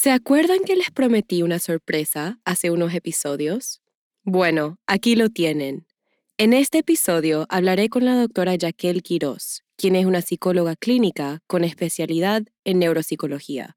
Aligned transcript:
¿Se 0.00 0.12
acuerdan 0.12 0.60
que 0.64 0.76
les 0.76 0.92
prometí 0.92 1.42
una 1.42 1.58
sorpresa 1.58 2.38
hace 2.44 2.70
unos 2.70 2.94
episodios? 2.94 3.82
Bueno, 4.22 4.78
aquí 4.86 5.16
lo 5.16 5.28
tienen. 5.28 5.88
En 6.36 6.52
este 6.52 6.78
episodio 6.78 7.46
hablaré 7.48 7.88
con 7.88 8.04
la 8.04 8.14
doctora 8.14 8.54
Jaquel 8.56 9.02
Quiroz, 9.02 9.64
quien 9.76 9.96
es 9.96 10.06
una 10.06 10.22
psicóloga 10.22 10.76
clínica 10.76 11.40
con 11.48 11.64
especialidad 11.64 12.44
en 12.62 12.78
neuropsicología. 12.78 13.76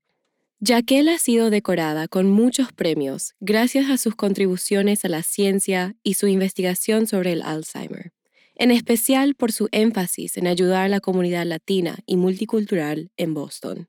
Jaquel 0.64 1.10
ha 1.10 1.18
sido 1.18 1.50
decorada 1.50 2.08
con 2.08 2.30
muchos 2.30 2.72
premios 2.72 3.34
gracias 3.40 3.90
a 3.90 3.98
sus 3.98 4.14
contribuciones 4.14 5.04
a 5.04 5.10
la 5.10 5.24
ciencia 5.24 5.96
y 6.04 6.14
su 6.14 6.28
investigación 6.28 7.08
sobre 7.08 7.34
el 7.34 7.42
Alzheimer, 7.42 8.14
en 8.54 8.70
especial 8.70 9.34
por 9.34 9.52
su 9.52 9.70
énfasis 9.72 10.38
en 10.38 10.46
ayudar 10.46 10.84
a 10.84 10.88
la 10.88 11.00
comunidad 11.00 11.48
latina 11.48 11.98
y 12.06 12.18
multicultural 12.18 13.10
en 13.18 13.34
Boston. 13.34 13.88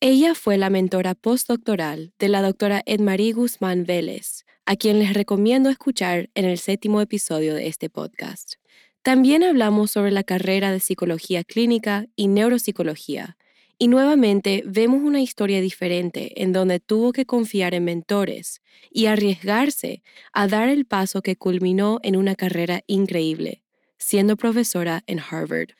Ella 0.00 0.34
fue 0.34 0.58
la 0.58 0.70
mentora 0.70 1.14
postdoctoral 1.14 2.12
de 2.18 2.28
la 2.28 2.42
doctora 2.42 2.82
Edmarie 2.84 3.32
Guzmán 3.32 3.84
Vélez, 3.84 4.44
a 4.66 4.76
quien 4.76 4.98
les 4.98 5.14
recomiendo 5.14 5.70
escuchar 5.70 6.28
en 6.34 6.44
el 6.44 6.58
séptimo 6.58 7.00
episodio 7.00 7.54
de 7.54 7.68
este 7.68 7.88
podcast. 7.88 8.54
También 9.02 9.42
hablamos 9.42 9.92
sobre 9.92 10.10
la 10.10 10.24
carrera 10.24 10.72
de 10.72 10.80
psicología 10.80 11.44
clínica 11.44 12.06
y 12.16 12.28
neuropsicología, 12.28 13.36
y 13.78 13.88
nuevamente 13.88 14.62
vemos 14.66 15.02
una 15.02 15.20
historia 15.20 15.60
diferente 15.60 16.42
en 16.42 16.52
donde 16.52 16.80
tuvo 16.80 17.12
que 17.12 17.26
confiar 17.26 17.74
en 17.74 17.84
mentores 17.84 18.62
y 18.90 19.06
arriesgarse 19.06 20.02
a 20.32 20.46
dar 20.46 20.68
el 20.68 20.84
paso 20.84 21.22
que 21.22 21.36
culminó 21.36 21.98
en 22.02 22.16
una 22.16 22.34
carrera 22.34 22.82
increíble, 22.86 23.62
siendo 23.98 24.36
profesora 24.36 25.02
en 25.06 25.18
Harvard. 25.18 25.70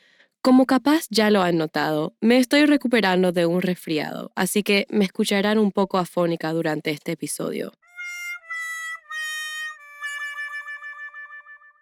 Como 0.45 0.67
capaz 0.67 1.07
ya 1.09 1.31
lo 1.31 1.41
han 1.41 1.57
notado, 1.57 2.13
me 2.21 2.37
estoy 2.37 2.67
recuperando 2.67 3.33
de 3.33 3.47
un 3.47 3.63
resfriado, 3.63 4.31
así 4.37 4.63
que 4.63 4.87
me 4.91 5.07
escucharán 5.07 5.57
un 5.57 5.73
poco 5.73 5.97
afónica 5.97 6.53
durante 6.53 6.91
este 6.91 7.13
episodio. 7.13 7.73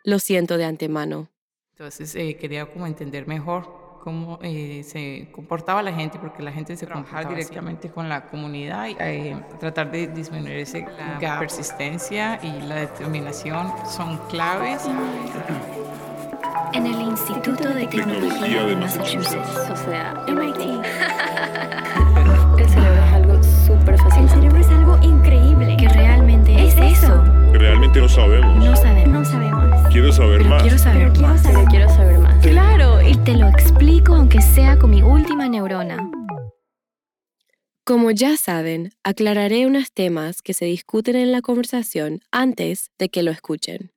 Lo 0.05 0.21
siento 0.21 0.59
de 0.59 0.65
antemano. 0.65 1.29
Entonces 1.73 2.15
eh, 2.15 2.37
quería 2.37 2.67
como 2.67 2.87
entender 2.87 3.27
mejor 3.27 3.99
cómo 4.01 4.39
eh, 4.43 4.85
se 4.85 5.33
comportaba 5.33 5.83
la 5.83 5.93
gente, 5.93 6.21
porque 6.21 6.45
la 6.45 6.53
gente 6.53 6.77
se 6.77 6.87
trabajar 6.87 7.29
directamente 7.29 7.91
con 7.91 8.09
la 8.09 8.27
comunidad 8.27 8.87
y 8.87 8.97
eh, 9.01 9.37
tratar 9.59 9.91
de 9.91 10.07
disminuir 10.07 10.59
ese, 10.59 10.87
la 11.21 11.41
persistencia 11.41 12.39
y 12.41 12.63
la 12.63 12.77
determinación 12.77 13.73
son 13.89 14.19
claves 14.29 14.83
en 16.73 16.87
el 16.87 17.01
Instituto 17.03 17.69
de 17.69 17.87
Tecnología 17.87 18.63
de 18.65 18.77
Massachusetts, 18.77 19.57
o 19.71 19.77
sea, 19.77 20.25
MIT. 20.29 20.59
el 22.59 22.69
cerebro 22.69 23.05
es 23.05 23.13
algo 23.13 23.43
súper 23.43 23.99
fácil. 23.99 24.23
El 24.23 24.29
cerebro 24.31 24.59
es 24.59 24.69
algo 24.69 24.99
increíble. 25.03 25.77
Que 25.79 25.89
realmente 25.89 26.67
es, 26.67 26.75
eso. 26.77 27.23
Realmente 27.53 28.01
no 28.01 28.09
sabemos. 28.09 28.65
No 28.65 28.77
sabemos. 28.77 29.09
No 29.09 29.25
sabemos. 29.25 29.89
Quiero 29.91 30.13
saber 30.13 30.39
Pero 30.39 30.51
más. 30.51 30.63
Quiero 30.63 30.79
saber 30.79 30.99
Pero 30.99 31.13
quiero 31.13 31.29
más. 31.29 31.43
saber- 31.43 31.65
quiero 31.69 31.89
saber 31.89 32.19
más. 32.19 32.47
Claro, 32.47 33.03
y 33.03 33.17
te 33.19 33.37
lo 33.37 33.49
explico 33.49 34.15
aunque 34.15 34.41
sea 34.41 34.79
con 34.79 34.91
mi 34.91 35.03
última 35.03 35.49
neurona. 35.49 36.11
Como 37.85 38.11
ya 38.13 38.37
saben, 38.37 38.93
aclararé 39.03 39.67
unos 39.67 39.91
temas 39.93 40.41
que 40.41 40.55
se 40.55 40.67
discuten 40.67 41.17
en 41.17 41.33
la 41.33 41.43
conversación 41.43 42.21
antes 42.31 42.91
de 42.99 43.09
que 43.09 43.25
lo 43.25 43.33
escuchen. 43.33 43.91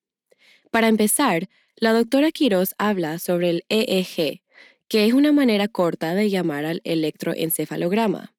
Para 0.71 0.87
empezar, 0.87 1.47
la 1.77 1.93
doctora 1.93 2.31
Quiroz 2.31 2.73
habla 2.77 3.19
sobre 3.19 3.49
el 3.49 3.65
EEG, 3.69 4.41
que 4.87 5.05
es 5.05 5.13
una 5.13 5.31
manera 5.31 5.67
corta 5.67 6.15
de 6.15 6.29
llamar 6.29 6.65
al 6.65 6.81
electroencefalograma, 6.83 8.33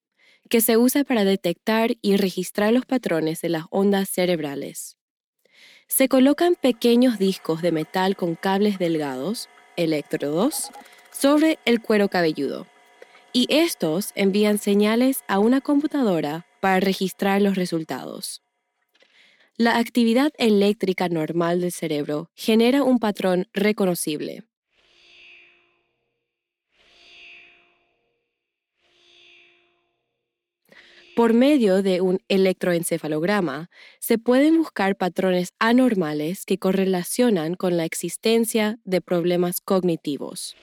que 0.48 0.60
se 0.60 0.76
usa 0.76 1.04
para 1.04 1.24
detectar 1.24 1.96
y 2.02 2.16
registrar 2.16 2.72
los 2.72 2.86
patrones 2.86 3.40
de 3.40 3.48
las 3.48 3.64
ondas 3.70 4.08
cerebrales. 4.08 4.96
Se 5.88 6.08
colocan 6.08 6.54
pequeños 6.54 7.18
discos 7.18 7.62
de 7.62 7.72
metal 7.72 8.16
con 8.16 8.34
cables 8.34 8.78
delgados, 8.78 9.48
electrodos, 9.76 10.70
sobre 11.12 11.58
el 11.64 11.80
cuero 11.80 12.08
cabelludo 12.08 12.66
y 13.36 13.46
estos 13.50 14.12
envían 14.14 14.56
señales 14.56 15.22
a 15.28 15.38
una 15.38 15.60
computadora 15.60 16.46
para 16.60 16.80
registrar 16.80 17.42
los 17.42 17.54
resultados. 17.54 18.40
La 19.58 19.78
actividad 19.78 20.32
eléctrica 20.36 21.08
normal 21.08 21.62
del 21.62 21.72
cerebro 21.72 22.30
genera 22.34 22.82
un 22.82 22.98
patrón 22.98 23.48
reconocible. 23.54 24.42
Por 31.14 31.32
medio 31.32 31.82
de 31.82 32.02
un 32.02 32.18
electroencefalograma, 32.28 33.70
se 33.98 34.18
pueden 34.18 34.58
buscar 34.58 34.96
patrones 34.96 35.54
anormales 35.58 36.44
que 36.44 36.58
correlacionan 36.58 37.54
con 37.54 37.78
la 37.78 37.86
existencia 37.86 38.78
de 38.84 39.00
problemas 39.00 39.62
cognitivos. 39.62 40.54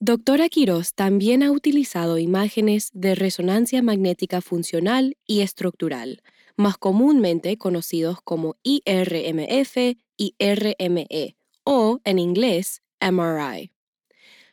Doctora 0.00 0.48
Quiroz 0.48 0.94
también 0.94 1.42
ha 1.42 1.50
utilizado 1.50 2.18
imágenes 2.18 2.90
de 2.92 3.16
resonancia 3.16 3.82
magnética 3.82 4.40
funcional 4.40 5.16
y 5.26 5.40
estructural, 5.40 6.22
más 6.56 6.78
comúnmente 6.78 7.58
conocidos 7.58 8.22
como 8.22 8.56
IRMF 8.62 9.96
y 10.16 10.34
RME, 10.38 11.36
o 11.64 12.00
en 12.04 12.20
inglés 12.20 12.80
MRI. 13.00 13.72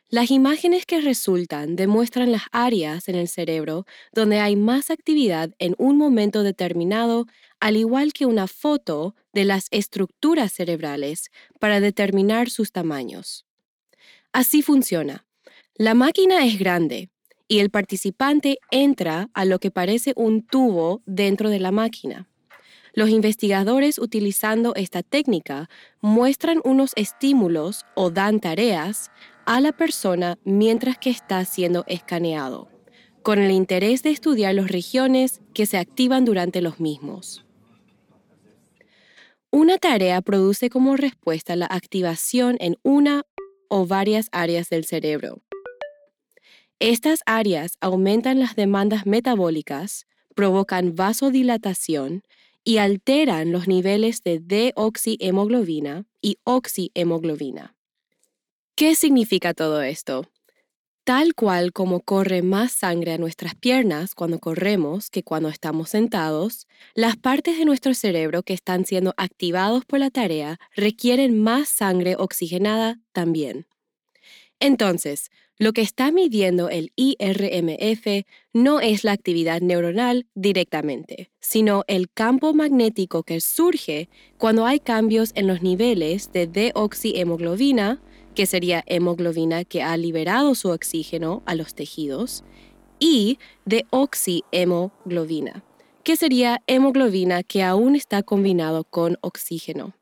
Las 0.08 0.32
imágenes 0.32 0.84
que 0.84 1.00
resultan 1.00 1.76
demuestran 1.76 2.32
las 2.32 2.42
áreas 2.50 3.08
en 3.08 3.14
el 3.14 3.28
cerebro 3.28 3.86
donde 4.12 4.40
hay 4.40 4.56
más 4.56 4.90
actividad 4.90 5.52
en 5.60 5.76
un 5.78 5.96
momento 5.96 6.42
determinado, 6.42 7.26
al 7.60 7.76
igual 7.76 8.12
que 8.12 8.26
una 8.26 8.48
foto 8.48 9.14
de 9.32 9.44
las 9.44 9.68
estructuras 9.70 10.52
cerebrales 10.52 11.30
para 11.60 11.78
determinar 11.78 12.50
sus 12.50 12.72
tamaños. 12.72 13.46
Así 14.32 14.62
funciona. 14.62 15.25
La 15.78 15.92
máquina 15.92 16.42
es 16.46 16.58
grande 16.58 17.10
y 17.48 17.58
el 17.58 17.68
participante 17.68 18.58
entra 18.70 19.28
a 19.34 19.44
lo 19.44 19.58
que 19.58 19.70
parece 19.70 20.14
un 20.16 20.40
tubo 20.40 21.02
dentro 21.04 21.50
de 21.50 21.60
la 21.60 21.70
máquina. 21.70 22.30
Los 22.94 23.10
investigadores 23.10 23.98
utilizando 23.98 24.74
esta 24.74 25.02
técnica 25.02 25.68
muestran 26.00 26.62
unos 26.64 26.92
estímulos 26.96 27.84
o 27.94 28.10
dan 28.10 28.40
tareas 28.40 29.10
a 29.44 29.60
la 29.60 29.72
persona 29.72 30.38
mientras 30.44 30.96
que 30.96 31.10
está 31.10 31.44
siendo 31.44 31.84
escaneado, 31.88 32.70
con 33.22 33.38
el 33.38 33.50
interés 33.50 34.02
de 34.02 34.12
estudiar 34.12 34.54
las 34.54 34.70
regiones 34.70 35.42
que 35.52 35.66
se 35.66 35.76
activan 35.76 36.24
durante 36.24 36.62
los 36.62 36.80
mismos. 36.80 37.44
Una 39.50 39.76
tarea 39.76 40.22
produce 40.22 40.70
como 40.70 40.96
respuesta 40.96 41.54
la 41.54 41.66
activación 41.66 42.56
en 42.60 42.78
una 42.82 43.24
o 43.68 43.86
varias 43.86 44.28
áreas 44.32 44.70
del 44.70 44.86
cerebro. 44.86 45.42
Estas 46.78 47.20
áreas 47.24 47.78
aumentan 47.80 48.38
las 48.38 48.54
demandas 48.54 49.06
metabólicas, 49.06 50.06
provocan 50.34 50.94
vasodilatación 50.94 52.22
y 52.64 52.76
alteran 52.78 53.50
los 53.50 53.66
niveles 53.66 54.22
de 54.22 54.40
deoxihemoglobina 54.40 56.04
y 56.20 56.36
oxihemoglobina. 56.44 57.74
¿Qué 58.74 58.94
significa 58.94 59.54
todo 59.54 59.80
esto? 59.80 60.26
Tal 61.04 61.34
cual 61.34 61.72
como 61.72 62.00
corre 62.00 62.42
más 62.42 62.72
sangre 62.72 63.12
a 63.12 63.18
nuestras 63.18 63.54
piernas 63.54 64.14
cuando 64.14 64.38
corremos 64.38 65.08
que 65.08 65.22
cuando 65.22 65.48
estamos 65.48 65.90
sentados, 65.90 66.66
las 66.94 67.16
partes 67.16 67.56
de 67.56 67.64
nuestro 67.64 67.94
cerebro 67.94 68.42
que 68.42 68.52
están 68.52 68.84
siendo 68.84 69.14
activados 69.16 69.86
por 69.86 70.00
la 70.00 70.10
tarea 70.10 70.58
requieren 70.74 71.42
más 71.42 71.70
sangre 71.70 72.16
oxigenada 72.18 73.00
también. 73.12 73.66
Entonces, 74.58 75.30
lo 75.58 75.72
que 75.72 75.80
está 75.80 76.10
midiendo 76.12 76.68
el 76.68 76.92
IRMF 76.96 78.26
no 78.52 78.80
es 78.80 79.04
la 79.04 79.12
actividad 79.12 79.60
neuronal 79.62 80.26
directamente, 80.34 81.30
sino 81.40 81.84
el 81.86 82.10
campo 82.10 82.52
magnético 82.52 83.22
que 83.22 83.40
surge 83.40 84.08
cuando 84.38 84.66
hay 84.66 84.80
cambios 84.80 85.32
en 85.34 85.46
los 85.46 85.62
niveles 85.62 86.30
de 86.32 86.46
deoxihemoglobina, 86.46 88.02
que 88.34 88.44
sería 88.44 88.84
hemoglobina 88.86 89.64
que 89.64 89.82
ha 89.82 89.96
liberado 89.96 90.54
su 90.54 90.68
oxígeno 90.68 91.42
a 91.46 91.54
los 91.54 91.74
tejidos, 91.74 92.44
y 92.98 93.38
de 93.64 93.86
oxihemoglobina, 93.90 95.64
que 96.02 96.16
sería 96.16 96.62
hemoglobina 96.66 97.42
que 97.42 97.62
aún 97.62 97.96
está 97.96 98.22
combinado 98.22 98.84
con 98.84 99.16
oxígeno. 99.22 99.94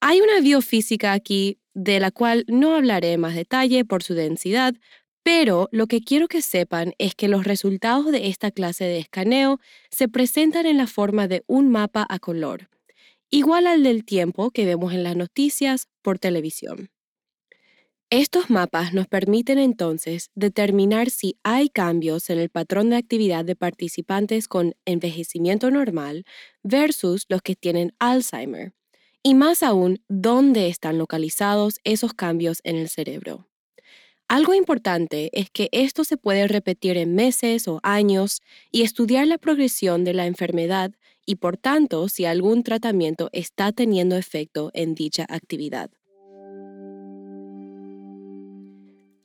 Hay 0.00 0.20
una 0.20 0.40
biofísica 0.40 1.12
aquí 1.12 1.58
de 1.78 2.00
la 2.00 2.10
cual 2.10 2.44
no 2.48 2.74
hablaré 2.74 3.12
en 3.12 3.20
más 3.20 3.36
detalle 3.36 3.84
por 3.84 4.02
su 4.02 4.14
densidad, 4.14 4.74
pero 5.22 5.68
lo 5.70 5.86
que 5.86 6.00
quiero 6.00 6.26
que 6.26 6.42
sepan 6.42 6.92
es 6.98 7.14
que 7.14 7.28
los 7.28 7.44
resultados 7.44 8.10
de 8.10 8.28
esta 8.28 8.50
clase 8.50 8.84
de 8.84 8.98
escaneo 8.98 9.60
se 9.90 10.08
presentan 10.08 10.66
en 10.66 10.76
la 10.76 10.88
forma 10.88 11.28
de 11.28 11.44
un 11.46 11.70
mapa 11.70 12.04
a 12.08 12.18
color, 12.18 12.68
igual 13.30 13.68
al 13.68 13.84
del 13.84 14.04
tiempo 14.04 14.50
que 14.50 14.64
vemos 14.64 14.92
en 14.92 15.04
las 15.04 15.14
noticias 15.14 15.86
por 16.02 16.18
televisión. 16.18 16.90
Estos 18.10 18.50
mapas 18.50 18.92
nos 18.94 19.06
permiten 19.06 19.58
entonces 19.58 20.30
determinar 20.34 21.10
si 21.10 21.38
hay 21.44 21.68
cambios 21.68 22.30
en 22.30 22.38
el 22.38 22.48
patrón 22.48 22.90
de 22.90 22.96
actividad 22.96 23.44
de 23.44 23.54
participantes 23.54 24.48
con 24.48 24.74
envejecimiento 24.84 25.70
normal 25.70 26.24
versus 26.62 27.26
los 27.28 27.42
que 27.42 27.54
tienen 27.54 27.92
Alzheimer, 27.98 28.72
y 29.28 29.34
más 29.34 29.62
aún 29.62 30.00
dónde 30.08 30.68
están 30.68 30.96
localizados 30.96 31.80
esos 31.84 32.14
cambios 32.14 32.60
en 32.64 32.76
el 32.76 32.88
cerebro. 32.88 33.46
Algo 34.26 34.54
importante 34.54 35.28
es 35.38 35.50
que 35.50 35.68
esto 35.70 36.02
se 36.04 36.16
puede 36.16 36.48
repetir 36.48 36.96
en 36.96 37.14
meses 37.14 37.68
o 37.68 37.78
años 37.82 38.40
y 38.72 38.84
estudiar 38.84 39.26
la 39.26 39.36
progresión 39.36 40.02
de 40.02 40.14
la 40.14 40.24
enfermedad 40.24 40.92
y 41.26 41.34
por 41.34 41.58
tanto 41.58 42.08
si 42.08 42.24
algún 42.24 42.62
tratamiento 42.62 43.28
está 43.32 43.70
teniendo 43.70 44.16
efecto 44.16 44.70
en 44.72 44.94
dicha 44.94 45.26
actividad. 45.28 45.90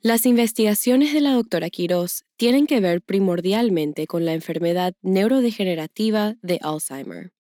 Las 0.02 0.26
investigaciones 0.26 1.14
de 1.14 1.22
la 1.22 1.32
doctora 1.32 1.70
Quiroz 1.70 2.26
tienen 2.36 2.68
que 2.68 2.82
ver 2.82 3.02
primordialmente 3.02 4.06
con 4.06 4.26
la 4.26 4.34
enfermedad 4.34 4.96
neurodegenerativa 5.02 6.36
de 6.42 6.60
Alzheimer. 6.62 7.33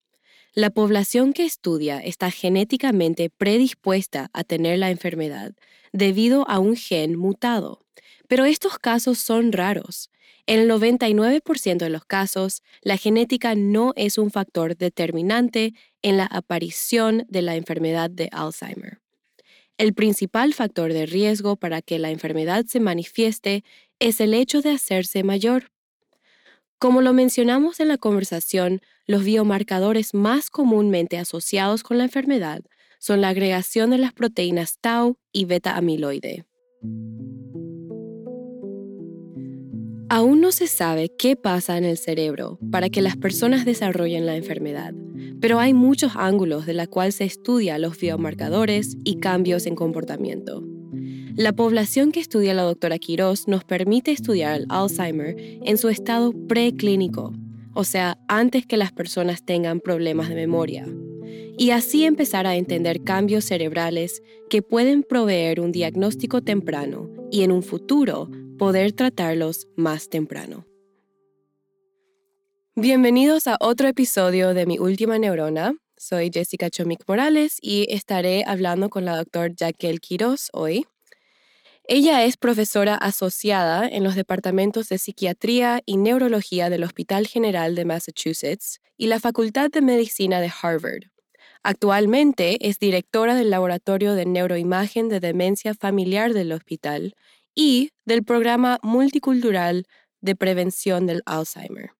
La 0.55 0.69
población 0.69 1.33
que 1.33 1.45
estudia 1.45 1.97
está 1.99 2.29
genéticamente 2.29 3.31
predispuesta 3.31 4.29
a 4.33 4.43
tener 4.43 4.77
la 4.77 4.91
enfermedad 4.91 5.53
debido 5.93 6.47
a 6.47 6.59
un 6.59 6.75
gen 6.75 7.17
mutado, 7.17 7.83
pero 8.27 8.45
estos 8.45 8.77
casos 8.77 9.17
son 9.17 9.51
raros. 9.51 10.11
En 10.45 10.59
el 10.59 10.69
99% 10.69 11.77
de 11.77 11.89
los 11.89 12.05
casos, 12.05 12.61
la 12.81 12.97
genética 12.97 13.55
no 13.55 13.93
es 13.95 14.19
un 14.19 14.29
factor 14.29 14.77
determinante 14.77 15.73
en 16.03 16.17
la 16.17 16.25
aparición 16.25 17.25
de 17.29 17.41
la 17.41 17.55
enfermedad 17.55 18.11
de 18.11 18.29
Alzheimer. 18.31 18.99
El 19.79 19.95
principal 19.95 20.53
factor 20.53 20.93
de 20.93 21.07
riesgo 21.07 21.55
para 21.55 21.81
que 21.81 21.97
la 21.97 22.11
enfermedad 22.11 22.65
se 22.67 22.79
manifieste 22.79 23.63
es 23.97 24.21
el 24.21 24.35
hecho 24.35 24.61
de 24.61 24.69
hacerse 24.69 25.23
mayor. 25.23 25.71
Como 26.77 27.01
lo 27.01 27.11
mencionamos 27.11 27.79
en 27.79 27.87
la 27.87 27.97
conversación, 27.97 28.81
los 29.05 29.23
biomarcadores 29.23 30.13
más 30.13 30.49
comúnmente 30.49 31.17
asociados 31.17 31.83
con 31.83 31.97
la 31.97 32.05
enfermedad 32.05 32.61
son 32.99 33.21
la 33.21 33.29
agregación 33.29 33.89
de 33.89 33.97
las 33.97 34.13
proteínas 34.13 34.77
tau 34.79 35.17
y 35.31 35.45
beta 35.45 35.75
amiloide. 35.75 36.45
Aún 40.09 40.41
no 40.41 40.51
se 40.51 40.67
sabe 40.67 41.09
qué 41.17 41.35
pasa 41.35 41.77
en 41.77 41.85
el 41.85 41.97
cerebro 41.97 42.59
para 42.71 42.89
que 42.89 43.01
las 43.01 43.17
personas 43.17 43.65
desarrollen 43.65 44.25
la 44.25 44.35
enfermedad, 44.35 44.93
pero 45.41 45.59
hay 45.59 45.73
muchos 45.73 46.13
ángulos 46.15 46.65
de 46.65 46.73
la 46.73 46.87
cual 46.87 47.11
se 47.11 47.25
estudia 47.25 47.79
los 47.79 47.97
biomarcadores 47.99 48.95
y 49.03 49.19
cambios 49.19 49.65
en 49.65 49.75
comportamiento. 49.75 50.63
La 51.35 51.51
población 51.51 52.11
que 52.11 52.19
estudia 52.19 52.53
la 52.53 52.61
doctora 52.61 52.99
Quiroz 52.99 53.47
nos 53.47 53.63
permite 53.63 54.11
estudiar 54.11 54.61
el 54.61 54.67
Alzheimer 54.69 55.35
en 55.37 55.79
su 55.79 55.89
estado 55.89 56.31
preclínico, 56.47 57.33
o 57.73 57.83
sea, 57.83 58.17
antes 58.27 58.65
que 58.65 58.77
las 58.77 58.91
personas 58.91 59.43
tengan 59.45 59.79
problemas 59.79 60.29
de 60.29 60.35
memoria, 60.35 60.85
y 61.57 61.69
así 61.71 62.05
empezar 62.05 62.47
a 62.47 62.55
entender 62.55 63.03
cambios 63.03 63.45
cerebrales 63.45 64.21
que 64.49 64.61
pueden 64.61 65.03
proveer 65.03 65.59
un 65.59 65.71
diagnóstico 65.71 66.41
temprano 66.41 67.09
y 67.31 67.43
en 67.43 67.51
un 67.51 67.63
futuro 67.63 68.29
poder 68.57 68.93
tratarlos 68.93 69.67
más 69.75 70.09
temprano. 70.09 70.65
Bienvenidos 72.75 73.45
a 73.47 73.57
otro 73.59 73.87
episodio 73.87 74.53
de 74.55 74.65
Mi 74.65 74.79
Última 74.79 75.19
Neurona. 75.19 75.75
Soy 75.95 76.31
Jessica 76.33 76.71
Chomik 76.71 77.03
Morales 77.07 77.57
y 77.61 77.85
estaré 77.89 78.43
hablando 78.47 78.89
con 78.89 79.05
la 79.05 79.15
doctora 79.15 79.53
Jaquel 79.55 80.01
Quiroz 80.01 80.49
hoy. 80.53 80.85
Ella 81.85 82.23
es 82.23 82.37
profesora 82.37 82.95
asociada 82.95 83.85
en 83.85 84.05
los 84.05 84.15
departamentos 84.15 84.87
de 84.87 84.97
Psiquiatría 84.97 85.81
y 85.85 85.97
Neurología 85.97 86.69
del 86.69 86.83
Hospital 86.83 87.27
General 87.27 87.75
de 87.75 87.83
Massachusetts 87.83 88.79
y 88.95 89.07
la 89.07 89.19
Facultad 89.19 89.69
de 89.69 89.81
Medicina 89.81 90.39
de 90.39 90.49
Harvard. 90.61 91.03
Actualmente 91.61 92.69
es 92.69 92.79
directora 92.79 93.35
del 93.35 93.49
Laboratorio 93.49 94.13
de 94.13 94.25
Neuroimagen 94.25 95.09
de 95.09 95.19
Demencia 95.19 95.73
Familiar 95.73 96.33
del 96.33 96.53
hospital 96.53 97.15
y 97.53 97.89
del 98.05 98.23
Programa 98.23 98.79
Multicultural 98.81 99.85
de 100.21 100.37
Prevención 100.37 101.05
del 101.05 101.21
Alzheimer. 101.25 101.91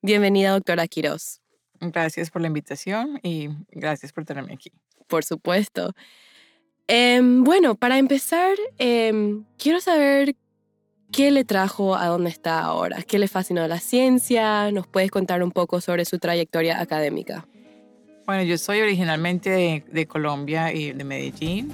Bienvenida, 0.00 0.52
doctora 0.52 0.88
Quiroz. 0.88 1.42
Gracias 1.80 2.30
por 2.30 2.40
la 2.40 2.48
invitación 2.48 3.20
y 3.22 3.50
gracias 3.72 4.10
por 4.12 4.24
tenerme 4.24 4.54
aquí. 4.54 4.72
Por 5.06 5.22
supuesto. 5.22 5.92
Em, 6.88 7.44
bueno, 7.44 7.74
para 7.74 7.98
empezar, 7.98 8.54
em, 8.78 9.44
quiero 9.56 9.80
saber 9.80 10.34
qué 11.12 11.30
le 11.30 11.44
trajo 11.44 11.94
a 11.94 12.06
dónde 12.06 12.30
está 12.30 12.60
ahora, 12.60 13.02
qué 13.02 13.18
le 13.18 13.28
fascinó 13.28 13.66
la 13.68 13.78
ciencia, 13.78 14.70
nos 14.72 14.86
puedes 14.86 15.10
contar 15.10 15.42
un 15.42 15.52
poco 15.52 15.80
sobre 15.80 16.04
su 16.04 16.18
trayectoria 16.18 16.80
académica. 16.80 17.46
Bueno, 18.26 18.42
yo 18.42 18.56
soy 18.56 18.80
originalmente 18.80 19.50
de, 19.50 19.84
de 19.90 20.06
Colombia 20.06 20.72
y 20.72 20.92
de 20.92 21.04
Medellín. 21.04 21.72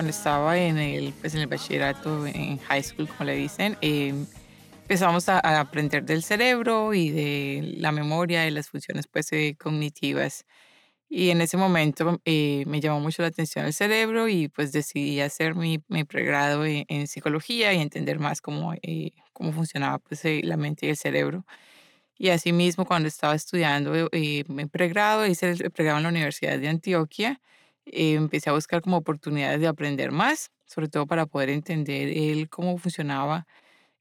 Cuando 0.00 0.12
estaba 0.12 0.56
en 0.56 0.78
el, 0.78 1.12
pues 1.20 1.34
en 1.34 1.42
el 1.42 1.46
bachillerato, 1.46 2.26
en 2.26 2.56
high 2.56 2.82
school, 2.82 3.06
como 3.06 3.24
le 3.24 3.36
dicen, 3.36 3.76
em, 3.82 4.24
empezamos 4.84 5.28
a, 5.28 5.60
aprender 5.60 6.04
del 6.06 6.22
cerebro 6.22 6.94
y 6.94 7.10
de 7.10 7.74
la 7.76 7.92
memoria 7.92 8.48
y 8.48 8.50
las 8.50 8.70
funciones 8.70 9.06
pues, 9.06 9.30
eh, 9.32 9.56
cognitivas. 9.62 10.46
Y 11.10 11.28
en 11.28 11.42
ese 11.42 11.58
momento 11.58 12.18
eh, 12.24 12.64
me 12.66 12.80
llamó 12.80 13.00
mucho 13.00 13.20
la 13.20 13.28
atención 13.28 13.66
el 13.66 13.74
cerebro 13.74 14.26
y 14.26 14.48
pues 14.48 14.72
decidí 14.72 15.20
hacer 15.20 15.54
mi, 15.54 15.84
mi 15.88 16.04
pregrado 16.04 16.64
en, 16.64 17.06
psicología 17.06 17.74
y 17.74 17.80
entender 17.82 18.18
más 18.20 18.40
cómo, 18.40 18.72
eh, 18.82 19.12
cómo 19.34 19.52
funcionaba 19.52 19.98
pues, 19.98 20.22
la 20.24 20.56
mente 20.56 20.86
y 20.86 20.90
el 20.90 20.96
cerebro. 20.96 21.44
Y 22.16 22.30
asimismo, 22.30 22.86
cuando 22.86 23.06
estaba 23.08 23.34
estudiando 23.34 24.08
mi 24.48 24.66
pregrado, 24.66 25.26
hice 25.26 25.50
el 25.50 25.70
pregrado 25.70 25.98
en 25.98 26.04
la 26.04 26.08
Universidad 26.08 26.58
de 26.58 26.68
Antioquia 26.68 27.38
eh, 27.86 28.14
empecé 28.14 28.50
a 28.50 28.52
buscar 28.52 28.82
como 28.82 28.98
oportunidades 28.98 29.60
de 29.60 29.66
aprender 29.66 30.12
más, 30.12 30.50
sobre 30.66 30.88
todo 30.88 31.06
para 31.06 31.26
poder 31.26 31.50
entender 31.50 32.08
el, 32.08 32.48
cómo 32.48 32.78
funcionaba 32.78 33.46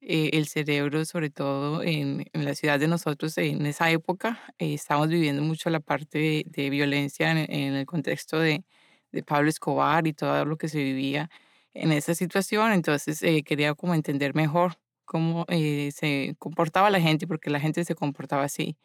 eh, 0.01 0.31
el 0.33 0.47
cerebro, 0.47 1.05
sobre 1.05 1.29
todo 1.29 1.83
en, 1.83 2.25
en, 2.33 2.45
la 2.45 2.55
ciudad 2.55 2.79
de 2.79 2.87
nosotros 2.87 3.37
en 3.37 3.65
esa 3.65 3.89
época. 3.91 4.39
Eh, 4.59 4.73
estábamos 4.75 5.09
viviendo 5.09 5.41
mucho 5.41 5.69
la 5.69 5.79
parte 5.79 6.45
de, 6.45 6.69
violencia 6.69 7.31
en, 7.31 7.73
el 7.75 7.85
contexto 7.85 8.39
de, 8.39 8.63
de, 9.11 9.23
Pablo 9.23 9.49
Escobar 9.49 10.07
y 10.07 10.13
todo 10.13 10.45
lo 10.45 10.57
que 10.57 10.69
se 10.69 10.79
vivía 10.79 11.29
en 11.73 11.91
esa 11.91 12.15
situación. 12.15 12.71
Entonces 12.73 13.21
quería 13.45 13.73
como 13.75 13.95
entender 13.95 14.35
mejor 14.35 14.77
cómo 15.05 15.45
se 15.49 16.35
comportaba 16.39 16.89
la 16.89 17.01
gente, 17.01 17.27
porque 17.27 17.49
la 17.49 17.59
gente 17.59 17.83
se 17.85 17.95
comportaba 17.95 18.43
así 18.43 18.77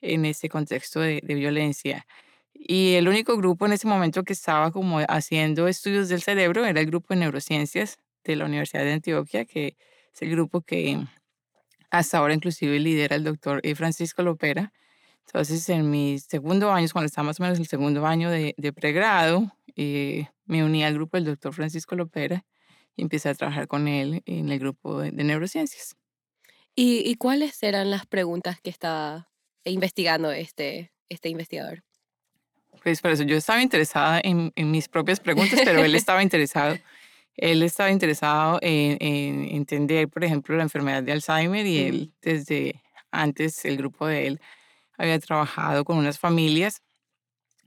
en 0.00 0.24
ese 0.26 0.48
contexto 0.48 1.00
de, 1.00 1.20
de 1.22 1.34
violencia. 1.34 2.06
Y 2.62 2.94
el 2.94 3.08
único 3.08 3.36
grupo 3.38 3.64
en 3.64 3.72
ese 3.72 3.88
momento 3.88 4.22
que 4.22 4.34
estaba 4.34 4.70
como 4.70 4.98
haciendo 5.08 5.66
estudios 5.66 6.10
del 6.10 6.20
cerebro 6.20 6.66
era 6.66 6.78
el 6.78 6.86
grupo 6.86 7.14
de 7.14 7.20
neurociencias 7.20 7.98
de 8.22 8.36
la 8.36 8.44
Universidad 8.44 8.84
de 8.84 8.92
Antioquia, 8.92 9.46
que 9.46 9.78
es 10.12 10.22
el 10.22 10.30
grupo 10.30 10.60
que 10.60 10.98
hasta 11.90 12.18
ahora 12.18 12.34
inclusive 12.34 12.78
lidera 12.78 13.16
el 13.16 13.24
doctor 13.24 13.60
eh, 13.62 13.74
Francisco 13.74 14.22
Lopera. 14.22 14.72
Entonces, 15.26 15.66
en 15.70 15.90
mis 15.90 16.24
segundo 16.24 16.70
año, 16.70 16.86
cuando 16.92 17.06
estaba 17.06 17.26
más 17.26 17.40
o 17.40 17.42
menos 17.42 17.58
en 17.58 17.62
el 17.62 17.68
segundo 17.68 18.06
año 18.06 18.30
de, 18.30 18.54
de 18.58 18.72
pregrado, 18.72 19.50
eh, 19.74 20.26
me 20.44 20.62
uní 20.62 20.84
al 20.84 20.94
grupo 20.94 21.16
del 21.16 21.24
doctor 21.24 21.54
Francisco 21.54 21.96
Lopera 21.96 22.44
y 22.94 23.02
empecé 23.02 23.30
a 23.30 23.34
trabajar 23.34 23.68
con 23.68 23.88
él 23.88 24.22
en 24.26 24.50
el 24.50 24.58
grupo 24.58 25.00
de, 25.00 25.12
neurociencias. 25.12 25.96
¿Y, 26.76 27.08
¿Y, 27.08 27.14
cuáles 27.14 27.62
eran 27.62 27.90
las 27.90 28.06
preguntas 28.06 28.60
que 28.60 28.70
estaba 28.70 29.30
investigando 29.64 30.30
este, 30.30 30.92
este 31.08 31.30
investigador? 31.30 31.84
Pues 32.82 33.00
por 33.00 33.10
eso 33.10 33.22
yo 33.24 33.36
estaba 33.36 33.62
interesada 33.62 34.20
en, 34.22 34.52
en 34.56 34.70
mis 34.70 34.88
propias 34.88 35.20
preguntas, 35.20 35.60
pero 35.64 35.84
él 35.84 35.94
estaba 35.94 36.22
interesado. 36.22 36.76
Él 37.36 37.62
estaba 37.62 37.90
interesado 37.90 38.58
en, 38.60 38.98
en, 39.00 39.56
entender, 39.56 40.08
por 40.08 40.24
ejemplo, 40.24 40.56
la 40.56 40.62
enfermedad 40.62 41.02
de 41.02 41.12
Alzheimer 41.12 41.64
y 41.64 41.78
él 41.78 42.12
desde 42.20 42.82
antes, 43.10 43.64
el 43.64 43.78
grupo 43.78 44.06
de 44.06 44.26
él 44.26 44.40
había 44.98 45.18
trabajado 45.18 45.84
con 45.84 45.96
unas 45.96 46.18
familias 46.18 46.82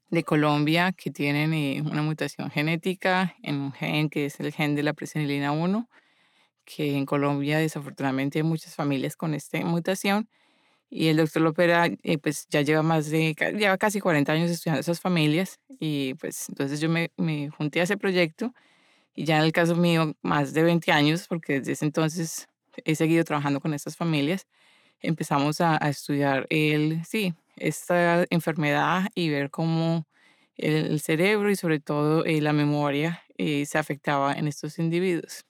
de 0.09 0.23
Colombia 0.23 0.91
que 0.91 1.09
tienen 1.09 1.53
eh, 1.53 1.81
una 1.81 2.03
mutación 2.03 2.51
genética 2.51 3.35
en 3.41 3.55
un 3.55 3.71
gen 3.71 4.09
que 4.09 4.25
es 4.25 4.39
el 4.39 4.53
gen 4.53 4.75
de 4.75 4.83
la 4.83 4.93
presenilina 4.93 5.51
1, 5.51 5.89
que 6.65 6.95
en 6.95 7.05
Colombia 7.05 7.57
desafortunadamente 7.57 8.39
hay 8.39 8.43
muchas 8.43 8.75
familias 8.75 9.15
con 9.15 9.33
esta 9.33 9.59
mutación. 9.65 10.29
Y 10.95 11.07
el 11.07 11.17
doctor 11.17 11.41
Lopera 11.41 11.87
eh, 12.03 12.17
pues 12.19 12.45
ya 12.49 12.61
lleva 12.61 12.83
más 12.83 13.09
de, 13.09 13.35
lleva 13.57 13.79
casi 13.79 13.99
40 13.99 14.31
años 14.31 14.51
estudiando 14.51 14.81
esas 14.81 15.01
familias 15.01 15.59
y 15.79 16.13
pues 16.15 16.49
entonces 16.49 16.79
yo 16.79 16.87
me, 16.87 17.11
me 17.17 17.49
junté 17.49 17.79
a 17.79 17.83
ese 17.83 17.97
proyecto 17.97 18.53
y 19.15 19.25
ya 19.25 19.37
en 19.37 19.43
el 19.43 19.51
caso 19.51 19.75
mío 19.75 20.13
más 20.21 20.53
de 20.53 20.61
20 20.61 20.91
años 20.91 21.27
porque 21.27 21.59
desde 21.59 21.71
ese 21.71 21.85
entonces 21.85 22.47
he 22.85 22.93
seguido 22.93 23.23
trabajando 23.23 23.59
con 23.59 23.73
estas 23.73 23.97
familias 23.97 24.45
empezamos 25.01 25.61
a, 25.61 25.83
a 25.83 25.89
estudiar 25.89 26.45
el, 26.51 27.03
sí, 27.05 27.33
esta 27.55 28.25
enfermedad 28.29 29.09
y 29.15 29.29
ver 29.29 29.49
cómo 29.49 30.07
el, 30.57 30.99
cerebro 30.99 31.49
y 31.49 31.55
sobre 31.55 31.79
todo 31.79 32.23
eh, 32.25 32.39
la 32.39 32.53
memoria 32.53 33.23
eh, 33.37 33.65
se 33.65 33.77
afectaba 33.79 34.33
en 34.33 34.47
estos 34.47 34.77
individuos. 34.77 35.45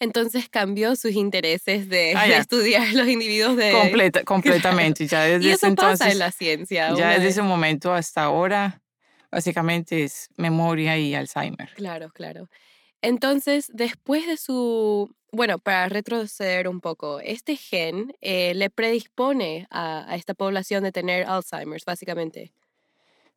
Entonces 0.00 0.48
cambió 0.48 0.96
sus 0.96 1.12
intereses 1.12 1.88
de, 1.88 2.14
ah, 2.16 2.26
estudiar 2.26 2.92
los 2.94 3.06
individuos 3.06 3.56
de... 3.56 3.72
Completa, 3.72 4.24
completamente. 4.24 5.06
Ya 5.06 5.22
desde 5.22 5.48
y 5.48 5.50
eso 5.52 5.66
entonces, 5.66 5.98
pasa 6.00 6.10
en 6.10 6.18
la 6.18 6.32
ciencia. 6.32 6.94
Ya 6.94 7.10
desde 7.10 7.28
ese 7.28 7.42
momento 7.42 7.92
hasta 7.92 8.24
ahora, 8.24 8.82
básicamente 9.30 10.02
es 10.04 10.28
memoria 10.36 10.98
y 10.98 11.14
Alzheimer. 11.14 11.70
Claro, 11.74 12.10
claro. 12.10 12.48
Entonces, 13.02 13.70
después 13.72 14.26
de 14.26 14.36
su 14.36 15.14
bueno, 15.32 15.58
para 15.58 15.88
retroceder 15.88 16.68
un 16.68 16.80
poco, 16.80 17.20
este 17.20 17.56
gen 17.56 18.12
eh, 18.20 18.54
le 18.54 18.70
predispone 18.70 19.66
a, 19.70 20.14
esta 20.16 20.34
población 20.34 20.82
de 20.82 20.92
tener 20.92 21.26
Alzheimer, 21.26 21.80
básicamente. 21.86 22.52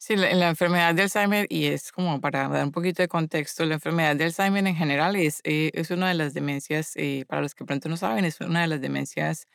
Sí, 0.05 0.17
la, 0.17 0.50
enfermedad 0.50 0.93
de 0.93 1.03
Alzheimer, 1.03 1.48
y 1.50 1.67
es 1.67 1.93
como 1.93 2.19
para 2.19 2.50
dar 2.50 2.65
un 2.65 2.74
poquito 2.74 3.01
de 3.01 3.07
contexto, 3.07 3.63
la 3.63 3.75
enfermedad 3.75 4.17
de 4.17 4.25
Alzheimer 4.25 4.67
en 4.67 4.75
general 4.75 5.15
es, 5.15 5.39
eh, 5.45 5.72
es 5.74 5.91
una 5.91 6.10
de 6.10 6.13
las 6.15 6.33
demencias, 6.33 6.91
eh, 6.98 7.24
para 7.25 7.41
los 7.41 7.55
que 7.55 7.63
pronto 7.63 7.88
no 7.88 7.95
saben, 7.95 8.25
es 8.25 8.41
una 8.41 8.63
de 8.63 8.67
las 8.67 8.81
demencias, 8.81 9.48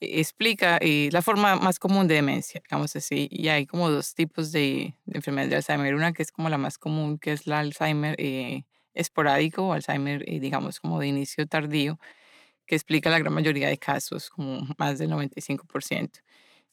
explica 0.00 0.80
la 0.82 1.22
forma 1.22 1.54
más 1.54 1.78
común 1.78 2.08
de 2.08 2.16
demencia, 2.16 2.60
digamos 2.68 2.96
así, 2.96 3.28
y 3.30 3.46
hay 3.46 3.66
como 3.66 3.88
dos 3.88 4.14
tipos 4.14 4.50
de, 4.50 4.96
de 5.04 5.18
enfermedad 5.18 5.48
de 5.50 5.56
Alzheimer, 5.56 5.94
una 5.94 6.12
que 6.12 6.24
es 6.24 6.32
como 6.32 6.48
la 6.48 6.58
más 6.58 6.78
común, 6.78 7.18
que 7.18 7.30
es 7.32 7.46
la 7.46 7.60
Alzheimer 7.60 8.16
esporádico 8.92 9.68
o 9.68 9.72
Alzheimer, 9.72 10.24
eh, 10.28 10.40
digamos, 10.40 10.80
como 10.80 10.98
de 10.98 11.06
inicio 11.06 11.46
tardío, 11.46 12.00
que 12.66 12.74
explica 12.74 13.10
la 13.10 13.20
gran 13.20 13.34
mayoría 13.34 13.68
de 13.68 13.78
casos, 13.78 14.30
como 14.30 14.66
más 14.78 14.98
del 14.98 15.10
95%, 15.10 16.22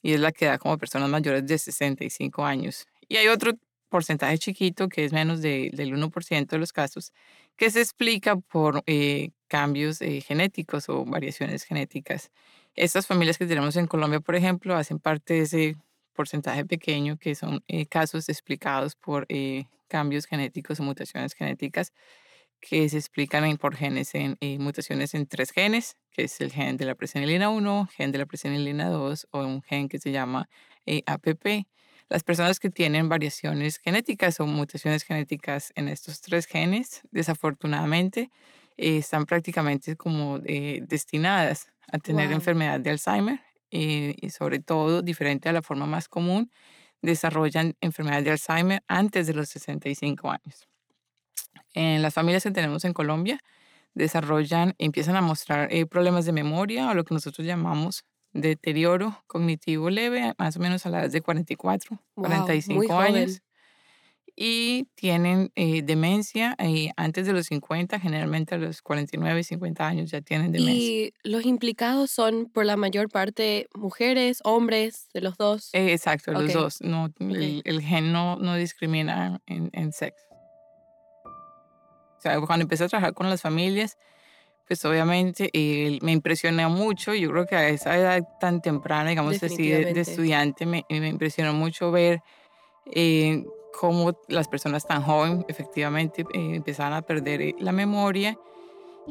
y 0.02 0.14
es 0.14 0.20
la 0.20 0.32
que 0.32 0.46
da 0.46 0.58
como 0.58 0.78
personas 0.78 1.08
mayores 1.08 1.46
de 1.46 1.58
65 1.58 2.44
años. 2.44 2.86
Y 3.08 3.16
hay 3.16 3.28
otro 3.28 3.52
porcentaje 3.88 4.38
chiquito, 4.38 4.88
que 4.88 5.04
es 5.04 5.12
menos 5.12 5.40
del 5.40 5.72
1% 5.72 6.46
de 6.46 6.58
los 6.58 6.72
casos, 6.72 7.12
que 7.56 7.70
se 7.70 7.80
explica 7.80 8.36
por 8.36 8.82
eh, 8.86 9.30
cambios 9.46 10.00
eh, 10.00 10.20
genéticos 10.20 10.88
o 10.88 11.04
variaciones 11.04 11.64
genéticas. 11.64 12.30
Estas 12.74 13.06
familias 13.06 13.38
que 13.38 13.46
tenemos 13.46 13.76
en 13.76 13.86
Colombia, 13.86 14.20
por 14.20 14.34
ejemplo, 14.34 14.74
hacen 14.74 14.98
parte 14.98 15.34
de 15.34 15.40
ese 15.40 15.76
porcentaje 16.12 16.64
pequeño 16.64 17.16
que 17.18 17.34
son 17.34 17.64
casos 17.88 18.28
explicados 18.28 18.94
por 18.94 19.26
cambios 19.88 20.26
genéticos 20.26 20.80
o 20.80 20.82
mutaciones 20.82 21.34
genéticas 21.34 21.92
que 22.64 22.88
se 22.88 22.96
explican 22.96 23.56
por 23.58 23.76
genes 23.76 24.14
en 24.14 24.36
eh, 24.40 24.58
mutaciones 24.58 25.14
en 25.14 25.26
tres 25.26 25.50
genes, 25.50 25.96
que 26.10 26.24
es 26.24 26.40
el 26.40 26.50
gen 26.50 26.78
de 26.78 26.86
la 26.86 26.94
presenilina 26.94 27.50
1, 27.50 27.88
gen 27.94 28.10
de 28.10 28.18
la 28.18 28.26
presenilina 28.26 28.88
2 28.88 29.28
o 29.32 29.40
un 29.40 29.62
gen 29.62 29.88
que 29.88 29.98
se 29.98 30.12
llama 30.12 30.48
eh, 30.86 31.02
APP. 31.06 31.66
Las 32.08 32.22
personas 32.22 32.60
que 32.60 32.70
tienen 32.70 33.08
variaciones 33.08 33.78
genéticas 33.78 34.40
o 34.40 34.46
mutaciones 34.46 35.04
genéticas 35.04 35.72
en 35.74 35.88
estos 35.88 36.20
tres 36.20 36.46
genes, 36.46 37.02
desafortunadamente, 37.10 38.30
eh, 38.76 38.98
están 38.98 39.24
prácticamente 39.26 39.96
como 39.96 40.38
destinadas 40.38 41.68
a 41.90 41.98
tener 41.98 42.32
enfermedad 42.32 42.80
de 42.80 42.90
Alzheimer 42.90 43.40
y 43.70 44.30
sobre 44.30 44.60
todo, 44.60 45.02
diferente 45.02 45.48
a 45.48 45.52
la 45.52 45.62
forma 45.62 45.86
más 45.86 46.08
común, 46.08 46.50
desarrollan 47.02 47.76
enfermedad 47.80 48.22
de 48.22 48.30
Alzheimer 48.30 48.82
antes 48.88 49.26
de 49.26 49.34
los 49.34 49.48
65 49.48 50.30
años. 50.30 50.68
En 51.74 52.02
las 52.02 52.14
familias 52.14 52.44
que 52.44 52.50
tenemos 52.50 52.84
en 52.84 52.92
Colombia, 52.92 53.38
desarrollan, 53.94 54.74
empiezan 54.78 55.16
a 55.16 55.20
mostrar 55.20 55.72
eh, 55.72 55.86
problemas 55.86 56.24
de 56.24 56.32
memoria 56.32 56.88
o 56.88 56.94
lo 56.94 57.04
que 57.04 57.14
nosotros 57.14 57.46
llamamos 57.46 58.04
deterioro 58.34 59.24
cognitivo 59.26 59.88
leve, 59.88 60.34
más 60.38 60.56
o 60.56 60.60
menos 60.60 60.84
a 60.84 60.90
la 60.90 61.00
edad 61.00 61.10
de 61.10 61.22
44, 61.22 61.98
45 62.14 62.98
años 62.98 63.42
y 64.36 64.88
tienen 64.94 65.52
eh, 65.54 65.82
demencia 65.82 66.56
eh, 66.58 66.90
antes 66.96 67.26
de 67.26 67.32
los 67.32 67.46
50, 67.46 68.00
generalmente 68.00 68.54
a 68.54 68.58
los 68.58 68.82
49 68.82 69.40
y 69.40 69.44
50 69.44 69.86
años 69.86 70.10
ya 70.10 70.20
tienen 70.20 70.50
demencia. 70.50 70.74
¿Y 70.74 71.14
los 71.22 71.44
implicados 71.46 72.10
son 72.10 72.46
por 72.46 72.66
la 72.66 72.76
mayor 72.76 73.08
parte 73.08 73.68
mujeres, 73.74 74.40
hombres, 74.42 75.08
de 75.14 75.20
los 75.20 75.36
dos? 75.36 75.70
Eh, 75.72 75.92
exacto, 75.92 76.32
los 76.32 76.52
dos. 76.52 76.80
No, 76.80 77.12
el, 77.20 77.80
gen 77.82 78.12
no, 78.12 78.36
no 78.36 78.56
discrimina 78.56 79.40
en, 79.46 79.70
en, 79.72 79.92
sexo. 79.92 80.26
O 81.24 82.20
sea, 82.20 82.40
cuando 82.40 82.64
empecé 82.64 82.84
a 82.84 82.88
trabajar 82.88 83.14
con 83.14 83.30
las 83.30 83.42
familias, 83.42 83.96
pues 84.66 84.84
obviamente 84.84 85.50
me 86.02 86.12
impresionó 86.12 86.70
mucho. 86.70 87.14
Yo 87.14 87.30
creo 87.30 87.46
que 87.46 87.56
a 87.56 87.68
esa 87.68 87.96
edad 87.96 88.26
tan 88.40 88.62
temprana, 88.62 89.10
digamos 89.10 89.42
así, 89.42 89.68
de, 89.68 90.00
estudiante, 90.00 90.66
me, 90.66 90.84
me, 90.88 91.08
impresionó 91.08 91.52
mucho 91.52 91.90
ver 91.90 92.22
cómo 93.78 94.16
las 94.28 94.48
personas 94.48 94.86
tan 94.86 95.02
jóvenes 95.02 95.44
efectivamente 95.48 96.22
eh, 96.32 96.56
empezaban 96.56 96.92
a 96.92 97.02
perder 97.02 97.42
eh, 97.42 97.56
la 97.58 97.72
memoria 97.72 98.38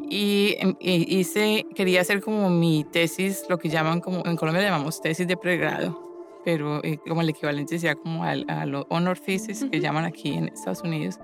y 0.10 0.56
em, 0.60 0.76
hice, 0.80 1.66
quería 1.76 2.02
hacer 2.02 2.22
como 2.22 2.50
mi 2.50 2.84
tesis, 2.84 3.46
lo 3.50 3.60
que 3.60 3.70
llaman 3.70 4.02
como, 4.02 4.26
en 4.26 4.36
Colombia 4.36 4.62
le 4.62 4.70
llamamos 4.70 5.02
tesis 5.02 5.28
de 5.28 5.38
pregrado, 5.38 6.40
pero 6.44 6.84
eh, 6.84 6.98
como 7.08 7.22
el 7.22 7.30
equivalente 7.30 7.78
sea 7.78 7.96
como 7.96 8.24
a, 8.24 8.36
los 8.66 8.86
honor 8.90 9.20
thesis 9.20 9.66
que 9.72 9.80
llaman 9.80 10.06
aquí 10.06 10.34
en 10.34 10.48
Estados 10.48 10.82
Unidos, 10.82 11.20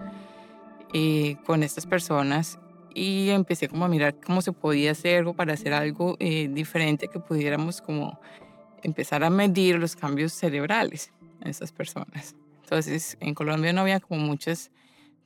con 1.46 1.62
estas 1.62 1.86
personas 1.86 2.60
y 2.94 3.30
empecé 3.30 3.68
como 3.68 3.86
a 3.86 3.88
mirar 3.88 4.16
cómo 4.20 4.42
se 4.42 4.52
podía 4.52 4.92
hacer 4.92 5.26
para 5.36 5.54
hacer 5.54 5.74
algo 5.74 6.18
diferente 6.20 7.08
que 7.08 7.20
pudiéramos 7.20 7.82
como 7.82 8.20
empezar 8.84 9.24
a 9.24 9.30
medir 9.30 9.78
los 9.78 9.96
cambios 9.96 10.34
cerebrales 10.34 11.12
en 11.42 11.50
esas 11.50 11.72
personas. 11.72 12.36
Entonces, 12.64 13.18
en 13.20 13.34
Colombia 13.34 13.74
no 13.74 13.82
había 13.82 14.00
como 14.00 14.22
muchas 14.22 14.72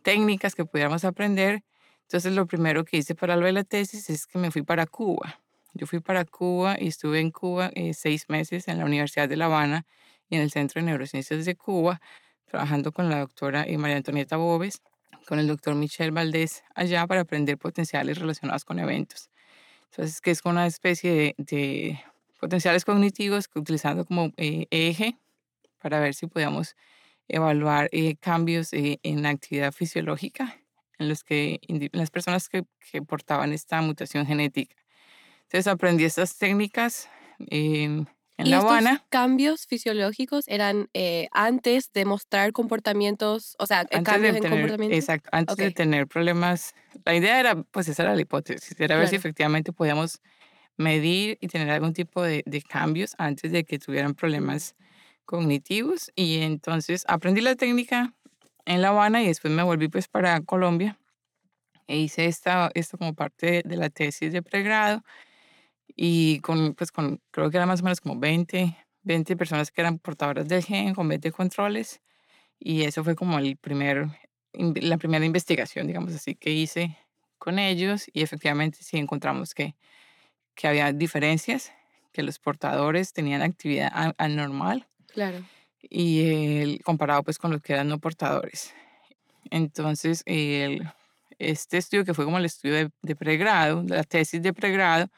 técnicas 0.01 0.55
que 0.55 0.65
pudiéramos 0.65 1.03
aprender. 1.03 1.63
Entonces, 2.03 2.33
lo 2.33 2.45
primero 2.45 2.85
que 2.85 2.97
hice 2.97 3.15
para 3.15 3.35
lo 3.35 3.45
de 3.45 3.51
la 3.51 3.63
tesis 3.63 4.09
es 4.09 4.25
que 4.25 4.37
me 4.37 4.51
fui 4.51 4.61
para 4.61 4.85
Cuba. 4.85 5.39
Yo 5.73 5.87
fui 5.87 5.99
para 5.99 6.23
Cuba 6.23 6.77
y 6.79 6.87
estuve 6.87 7.19
en 7.19 7.31
Cuba 7.31 7.71
eh, 7.73 7.93
seis 7.93 8.29
meses 8.29 8.67
en 8.67 8.77
la 8.77 8.85
Universidad 8.85 9.27
de 9.27 9.37
La 9.37 9.45
Habana 9.45 9.85
y 10.29 10.35
en 10.35 10.41
el 10.41 10.51
Centro 10.51 10.79
de 10.79 10.85
Neurociencias 10.85 11.45
de 11.45 11.55
Cuba, 11.55 11.99
trabajando 12.45 12.91
con 12.91 13.09
la 13.09 13.19
doctora 13.19 13.65
eh, 13.67 13.77
María 13.77 13.97
Antonieta 13.97 14.37
Bobes, 14.37 14.81
con 15.27 15.39
el 15.39 15.47
doctor 15.47 15.75
Michel 15.75 16.11
Valdés 16.11 16.63
allá 16.75 17.07
para 17.07 17.21
aprender 17.21 17.57
potenciales 17.57 18.19
relacionados 18.19 18.65
con 18.65 18.79
eventos. 18.79 19.29
Entonces, 19.91 20.21
que 20.21 20.31
es 20.31 20.41
una 20.45 20.65
especie 20.65 21.35
de, 21.37 21.99
potenciales 22.39 22.83
cognitivos 22.83 23.47
que 23.47 23.59
utilizando 23.59 24.05
como 24.05 24.31
eh, 24.37 24.67
eje 24.69 25.17
para 25.81 25.99
ver 25.99 26.13
si 26.13 26.27
podíamos 26.27 26.75
evaluar 27.27 27.89
eh, 27.91 28.15
cambios 28.17 28.73
eh, 28.73 28.99
en 29.03 29.23
la 29.23 29.29
actividad 29.29 29.71
fisiológica 29.71 30.57
en 30.99 31.09
los 31.09 31.23
que 31.23 31.59
las 31.91 32.11
personas 32.11 32.49
que, 32.49 32.63
que, 32.91 33.01
portaban 33.01 33.51
esta 33.51 33.81
mutación 33.81 34.25
genética. 34.25 34.75
Entonces 35.43 35.67
aprendí 35.67 36.05
estas 36.05 36.37
técnicas 36.37 37.09
en 38.37 38.49
La 38.49 38.57
Habana. 38.57 39.05
cambios 39.09 39.65
fisiológicos 39.67 40.45
eran 40.47 40.89
eh, 40.93 41.27
antes 41.31 41.91
de 41.93 42.05
mostrar 42.05 42.51
comportamientos, 42.51 43.55
o 43.59 43.65
sea, 43.65 43.79
antes 43.81 44.03
cambios 44.03 44.35
en 44.37 44.49
comportamiento. 44.49 44.95
Exacto, 44.95 45.29
antes 45.31 45.57
de 45.57 45.71
tener 45.71 46.07
problemas. 46.07 46.73
La 47.05 47.15
idea 47.15 47.39
era, 47.39 47.63
pues 47.63 47.87
esa 47.87 48.03
era 48.03 48.15
la 48.15 48.21
hipótesis, 48.21 48.79
era 48.79 48.97
ver 48.97 49.07
si 49.07 49.15
efectivamente 49.15 49.71
podíamos 49.71 50.21
medir 50.77 51.37
y 51.41 51.47
tener 51.47 51.69
algún 51.69 51.93
tipo 51.93 52.23
de, 52.23 52.43
de 52.45 52.61
cambios 52.61 53.13
antes 53.17 53.51
de 53.51 53.63
que 53.63 53.77
tuvieran 53.77 54.15
problemas 54.15 54.75
cognitivos 55.25 56.11
y 56.15 56.41
entonces 56.41 57.05
aprendí 57.07 57.41
la 57.41 57.55
técnica 57.55 58.13
en 58.65 58.81
La 58.81 58.89
Habana 58.89 59.21
y 59.21 59.27
después 59.27 59.53
me 59.53 59.63
volví 59.63 59.87
pues 59.87 60.07
para 60.07 60.41
Colombia 60.41 60.97
e 61.87 61.97
hice 61.97 62.25
esta, 62.25 62.71
esto 62.73 62.97
como 62.97 63.13
parte 63.13 63.61
de, 63.65 63.75
la 63.77 63.89
tesis 63.89 64.31
de 64.31 64.41
pregrado 64.41 65.03
y 65.95 66.39
con, 66.39 66.73
pues 66.75 66.91
con, 66.91 67.21
creo 67.31 67.49
que 67.49 67.57
eran 67.57 67.69
más 67.69 67.81
o 67.81 67.83
menos 67.83 68.01
como 68.01 68.19
20, 68.19 68.75
20 69.03 69.37
personas 69.37 69.71
que 69.71 69.81
eran 69.81 69.99
portadoras 69.99 70.47
del 70.47 70.63
gen 70.63 70.93
con 70.95 71.07
20 71.07 71.31
controles 71.31 72.01
Y 72.59 72.83
eso 72.83 73.03
fue 73.03 73.15
como 73.15 73.37
el 73.39 73.57
primer, 73.57 74.07
la 74.53 74.97
primera 74.97 75.25
investigación, 75.25 75.87
digamos 75.87 76.13
así, 76.13 76.35
que 76.35 76.51
hice 76.51 76.97
con 77.37 77.59
ellos 77.59 78.05
y 78.13 78.21
efectivamente 78.23 78.79
sí 78.81 78.97
encontramos 78.97 79.53
que, 79.53 79.75
que 80.55 80.67
había 80.67 80.93
diferencias, 80.93 81.73
que 82.13 82.23
los 82.23 82.39
portadores 82.39 83.11
tenían 83.11 83.41
actividad 83.41 84.13
anormal. 84.17 84.87
Claro. 85.07 85.43
Y 85.81 86.61
el, 86.61 86.81
comparado 86.83 87.23
pues 87.23 87.37
con 87.37 87.51
los 87.51 87.61
que 87.61 87.73
eran 87.73 87.89
no 87.89 87.99
portadores. 87.99 88.73
Entonces, 89.51 90.23
el, 90.25 90.87
este 91.39 91.77
estudio 91.77 92.05
que 92.05 92.13
fue 92.13 92.25
como 92.25 92.37
el 92.37 92.45
estudio 92.45 92.91
de, 93.01 93.15
pregrado, 93.15 93.83
la 93.87 94.03
tesis 94.03 94.41
de 94.41 94.53
pregrado, 94.53 95.09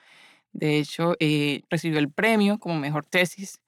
de 0.56 0.80
hecho, 0.80 1.18
eh, 1.20 1.64
recibió 1.70 2.00
el 2.00 2.10
premio 2.10 2.60
como 2.60 2.80
mejor 2.80 3.06
tesis, 3.06 3.60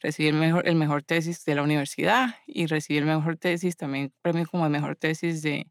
recibió 0.00 0.30
el 0.30 0.36
mejor, 0.36 0.68
el 0.68 0.74
mejor 0.74 1.02
tesis 1.02 1.46
de 1.46 1.54
la 1.54 1.62
universidad 1.62 2.36
y 2.46 2.66
recibió 2.66 3.00
el 3.00 3.06
mejor 3.06 3.38
tesis, 3.38 3.78
también 3.78 4.12
premio 4.20 4.44
como 4.46 4.68
mejor 4.68 4.96
tesis 4.96 5.40
de, 5.40 5.66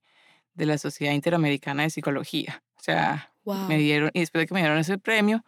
de 0.56 0.66
la 0.66 0.80
Sociedad 0.80 1.14
Interamericana 1.14 1.84
de 1.84 1.92
Psicología. 1.92 2.64
O 2.78 2.82
sea, 2.82 3.32
me 3.68 3.78
dieron, 3.78 4.10
y 4.12 4.22
después 4.22 4.42
de 4.42 4.48
que 4.48 4.56
me 4.56 4.62
dieron 4.62 4.80
ese 4.80 4.98
premio, 4.98 5.46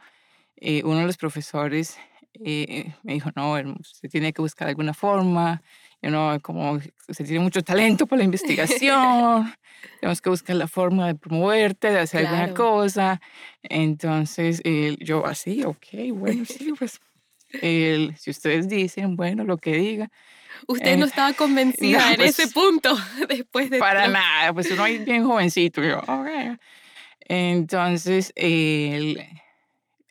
eh, 0.56 0.84
uno 0.86 1.00
de 1.00 1.06
los 1.08 1.18
profesores 1.18 1.98
eh, 2.34 2.94
me 3.02 3.14
dijo, 3.14 3.32
no, 3.36 3.54
usted 3.80 4.08
tiene 4.08 4.34
que 4.34 4.44
buscar 4.44 4.68
alguna 4.68 4.94
forma, 4.94 5.64
yo 6.02 6.10
no, 6.10 6.40
como 6.42 6.74
usted 7.08 7.26
tiene 7.26 7.40
mucho 7.40 7.62
talento 7.62 8.08
para 8.08 8.20
la 8.20 8.26
investigación, 8.26 9.54
tenemos 10.00 10.22
que 10.22 10.30
buscar 10.30 10.56
la 10.56 10.68
forma 10.68 11.08
de 11.08 11.16
promoverte, 11.16 11.92
de 11.92 12.00
hacer 12.00 12.26
alguna 12.26 12.54
cosa. 12.54 13.22
Entonces, 13.64 14.62
yo 15.00 15.26
así, 15.26 15.64
ok, 15.64 15.88
bueno, 16.14 16.46
sí, 16.46 16.74
pues, 16.80 17.00
si 17.52 18.30
ustedes 18.30 18.68
dicen, 18.68 19.16
bueno, 19.16 19.44
lo 19.44 19.58
que 19.58 19.74
diga. 19.74 20.10
Usted 20.68 20.98
no 20.98 21.06
eh, 21.06 21.10
estaba 21.10 21.34
convencida 21.38 22.12
en 22.12 22.18
pues 22.18 22.40
ese 22.40 22.52
punto 22.52 22.98
después 23.28 23.70
de... 23.70 23.80
Para 23.80 24.08
nada, 24.08 24.54
pues 24.54 24.72
uno 24.72 24.86
es 24.86 25.06
bien 25.06 25.26
jovencito, 25.26 25.84
yo, 25.84 26.00
ok. 26.00 26.58
Entonces, 27.28 28.34
el, 28.36 29.24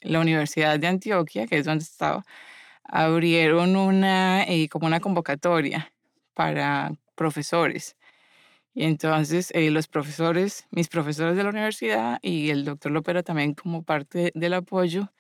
la 0.01 0.21
Universidad 0.21 0.79
de 0.79 0.87
Antioquia, 0.87 1.47
que 1.47 1.59
es 1.59 1.65
donde 1.67 1.85
estaba, 1.85 2.25
abrieron 2.91 3.77
una, 3.77 4.43
eh, 4.45 4.69
como 4.69 4.87
una 4.87 5.01
convocatoria 5.01 5.93
para 6.35 6.93
profesores. 7.15 7.97
Y 8.75 8.85
entonces 8.85 9.51
eh, 9.55 9.71
los 9.71 9.89
profesores, 9.89 10.67
mis 10.71 10.89
profesores 10.89 11.37
de 11.37 11.43
la 11.45 11.51
universidad 11.51 12.19
y 12.23 12.51
el 12.51 12.65
doctor 12.65 12.93
Lopera 12.93 13.23
también 13.23 13.55
como 13.55 13.83
parte 13.83 14.33
del 14.35 14.55
apoyo, 14.55 15.13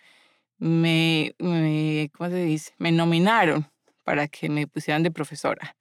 me, 0.58 1.34
me, 1.38 2.10
¿cómo 2.16 2.30
se 2.30 2.44
dice? 2.44 2.72
Me 2.78 2.92
nominaron 2.92 3.66
para 4.04 4.28
que 4.28 4.48
me 4.48 4.66
pusieran 4.66 5.02
de 5.02 5.10
profesora 5.10 5.76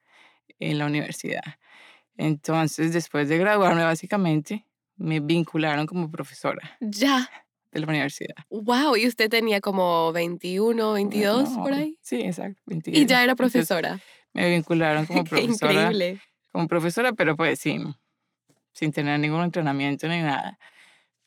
en 0.60 0.78
la 0.78 0.86
universidad. 0.86 1.44
Entonces, 2.18 2.94
después 2.94 3.30
de 3.30 3.38
graduarme, 3.38 3.84
básicamente, 3.84 4.66
me 4.98 5.20
vincularon 5.20 5.86
como 5.86 6.12
profesora. 6.12 6.78
Ya 6.82 7.30
de 7.72 7.80
la 7.80 7.88
universidad. 7.88 8.36
Wow, 8.50 8.96
¿y 8.96 9.08
usted 9.08 9.30
tenía 9.30 9.62
como 9.62 10.12
21, 10.12 10.94
22 10.94 11.50
por 11.50 11.74
ahí? 11.74 11.98
Sí, 12.02 12.22
exacto, 12.22 12.62
Y 12.86 13.06
ya 13.06 13.24
era 13.24 13.36
profesora. 13.36 14.00
me 14.34 14.50
vincularon 14.50 15.06
como 15.06 15.24
profesora. 15.26 15.74
Increíble. 15.74 16.22
Como 16.52 16.68
profesora, 16.68 17.14
pero 17.14 17.36
pues 17.36 17.60
sin, 17.60 17.96
sin 18.74 18.92
tener 18.92 19.20
ningún 19.20 19.44
entrenamiento 19.44 20.08
ni 20.08 20.22
nada. 20.22 20.58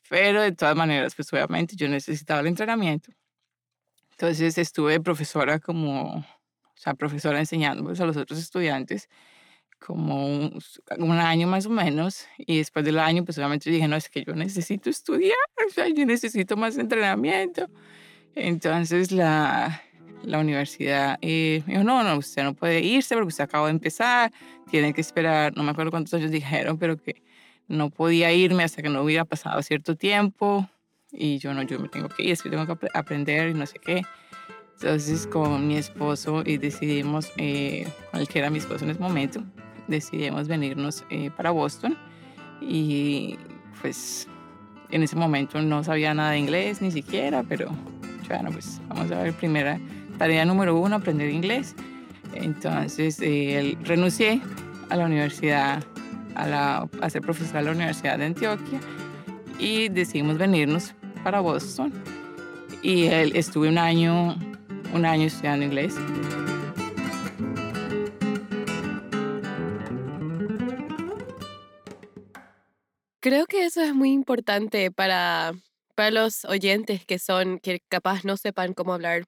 Pero 0.09 0.41
de 0.41 0.51
todas 0.51 0.75
maneras, 0.75 1.15
pues 1.15 1.31
obviamente 1.31 1.75
yo 1.75 1.87
necesitaba 1.87 2.41
el 2.41 2.47
entrenamiento. 2.47 3.11
Entonces 4.11 4.57
estuve 4.57 4.99
profesora 4.99 5.59
como, 5.59 6.17
o 6.17 6.25
sea, 6.75 6.93
profesora 6.93 7.39
enseñando 7.39 7.83
pues, 7.83 7.99
a 7.99 8.05
los 8.05 8.17
otros 8.17 8.39
estudiantes 8.39 9.09
como 9.85 10.25
un, 10.27 11.11
año 11.11 11.47
más 11.47 11.65
o 11.65 11.69
menos 11.69 12.25
y 12.37 12.57
después 12.57 12.85
del 12.85 12.99
año 12.99 13.25
pues 13.25 13.37
obviamente 13.37 13.69
dije, 13.69 13.87
no, 13.87 13.95
es 13.95 14.09
que 14.09 14.23
yo 14.23 14.33
necesito 14.33 14.89
estudiar, 14.89 15.37
o 15.67 15.71
sea, 15.71 15.87
yo 15.89 16.05
necesito 16.05 16.55
más 16.55 16.77
entrenamiento. 16.77 17.67
Entonces 18.35 19.11
la, 19.11 19.81
la 20.23 20.39
universidad 20.39 21.17
eh, 21.21 21.63
me 21.65 21.73
dijo, 21.73 21.83
no, 21.83 22.03
no, 22.03 22.17
usted 22.17 22.43
no 22.43 22.53
puede 22.53 22.81
irse 22.81 23.15
porque 23.15 23.27
usted 23.27 23.43
acaba 23.43 23.67
de 23.67 23.71
empezar, 23.71 24.31
tiene 24.71 24.93
que 24.93 25.01
esperar, 25.01 25.55
no 25.55 25.63
me 25.63 25.71
acuerdo 25.71 25.91
cuántos 25.91 26.13
años 26.13 26.31
dijeron, 26.31 26.77
pero 26.77 26.97
que 26.97 27.21
no 27.67 27.89
podía 27.89 28.31
irme 28.31 28.63
hasta 28.63 28.81
que 28.81 28.89
no 28.89 29.01
hubiera 29.01 29.25
pasado 29.25 29.61
cierto 29.61 29.95
tiempo 29.95 30.67
y 31.11 31.37
yo 31.37 31.53
no, 31.53 31.61
yo 31.63 31.79
me 31.79 31.89
tengo 31.89 32.09
que 32.09 32.23
ir, 32.23 32.31
es 32.31 32.41
que 32.41 32.49
tengo 32.49 32.65
que 32.65 32.87
aprender 32.93 33.49
y 33.49 33.53
no 33.53 33.65
sé 33.65 33.79
qué. 33.79 34.01
Entonces 34.75 35.27
con 35.27 35.67
mi 35.67 35.77
esposo 35.77 36.43
y 36.45 36.57
decidimos, 36.57 37.31
eh, 37.37 37.87
cuál 38.11 38.27
que 38.27 38.39
era 38.39 38.49
mi 38.49 38.57
esposo 38.57 38.83
en 38.83 38.91
ese 38.91 38.99
momento, 38.99 39.43
decidimos 39.87 40.47
venirnos 40.47 41.05
eh, 41.09 41.29
para 41.35 41.51
Boston 41.51 41.97
y 42.61 43.37
pues 43.81 44.27
en 44.89 45.03
ese 45.03 45.15
momento 45.15 45.61
no 45.61 45.83
sabía 45.83 46.13
nada 46.13 46.31
de 46.31 46.39
inglés 46.39 46.81
ni 46.81 46.91
siquiera, 46.91 47.43
pero 47.43 47.71
bueno, 48.27 48.51
pues 48.51 48.79
vamos 48.87 49.11
a 49.11 49.23
ver, 49.23 49.33
primera 49.33 49.79
tarea 50.17 50.45
número 50.45 50.79
uno, 50.79 50.95
aprender 50.95 51.29
inglés. 51.29 51.75
Entonces 52.33 53.19
eh, 53.21 53.77
renuncié 53.83 54.41
a 54.89 54.95
la 54.95 55.05
universidad, 55.05 55.83
a, 56.35 56.87
ser 57.09 57.21
profesora 57.21 57.59
de 57.59 57.65
la 57.65 57.71
Universidad 57.71 58.17
de 58.17 58.25
Antioquia 58.25 58.79
y 59.59 59.89
decidimos 59.89 60.37
venirnos 60.37 60.93
para 61.23 61.39
Boston. 61.39 61.93
Y 62.81 63.05
estuve 63.05 63.69
un 63.69 63.77
año, 63.77 64.35
un 64.93 65.05
año 65.05 65.27
estudiando 65.27 65.65
inglés. 65.65 65.95
Creo 73.23 73.45
que 73.45 73.63
eso 73.63 73.81
es 73.81 73.95
muy 73.95 74.11
importante 74.11 74.91
para, 74.91 75.53
para 75.95 76.11
los 76.11 76.43
oyentes 76.43 77.05
que 77.05 77.19
son, 77.19 77.57
que 77.59 77.79
capaz 77.87 78.25
no 78.25 78.35
sepan 78.35 78.73
cómo 78.73 78.93
hablar 78.93 79.23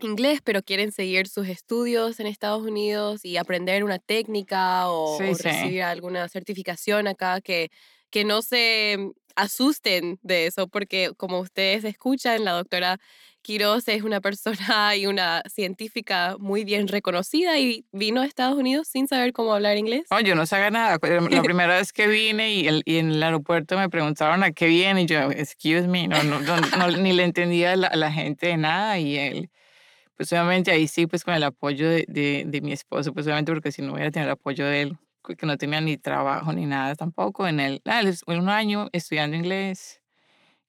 inglés, 0.00 0.40
pero 0.42 0.64
quieren 0.64 0.90
seguir 0.90 1.28
sus 1.28 1.46
estudios 1.46 2.18
en 2.18 2.26
Estados 2.26 2.64
Unidos 2.64 3.24
y 3.24 3.36
aprender 3.36 3.84
una 3.84 4.00
técnica 4.00 4.90
o, 4.90 5.16
recibir 5.20 5.84
alguna 5.84 6.28
certificación 6.28 7.06
acá, 7.06 7.40
que, 7.40 7.68
que 8.10 8.24
no 8.24 8.42
se 8.42 8.98
asusten 9.40 10.18
de 10.22 10.46
eso, 10.46 10.68
porque 10.68 11.12
como 11.16 11.40
ustedes 11.40 11.84
escuchan, 11.84 12.44
la 12.44 12.52
doctora 12.52 12.98
Quiroz 13.42 13.88
es 13.88 14.02
una 14.02 14.20
persona 14.20 14.56
y 14.96 15.06
una 15.06 15.42
científica 15.48 16.36
muy 16.38 16.64
bien 16.64 16.88
reconocida 16.88 17.58
y 17.58 17.84
vino 17.92 18.20
a 18.20 18.26
Estados 18.26 18.58
Unidos 18.58 18.88
sin 18.88 19.08
saber 19.08 19.32
cómo 19.32 19.54
hablar 19.54 19.76
inglés. 19.76 20.06
No, 20.10 20.20
yo 20.20 20.34
no 20.34 20.46
sabía 20.46 20.70
nada. 20.70 20.98
La 21.30 21.42
primera 21.42 21.76
vez 21.76 21.92
que 21.92 22.06
vine 22.06 22.52
y, 22.54 22.68
el, 22.68 22.82
y, 22.84 22.98
en 22.98 23.12
el 23.12 23.22
aeropuerto 23.22 23.78
me 23.78 23.88
preguntaron 23.88 24.42
a 24.42 24.52
qué 24.52 24.66
viene 24.66 25.02
y 25.02 25.06
yo, 25.06 25.30
excuse 25.30 25.88
me, 25.88 26.06
no, 26.08 26.22
no, 26.22 26.40
no, 26.40 26.50
ni 26.98 27.12
le 27.12 27.24
entendía 27.24 27.72
a 27.72 27.76
la, 27.76 28.12
gente 28.12 28.48
de 28.48 28.56
nada 28.56 28.98
y 28.98 29.16
él, 29.16 29.50
pues 30.16 30.32
obviamente 30.32 30.70
ahí 30.70 30.88
sí, 30.88 31.06
pues 31.06 31.24
con 31.24 31.34
el 31.34 31.44
apoyo 31.44 31.88
de, 31.88 32.04
de, 32.08 32.44
de 32.46 32.60
mi 32.60 32.72
esposo, 32.72 33.12
pues 33.14 33.26
obviamente 33.26 33.52
porque 33.52 33.72
si 33.72 33.82
no 33.82 33.94
hubiera 33.94 34.10
tenido 34.10 34.28
el 34.28 34.32
apoyo 34.32 34.66
de 34.66 34.82
él, 34.82 34.98
que 35.22 35.46
no 35.46 35.56
tenía 35.56 35.80
ni 35.80 35.96
trabajo 35.96 36.52
ni 36.52 36.66
nada 36.66 36.94
tampoco, 36.94 37.46
en 37.46 37.60
el, 37.60 37.82
en 37.84 38.38
un 38.38 38.48
año 38.48 38.88
estudiando 38.92 39.36
inglés 39.36 40.00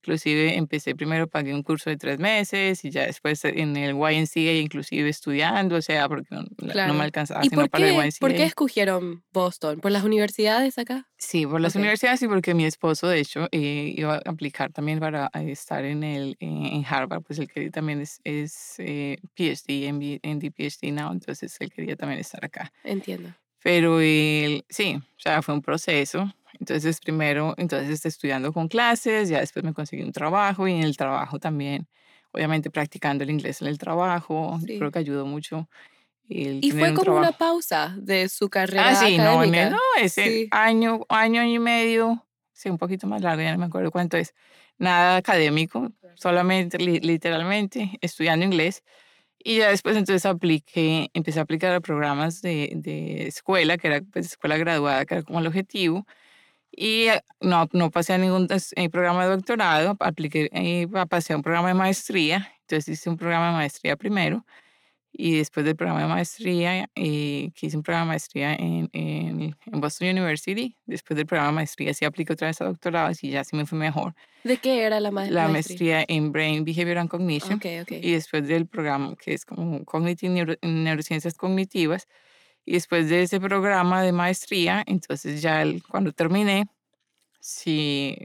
Inclusive 0.03 0.57
empecé 0.57 0.95
primero, 0.95 1.27
pagué 1.27 1.53
un 1.53 1.61
curso 1.61 1.91
de 1.91 1.97
tres 1.97 2.17
meses 2.17 2.83
y 2.83 2.89
ya 2.89 3.05
después 3.05 3.45
en 3.45 3.77
el 3.77 3.93
YNCA 3.93 4.53
inclusive 4.53 5.07
estudiando, 5.07 5.75
o 5.75 5.81
sea, 5.81 6.09
porque 6.09 6.27
no, 6.33 6.93
me 6.95 7.03
alcanzaba 7.03 7.45
¿Y 7.45 7.51
por 7.51 7.69
para 7.69 7.87
el 7.87 7.93
YNCA. 7.93 8.17
¿Por 8.19 8.33
qué 8.33 8.45
escogieron 8.45 9.23
Boston? 9.31 9.79
¿Por 9.79 9.91
las 9.91 10.03
universidades 10.03 10.79
acá? 10.79 11.07
Sí, 11.19 11.45
por 11.45 11.61
las 11.61 11.75
universidades 11.75 12.19
y 12.23 12.27
porque 12.27 12.55
mi 12.55 12.65
esposo, 12.65 13.07
de 13.07 13.19
hecho, 13.19 13.47
eh, 13.51 13.93
iba 13.95 14.15
a 14.15 14.21
aplicar 14.25 14.71
también 14.71 14.99
para 14.99 15.29
eh, 15.35 15.51
estar 15.51 15.85
en, 15.85 16.03
el, 16.03 16.35
en 16.39 16.83
Harvard, 16.83 17.21
pues 17.21 17.37
él 17.37 17.47
quería 17.47 17.69
también 17.69 18.01
es, 18.01 18.21
es 18.23 18.79
eh, 18.79 19.19
PhD, 19.35 19.85
en, 19.85 20.19
en 20.23 20.39
PhD 20.39 20.91
now, 20.91 21.11
entonces 21.11 21.55
él 21.59 21.71
quería 21.71 21.95
también 21.95 22.19
estar 22.19 22.43
acá. 22.43 22.73
Entiendo. 22.83 23.35
Pero 23.63 23.99
él, 24.01 24.65
sí, 24.69 24.95
o 24.95 25.19
sea, 25.19 25.41
fue 25.41 25.53
un 25.53 25.61
proceso 25.61 26.31
entonces, 26.61 26.99
primero, 26.99 27.55
entonces 27.57 28.05
estudiando 28.05 28.53
con 28.53 28.67
clases, 28.67 29.29
ya 29.29 29.39
después 29.39 29.65
me 29.65 29.73
conseguí 29.73 30.03
un 30.03 30.11
trabajo 30.11 30.67
y 30.67 30.73
en 30.73 30.83
el 30.83 30.95
trabajo 30.95 31.39
también, 31.39 31.87
obviamente 32.31 32.69
practicando 32.69 33.23
el 33.23 33.31
inglés 33.31 33.63
en 33.63 33.67
el 33.67 33.79
trabajo, 33.79 34.59
creo 34.63 34.91
que 34.91 34.99
ayudó 34.99 35.25
mucho. 35.25 35.67
y 36.27 36.69
fue 36.71 36.93
como 36.93 37.17
una 37.17 37.31
pausa 37.31 37.95
de 37.97 38.29
su 38.29 38.47
carrera. 38.47 38.91
Ah, 38.91 38.95
sí, 38.95 39.15
académica. 39.15 39.71
no, 39.71 39.77
no, 39.77 39.81
ese 39.99 40.47
año, 40.51 41.01
año 41.09 41.43
y 41.43 41.57
medio, 41.57 42.27
sí, 42.53 42.69
un 42.69 42.77
poquito 42.77 43.07
más 43.07 43.23
largo, 43.23 43.41
ya 43.41 43.53
no 43.53 43.57
me 43.57 43.65
acuerdo 43.65 43.89
cuánto 43.89 44.17
es, 44.17 44.35
nada 44.77 45.17
académico, 45.17 45.91
solamente, 46.13 46.77
literalmente, 46.77 47.97
estudiando 48.01 48.45
inglés. 48.45 48.83
Y 49.43 49.57
ya 49.57 49.69
después 49.69 49.97
entonces 49.97 50.25
apliqué, 50.25 51.09
empecé 51.13 51.39
a 51.39 51.43
aplicar 51.43 51.73
a 51.73 51.81
programas 51.81 52.41
de, 52.41 52.71
de 52.75 53.27
escuela, 53.27 53.77
que 53.77 53.87
era 53.87 54.01
pues, 54.01 54.27
escuela 54.27 54.57
graduada, 54.57 55.05
que 55.05 55.15
era 55.15 55.23
como 55.23 55.39
el 55.39 55.47
objetivo. 55.47 56.05
Y 56.71 57.07
eh, 57.07 57.21
no, 57.41 57.67
no 57.73 57.91
pasé 57.91 58.13
a 58.13 58.17
ningún 58.17 58.47
eh, 58.75 58.89
programa 58.89 59.25
de 59.25 59.31
doctorado, 59.31 59.97
apliqué, 59.99 60.49
eh, 60.53 60.87
pasé 61.09 61.33
a 61.33 61.37
un 61.37 61.43
programa 61.43 61.69
de 61.69 61.73
maestría, 61.75 62.53
entonces 62.61 62.99
hice 62.99 63.09
un 63.09 63.17
programa 63.17 63.47
de 63.47 63.53
maestría 63.55 63.97
primero 63.97 64.45
Y 65.13 65.37
después 65.37 65.65
del 65.65 65.75
programa 65.75 66.01
de 66.01 66.07
maestría, 66.07 66.89
eh, 66.95 67.51
que 67.53 67.67
hice 67.67 67.75
un 67.75 67.83
programa 67.83 68.05
de 68.05 68.13
maestría 68.13 68.55
en, 68.55 68.89
en, 68.93 69.55
Boston 69.81 70.09
University, 70.09 70.77
después 70.85 71.17
del 71.17 71.25
programa 71.25 71.51
de 71.51 71.55
maestría 71.55 71.93
sí 71.93 72.05
apliqué 72.05 72.31
otra 72.33 72.47
vez 72.47 72.61
a 72.61 72.65
doctorado 72.65 73.11
y 73.21 73.29
ya 73.31 73.43
sí 73.43 73.55
me 73.55 73.65
fue 73.65 73.77
mejor. 73.77 74.15
¿De 74.43 74.57
qué 74.57 74.83
era 74.83 74.99
la, 75.01 75.11
maestría? 75.11 75.41
La 75.41 75.47
maestría 75.49 76.05
en 76.07 76.31
Brain 76.31 76.63
Behavior 76.63 76.97
and 76.97 77.09
Cognition. 77.09 77.55
Okay, 77.55 77.81
okay. 77.81 77.99
Y 78.01 78.11
después 78.11 78.47
del 78.47 78.67
programa, 78.67 79.15
que 79.17 79.33
es 79.33 79.43
como 79.43 79.83
Cognitive 79.83 80.57
Neurociencias 80.61 81.35
Cognitivas. 81.35 82.07
Y 82.63 82.73
después 82.73 83.09
de 83.09 83.23
ese 83.23 83.39
programa 83.39 84.03
de 84.03 84.11
maestría, 84.11 84.83
entonces 84.85 85.41
ya 85.41 85.63
cuando 85.89 86.13
terminé, 86.13 86.67
sí 87.39 88.15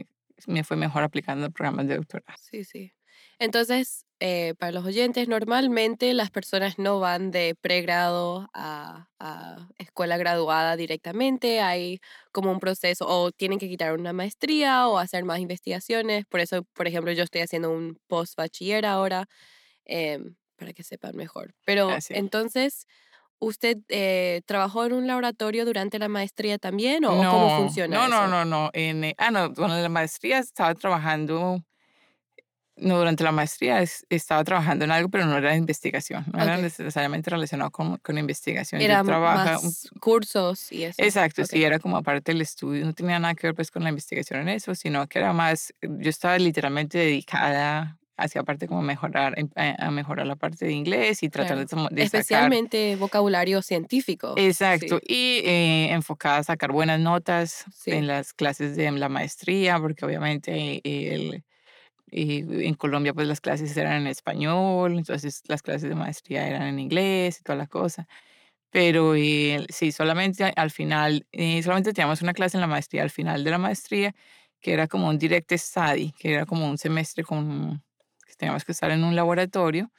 me 0.45 0.63
fue 0.63 0.77
mejor 0.77 1.03
aplicando 1.03 1.49
programas 1.51 1.87
de 1.87 1.97
doctorado. 1.97 2.37
Sí, 2.39 2.63
sí. 2.63 2.93
Entonces, 3.39 4.05
eh, 4.19 4.55
para 4.57 4.71
los 4.71 4.83
oyentes, 4.83 5.27
normalmente 5.27 6.13
las 6.15 6.31
personas 6.31 6.79
no 6.79 6.99
van 6.99 7.29
de 7.29 7.55
pregrado 7.59 8.49
a, 8.53 9.07
a, 9.19 9.67
escuela 9.77 10.17
graduada 10.17 10.75
directamente. 10.75 11.61
Hay 11.61 11.99
como 12.31 12.51
un 12.51 12.59
proceso, 12.59 13.05
o 13.07 13.31
tienen 13.31 13.59
que 13.59 13.69
quitar 13.69 13.93
una 13.93 14.13
maestría 14.13 14.87
o 14.87 14.97
hacer 14.97 15.23
más 15.23 15.39
investigaciones. 15.39 16.25
Por 16.25 16.39
eso, 16.39 16.63
por 16.73 16.87
ejemplo, 16.87 17.11
yo 17.11 17.23
estoy 17.23 17.41
haciendo 17.41 17.69
un 17.69 17.99
post 18.07 18.35
bachiller 18.35 18.87
ahora, 18.87 19.27
em, 19.85 20.35
para 20.55 20.73
que 20.73 20.83
sepan 20.83 21.15
mejor. 21.15 21.53
Pero 21.63 21.89
entonces, 22.09 22.87
¿usted 23.37 23.77
eh, 23.89 24.41
trabajó 24.47 24.85
en 24.85 24.93
un 24.93 25.05
laboratorio 25.05 25.63
durante 25.63 25.99
la 25.99 26.07
maestría 26.07 26.57
también 26.57 27.05
o, 27.05 27.09
cómo 27.09 27.57
funciona? 27.57 27.97
No, 27.97 28.05
eso? 28.07 28.27
no, 28.27 28.27
no, 28.27 28.45
no. 28.45 28.69
En, 28.73 29.03
eh, 29.03 29.15
ah, 29.19 29.29
no, 29.29 29.45
en 29.45 29.83
la 29.83 29.89
maestría 29.89 30.39
estaba 30.39 30.73
trabajando 30.73 31.61
no, 32.77 32.97
durante 32.97 33.23
la 33.23 33.31
maestría 33.31 33.83
estaba 34.09 34.43
trabajando 34.43 34.85
en 34.85 34.91
algo, 34.91 35.09
pero 35.09 35.25
no 35.25 35.37
era 35.37 35.55
investigación, 35.55 36.25
no 36.31 36.41
era 36.41 36.57
necesariamente 36.57 37.29
relacionado 37.29 37.71
con, 37.71 37.97
con 37.97 38.17
investigación. 38.17 38.81
Era 38.81 39.03
más 39.03 39.89
cursos 39.99 40.71
y 40.71 40.83
eso. 40.83 41.01
Exacto, 41.01 41.45
sí, 41.45 41.63
era 41.63 41.79
como 41.79 41.97
aparte 41.97 42.31
del 42.31 42.41
estudio, 42.41 42.85
no 42.85 42.93
tenía 42.93 43.19
nada 43.19 43.35
que 43.35 43.47
ver 43.47 43.55
pues 43.55 43.71
con 43.71 43.83
la 43.83 43.89
investigación 43.89 44.41
en 44.41 44.49
eso, 44.49 44.75
sino 44.75 45.07
que 45.07 45.19
era 45.19 45.33
más, 45.33 45.73
yo 45.81 46.09
estaba 46.09 46.37
literalmente 46.37 46.97
dedicada 46.97 47.97
hacia 48.17 48.41
aparte 48.41 48.67
como 48.67 48.81
mejorar, 48.81 49.35
a 49.55 49.91
mejorar 49.91 50.25
la 50.25 50.35
parte 50.35 50.65
de 50.65 50.73
inglés 50.73 51.21
y 51.21 51.29
tratar 51.29 51.65
de, 51.65 51.87
de, 51.91 52.03
Especialmente 52.03 52.95
vocabulario 52.95 53.61
científico. 53.61 54.33
Exacto, 54.37 54.99
y 55.07 55.41
eh, 55.45 55.91
enfocada 55.91 56.37
a 56.37 56.43
sacar 56.43 56.71
buenas 56.71 56.99
notas 56.99 57.65
en 57.85 58.07
las 58.07 58.33
clases 58.33 58.75
de 58.75 58.91
la 58.91 59.07
maestría, 59.07 59.79
porque 59.79 60.03
obviamente 60.03 60.81
el 60.83 61.43
y 62.09 62.65
en 62.65 62.73
Colombia 62.75 63.13
pues 63.13 63.27
las 63.27 63.41
clases 63.41 63.75
eran 63.77 64.01
en 64.01 64.07
español, 64.07 64.97
entonces 64.97 65.41
las 65.47 65.61
clases 65.61 65.89
de 65.89 65.95
maestría 65.95 66.47
eran 66.47 66.63
en 66.63 66.79
inglés 66.79 67.39
y 67.39 67.43
toda 67.43 67.57
la 67.57 67.67
cosa. 67.67 68.07
Pero 68.71 69.15
eh, 69.15 69.65
sí, 69.69 69.91
solamente 69.91 70.43
al 70.55 70.71
final, 70.71 71.25
eh, 71.31 71.61
solamente 71.63 71.93
teníamos 71.93 72.21
una 72.21 72.33
clase 72.33 72.57
en 72.57 72.61
la 72.61 72.67
maestría, 72.67 73.03
al 73.03 73.09
final 73.09 73.43
de 73.43 73.51
la 73.51 73.57
maestría, 73.57 74.13
que 74.61 74.73
era 74.73 74.87
como 74.87 75.09
un 75.09 75.17
direct 75.17 75.51
study, 75.53 76.13
que 76.19 76.33
era 76.33 76.45
como 76.45 76.67
un 76.69 76.77
semestre 76.77 77.23
con, 77.23 77.83
que 78.27 78.35
teníamos 78.35 78.65
que 78.65 78.73
estar 78.73 78.91
en 78.91 79.03
un 79.03 79.15
laboratorio. 79.15 79.91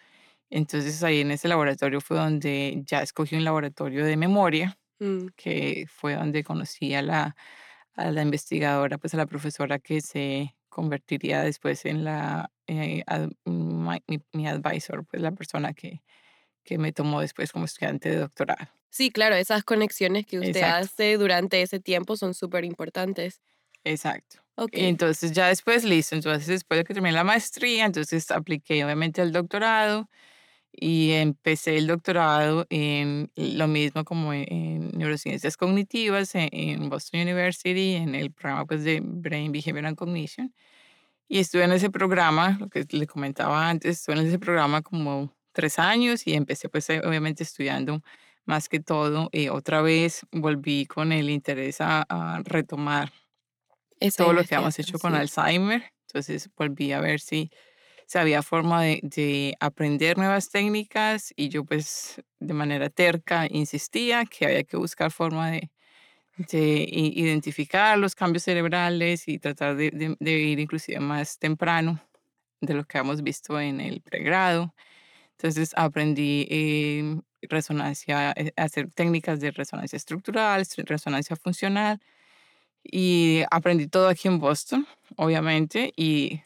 Entonces 0.51 1.03
ahí 1.03 1.21
en 1.21 1.31
ese 1.33 1.49
laboratorio 1.49 2.01
fue 2.01 2.19
donde 2.19 2.83
ya 2.87 3.03
escogí 3.03 3.37
un 3.37 3.45
laboratorio 3.45 4.05
de 4.05 4.17
memoria, 4.17 4.79
mm. 5.01 5.29
que 5.37 5.87
fue 5.89 6.15
donde 6.15 6.45
conocí 6.45 6.95
a 6.95 7.03
la, 7.03 7.37
a 7.95 8.11
la 8.11 8.23
investigadora, 8.23 8.99
pues 8.99 9.15
a 9.15 9.19
la 9.19 9.27
profesora 9.27 9.79
que 9.79 10.01
se 10.01 10.55
convertiría 10.79 11.43
después 11.43 11.85
en 11.87 12.05
la, 12.05 12.53
eh, 12.69 13.03
mi, 13.45 14.47
advisor, 14.47 15.05
pues 15.05 15.21
la 15.21 15.33
persona 15.33 15.75
que, 15.75 16.05
que 16.63 16.79
me 16.79 16.93
tomó 16.93 17.21
después 17.21 17.51
como 17.51 17.65
estudiante 17.65 18.11
de 18.11 18.19
doctorado. 18.19 18.69
Sí, 18.89 19.11
claro, 19.11 19.35
esas 19.35 19.65
conexiones 19.65 20.25
que 20.25 20.39
usted 20.39 20.63
hace 20.63 21.17
durante 21.17 21.63
ese 21.63 21.81
tiempo 21.81 22.17
son 22.17 22.33
súper 22.33 22.65
importantes. 22.65 23.41
Exacto. 23.83 24.39
Okay. 24.55 24.85
Entonces 24.87 25.33
ya 25.33 25.49
después, 25.49 25.83
listo, 25.83 26.15
entonces 26.15 26.47
después 26.47 26.79
de 26.79 26.85
que 26.85 26.95
terminé 26.95 27.13
la 27.13 27.25
maestría, 27.25 27.85
entonces 27.85 28.31
apliqué 28.31 28.85
obviamente 28.85 29.21
al 29.21 29.33
doctorado 29.33 30.09
y 30.81 31.13
empecé 31.13 31.77
el 31.77 31.87
doctorado 31.87 32.67
en 32.71 33.31
lo 33.37 33.67
mismo 33.67 34.05
como 34.05 34.33
en, 34.33 34.91
neurociencias 34.91 35.57
cognitivas 35.57 36.31
en, 36.35 36.89
Boston 36.89 37.23
University, 37.23 37.95
en 37.95 38.15
el 38.15 38.33
programa 38.33 38.67
pues, 38.67 38.85
de 38.85 39.01
Brain 39.03 39.53
Behavior 39.53 39.87
and 39.87 39.97
Cognition. 39.97 40.55
Y 41.29 41.39
estuve 41.39 41.65
en 41.65 41.73
ese 41.73 41.91
programa, 41.91 42.57
lo 42.59 42.69
que 42.69 42.87
le 42.91 43.07
comentaba 43.07 43.69
antes, 43.69 43.99
estuve 43.99 44.19
en 44.19 44.27
ese 44.27 44.39
programa 44.39 44.83
como 44.83 45.35
tres 45.53 45.79
años 45.79 46.27
y 46.27 46.35
empecé 46.35 46.69
pues 46.69 46.89
eh, 46.91 47.03
obviamente 47.05 47.43
estudiando 47.43 48.03
más 48.45 48.69
que 48.69 48.81
todo. 48.81 49.29
Y 49.33 49.49
otra 49.49 49.83
vez 49.83 50.23
volví 50.33 50.87
con 50.87 51.13
el 51.13 51.29
interés 51.29 51.81
a, 51.81 52.07
retomar 52.45 53.13
todo 54.17 54.33
lo 54.33 54.45
que 54.45 54.55
habíamos 54.55 54.79
hecho 54.79 54.99
con 54.99 55.15
Alzheimer. 55.15 55.93
Entonces 56.07 56.49
volví 56.57 56.93
a 56.93 57.01
ver 57.01 57.21
si 57.21 57.51
si 58.09 58.17
había 58.17 58.43
forma 58.43 58.83
de, 58.83 59.55
aprender 59.61 60.17
nuevas 60.17 60.49
técnicas 60.49 61.33
y 61.37 61.51
yo 61.51 61.65
pues 61.65 62.23
de 62.41 62.55
manera 62.55 62.89
terca 62.89 63.47
insistía 63.51 64.25
que 64.25 64.47
había 64.47 64.65
que 64.65 64.79
buscar 64.79 65.11
forma 65.13 65.51
de, 65.51 65.71
de 66.39 66.87
identificar 66.91 67.99
los 67.99 68.15
cambios 68.15 68.45
cerebrales 68.45 69.29
y 69.29 69.39
tratar 69.39 69.77
de, 69.77 70.17
ir 70.21 70.59
inclusive 70.59 71.01
más 71.01 71.39
temprano 71.39 72.01
de 72.63 72.75
lo 72.75 72.85
que 72.85 72.97
hemos 72.97 73.23
visto 73.23 73.61
en 73.61 73.79
el 73.81 74.01
pregrado. 74.01 74.75
Entonces 75.33 75.73
aprendí 75.77 76.47
eh, 76.51 77.21
resonancia, 77.43 78.35
hacer 78.57 78.91
técnicas 78.93 79.41
de 79.41 79.51
resonancia 79.51 79.99
estructural, 79.99 80.67
resonancia 80.87 81.37
funcional 81.37 82.01
y 82.83 83.43
aprendí 83.51 83.87
todo 83.87 84.09
aquí 84.09 84.29
en 84.29 84.39
Boston, 84.39 84.87
obviamente, 85.17 85.93
y 85.95 86.43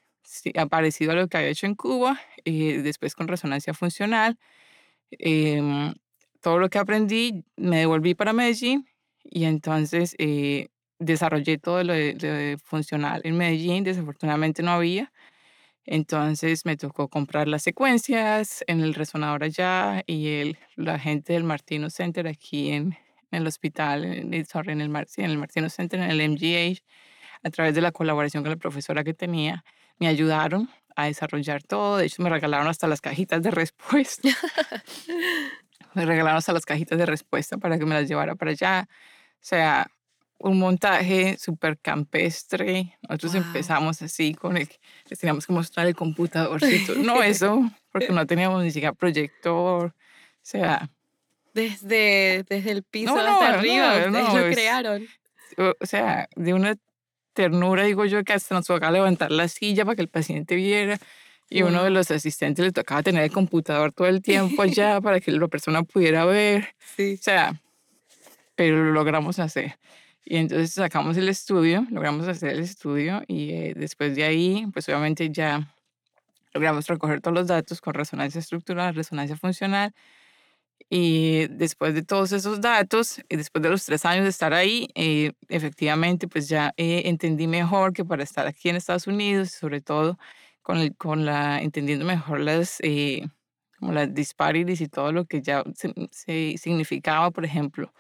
parecido 0.71 1.12
a 1.12 1.14
lo 1.14 1.29
que 1.29 1.37
había 1.37 1.51
hecho 1.51 1.66
en 1.66 1.75
Cuba, 1.75 2.21
eh, 2.45 2.81
después 2.83 3.14
con 3.14 3.29
resonancia 3.29 3.75
funcional. 3.75 4.38
Em, 5.11 5.95
todo 6.40 6.59
lo 6.59 6.68
que 6.71 6.79
aprendí 6.79 7.45
me 7.57 7.79
devolví 7.79 8.14
para 8.14 8.33
Medellín 8.33 8.87
y 9.25 9.45
entonces 9.45 10.16
eh, 10.18 10.68
desarrollé 10.99 11.59
todo 11.59 11.85
lo 11.85 11.92
de, 11.92 12.59
funcional 12.64 13.21
en 13.25 13.37
Medellín. 13.37 13.85
Desafortunadamente 13.85 14.62
no 14.62 14.73
había. 14.73 15.12
Entonces 15.85 16.64
me 16.64 16.77
tocó 16.77 17.09
comprar 17.09 17.49
las 17.49 17.62
secuencias 17.62 18.64
en 18.68 18.81
el 18.81 18.95
resonador 18.95 19.45
allá 19.45 20.03
y 20.07 20.29
el, 20.29 20.59
la 20.77 20.99
gente 20.99 21.33
del 21.33 21.45
Martino 21.45 21.90
Center 21.90 22.29
aquí 22.29 22.71
en, 22.71 22.97
el 23.33 23.47
hospital, 23.47 24.05
en, 24.05 24.33
el, 24.35 24.47
en 24.66 24.81
el 24.81 25.38
Martino 25.38 25.68
Center, 25.71 26.01
en 26.01 26.11
el 26.11 26.31
MGH, 26.31 26.83
a 27.42 27.51
través 27.51 27.75
de 27.75 27.81
la 27.81 27.92
colaboración 27.92 28.45
con 28.45 28.51
la 28.51 28.57
profesora 28.57 29.03
que 29.05 29.14
tenía 29.14 29.64
me 30.03 30.09
ayudaron 30.09 30.69
a 30.97 31.05
desarrollar 31.05 31.62
todo. 31.62 31.99
De 31.99 32.07
hecho, 32.07 32.23
me 32.23 32.29
regalaron 32.29 32.67
hasta 32.67 32.88
las 32.88 33.01
cajitas 33.01 33.41
de 33.41 33.53
respuesta. 33.53 34.29
me 35.95 36.05
regalaron 36.05 36.38
hasta 36.38 36.53
las 36.53 36.67
cajitas 36.67 36.99
de 36.99 37.07
respuesta 37.07 37.57
para 37.57 37.79
que 37.79 37.87
me 37.87 37.95
las 37.95 38.09
llevara 38.09 38.35
para 38.35 38.51
allá. 38.51 38.88
O 38.91 39.45
sea, 39.45 39.88
un 40.41 40.59
montaje 40.59 41.38
súper 41.38 41.79
campestre. 41.79 42.99
Nosotros 43.09 43.37
empezamos 43.37 44.03
así 44.03 44.35
con 44.35 44.57
el, 44.57 44.69
les 45.09 45.21
teníamos 45.21 45.47
que 45.47 45.53
mostrar 45.53 45.87
el 45.87 45.95
computadorcito. 45.95 46.97
No 46.97 47.23
eso, 47.23 47.62
porque 47.93 48.11
no 48.11 48.27
teníamos 48.27 48.65
ni 48.65 48.73
siquiera 48.73 48.93
proyector. 48.93 49.87
O 49.87 49.95
sea... 50.43 50.91
Desde, 51.55 52.45
desde 52.49 52.73
el 52.73 52.83
piso 52.83 53.15
hasta 53.15 53.51
arriba, 53.51 54.07
no, 54.11 54.19
ustedes 54.19 54.35
lo 54.35 54.53
crearon. 54.53 55.07
O 55.59 55.87
sea, 55.87 56.29
de 56.35 56.55
una 56.55 56.77
ternura, 57.33 57.85
digo 57.85 58.05
yo, 58.05 58.25
que 58.25 58.33
hasta 58.33 58.55
nos 58.55 58.66
tocaba 58.66 58.92
levantar 58.92 59.31
la 59.31 59.49
silla 59.49 59.85
para 59.85 59.97
que 59.97 60.03
el 60.03 60.09
paciente 60.09 60.55
viera. 60.55 60.99
Y 61.49 61.62
uno 61.62 61.85
de 61.85 61.90
los 61.90 62.11
asistentes 62.11 62.64
le 62.64 62.73
tocaba 62.73 63.03
tener 63.03 63.25
el 63.25 63.31
computador 63.31 63.92
todo 63.92 64.09
el 64.09 64.23
tiempo 64.23 64.62
allá 64.62 65.01
para 65.01 65.21
que 65.21 65.33
la 65.33 65.49
persona 65.49 65.83
pudiera 65.83 66.25
ver. 66.25 66.75
Sí. 66.97 67.16
O 67.21 67.23
sea, 67.23 67.61
pero 68.55 68.83
lo 68.85 68.92
logramos 68.92 69.38
hacer. 69.38 69.79
Y 70.25 70.37
entonces 70.37 70.73
sacamos 70.73 71.16
el 71.16 71.29
estudio, 71.29 71.87
logramos 71.90 72.29
hacer 72.29 72.51
el 72.51 72.61
estudio 72.61 73.23
y 73.27 73.51
eh, 73.51 73.75
después 73.77 74.14
de 74.14 74.25
ahí, 74.25 74.66
pues 74.73 74.88
obviamente 74.88 75.31
ya 75.31 75.75
logramos 76.55 76.87
recoger 76.87 77.21
todos 77.21 77.35
los 77.35 77.47
datos 77.49 77.81
con 77.81 77.95
resonancia 77.95 78.38
estructural, 78.38 78.95
resonancia 78.95 79.37
funcional 79.37 79.92
y 80.95 81.47
después 81.49 81.95
de 81.95 82.03
todos 82.03 82.33
esos 82.33 82.61
datos, 82.61 83.19
y 83.31 83.37
después 83.37 83.63
de 83.63 83.71
los 83.71 83.83
tres 83.87 84.05
años 84.05 84.25
de 84.25 84.29
estar 84.29 84.53
ahí, 84.53 84.89
eh, 84.95 85.33
efectivamente, 85.49 86.29
pues 86.29 86.51
ya 86.51 86.75
eh, 86.77 87.05
entendí 87.07 87.47
mejor 87.47 87.95
que 87.95 88.05
para 88.05 88.23
estar 88.23 88.47
aquí 88.47 88.69
en 88.69 88.77
Estados 88.77 89.07
Unidos, 89.07 89.53
sobre 89.53 89.81
todo 89.81 90.19
con, 90.61 90.77
el, 90.77 90.95
con 90.95 91.25
la, 91.25 91.63
entendiendo 91.63 92.05
mejor 92.05 92.41
las, 92.41 92.77
eh, 92.83 93.27
como 93.79 93.93
las 93.93 94.13
disparities 94.13 94.83
y 94.83 94.89
todo 94.89 95.13
lo 95.13 95.25
que 95.25 95.41
ya 95.41 95.65
se, 96.11 96.59
significaba, 96.59 97.31
por 97.31 97.47
ejemplo, 97.47 97.95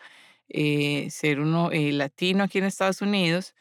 ser 0.50 1.40
uno 1.40 1.70
latino 1.72 2.44
aquí 2.44 2.58
en 2.58 2.64
Estados 2.64 3.00
Unidos, 3.00 3.54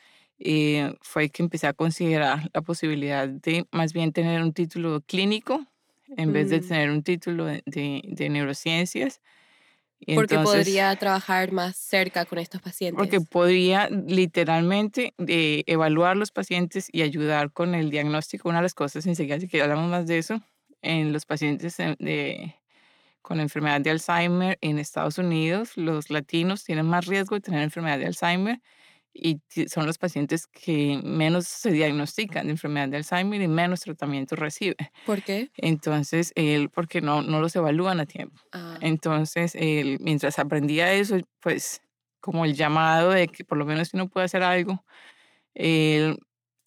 fue 1.01 1.29
que 1.29 1.43
empecé 1.43 1.67
a 1.67 1.73
considerar 1.73 2.49
la 2.53 2.61
posibilidad 2.63 3.29
de 3.29 3.65
más 3.71 3.93
bien 3.93 4.11
tener 4.11 4.41
un 4.41 4.51
título 4.51 4.99
clínico 5.07 5.65
en 6.17 6.33
vez 6.33 6.49
de 6.49 6.59
Mm. 6.61 6.67
tener 6.67 6.89
un 6.91 7.03
título 7.03 7.45
de, 7.45 7.61
de- 7.65 8.29
neurociencias. 8.29 9.21
Y 10.03 10.15
Porque 10.15 10.33
entonces- 10.35 10.65
podría 10.65 10.95
trabajar 10.95 11.51
más 11.51 11.75
cerca 11.77 12.25
con 12.25 12.39
estos 12.39 12.59
pacientes. 12.61 12.97
porque 12.97 13.21
podría 13.21 13.87
literalmente 13.89 15.13
eh, 15.27 15.63
evaluar 15.67 16.17
los 16.17 16.31
pacientes 16.31 16.87
y 16.91 17.03
ayudar 17.03 17.51
con 17.51 17.75
el 17.75 17.91
diagnóstico. 17.91 18.49
Una 18.49 18.59
de 18.59 18.63
las 18.63 18.73
cosas, 18.73 19.05
enseguida 19.05 19.39
si 19.39 19.47
que 19.47 19.61
hablamos 19.61 19.89
más 19.89 20.07
de 20.07 20.17
eso, 20.17 20.41
en 20.81 21.13
los 21.13 21.25
pacientes 21.25 21.79
en- 21.79 21.95
de- 21.99 22.55
con 23.21 23.39
enfermedad 23.39 23.79
de 23.81 23.91
Alzheimer 23.91 24.57
en 24.61 24.79
Estados 24.79 25.19
Unidos, 25.19 25.77
los 25.77 26.09
latinos 26.09 26.63
tienen 26.63 26.87
más 26.87 27.05
riesgo 27.05 27.35
de 27.35 27.41
tener 27.41 27.61
enfermedad 27.61 27.99
de 27.99 28.07
Alzheimer 28.07 28.59
y 29.13 29.41
son 29.67 29.85
los 29.85 29.97
pacientes 29.97 30.47
que 30.47 30.99
menos 31.03 31.47
se 31.47 31.71
diagnostican 31.71 32.45
de 32.45 32.51
enfermedad 32.51 32.89
de 32.89 32.97
Alzheimer 32.97 33.41
y 33.41 33.47
menos 33.47 33.81
tratamiento 33.81 34.35
reciben. 34.35 34.77
¿Por 35.05 35.21
qué? 35.21 35.51
Entonces, 35.57 36.31
él, 36.35 36.69
porque 36.69 37.01
no, 37.01 37.21
no 37.21 37.41
los 37.41 37.55
evalúan 37.55 37.99
a 37.99 38.05
tiempo. 38.05 38.41
Ah, 38.53 38.77
Entonces, 38.81 39.55
él, 39.55 39.97
mientras 40.01 40.39
aprendía 40.39 40.93
eso, 40.93 41.17
pues 41.41 41.81
como 42.19 42.45
el 42.45 42.53
llamado 42.53 43.11
de 43.11 43.27
que 43.27 43.43
por 43.43 43.57
lo 43.57 43.65
menos 43.65 43.89
si 43.89 43.97
uno 43.97 44.07
puede 44.07 44.25
hacer 44.25 44.43
algo, 44.43 44.85
él, 45.53 46.17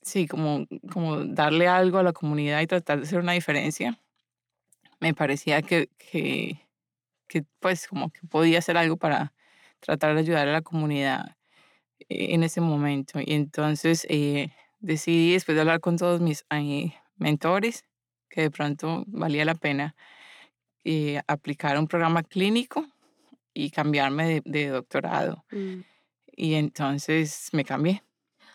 sí, 0.03 0.27
como, 0.27 0.67
como 0.93 1.25
darle 1.25 1.69
algo 1.69 1.99
a 1.99 2.03
la 2.03 2.13
comunidad 2.13 2.61
y 2.61 2.67
tratar 2.67 2.99
de 2.99 3.05
hacer 3.05 3.21
una 3.21 3.33
diferencia, 3.33 3.99
me 5.01 5.15
parecía 5.15 5.63
que, 5.63 5.89
que, 5.99 6.61
que, 7.29 7.45
pues 7.61 7.89
como 7.89 8.11
que 8.11 8.21
podía 8.29 8.59
hacer 8.59 8.77
algo 8.77 8.97
para 8.97 9.35
tratar 9.81 10.15
de 10.15 10.21
ayudar 10.21 10.49
a 10.49 10.53
la 10.53 10.63
comunidad 10.63 11.37
en 12.09 12.43
ese 12.43 12.61
momento. 12.61 13.21
Y 13.21 13.33
entonces 13.35 14.07
eh, 14.09 14.51
decidí, 14.81 15.33
después 15.33 15.55
de 15.55 15.61
hablar 15.63 15.81
con 15.81 15.97
todos 15.97 16.21
mis 16.21 16.45
eh, 16.51 16.93
mentores, 17.17 17.85
que 18.29 18.43
de 18.43 18.51
pronto 18.51 19.05
valía 19.07 19.45
la 19.45 19.55
pena 19.55 19.95
eh, 20.85 21.21
aplicar 21.29 21.79
un 21.79 21.87
programa 21.87 22.23
clínico 22.23 22.87
y 23.55 23.71
cambiarme 23.71 24.27
de, 24.27 24.43
de 24.45 24.69
doctorado. 24.69 25.45
mm. 25.51 25.81
Y 26.37 26.55
entonces 26.55 27.49
me 27.53 27.65
cambié. 27.65 28.03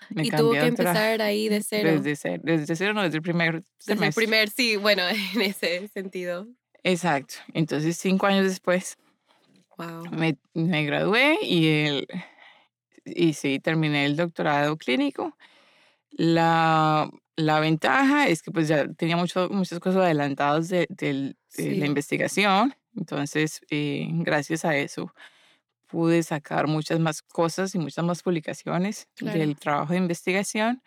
Me 0.10 0.24
Y 0.26 0.32
tuvo 0.32 0.52
que 0.52 0.66
empezar 0.66 1.22
ahí 1.22 1.48
de 1.48 1.62
cero. 1.64 1.90
Desde 1.92 2.16
cero, 2.16 2.42
desde 2.44 2.76
cero, 2.76 2.94
no, 2.94 3.04
desde 3.04 3.18
el 3.18 3.22
primer 3.22 3.54
Desde 3.54 3.94
el 3.94 3.98
semestre. 4.00 4.26
primer, 4.26 4.50
sí, 4.50 4.76
bueno, 4.76 5.04
en 5.36 5.42
ese 5.42 5.88
sentido. 5.88 6.48
Exacto. 6.84 7.36
Entonces, 7.54 7.98
cinco 7.98 8.26
años 8.28 8.46
después, 8.46 8.98
Wow. 9.78 10.10
me, 10.12 10.38
me 10.54 10.84
gradué 10.84 11.38
y, 11.42 11.68
el, 11.68 12.08
y 13.16 13.34
sí, 13.34 13.60
terminé 13.60 14.06
el 14.06 14.16
doctorado 14.16 14.78
clínico. 14.78 15.36
La, 16.12 17.10
la 17.36 17.60
ventaja 17.60 18.28
es 18.28 18.42
que 18.42 18.52
pues 18.52 18.68
ya 18.68 18.88
tenía 18.94 19.16
mucho, 19.18 19.50
muchas 19.50 19.80
cosas 19.80 20.04
adelantadas 20.04 20.70
de, 20.70 20.88
de 20.90 21.36
Sí. 21.48 21.76
la 21.76 21.86
investigación. 21.88 22.76
Entonces, 22.96 23.62
eh, 23.70 24.08
gracias 24.12 24.66
a 24.66 24.76
eso, 24.78 25.14
pude 25.88 26.22
sacar 26.24 26.68
muchas 26.68 27.00
más 27.00 27.22
cosas 27.22 27.74
y 27.76 27.80
muchas 27.80 28.06
más 28.06 28.22
publicaciones 28.24 29.08
Claro. 29.16 29.40
del 29.40 29.56
trabajo 29.58 29.94
de 29.94 30.00
investigación. 30.00 30.82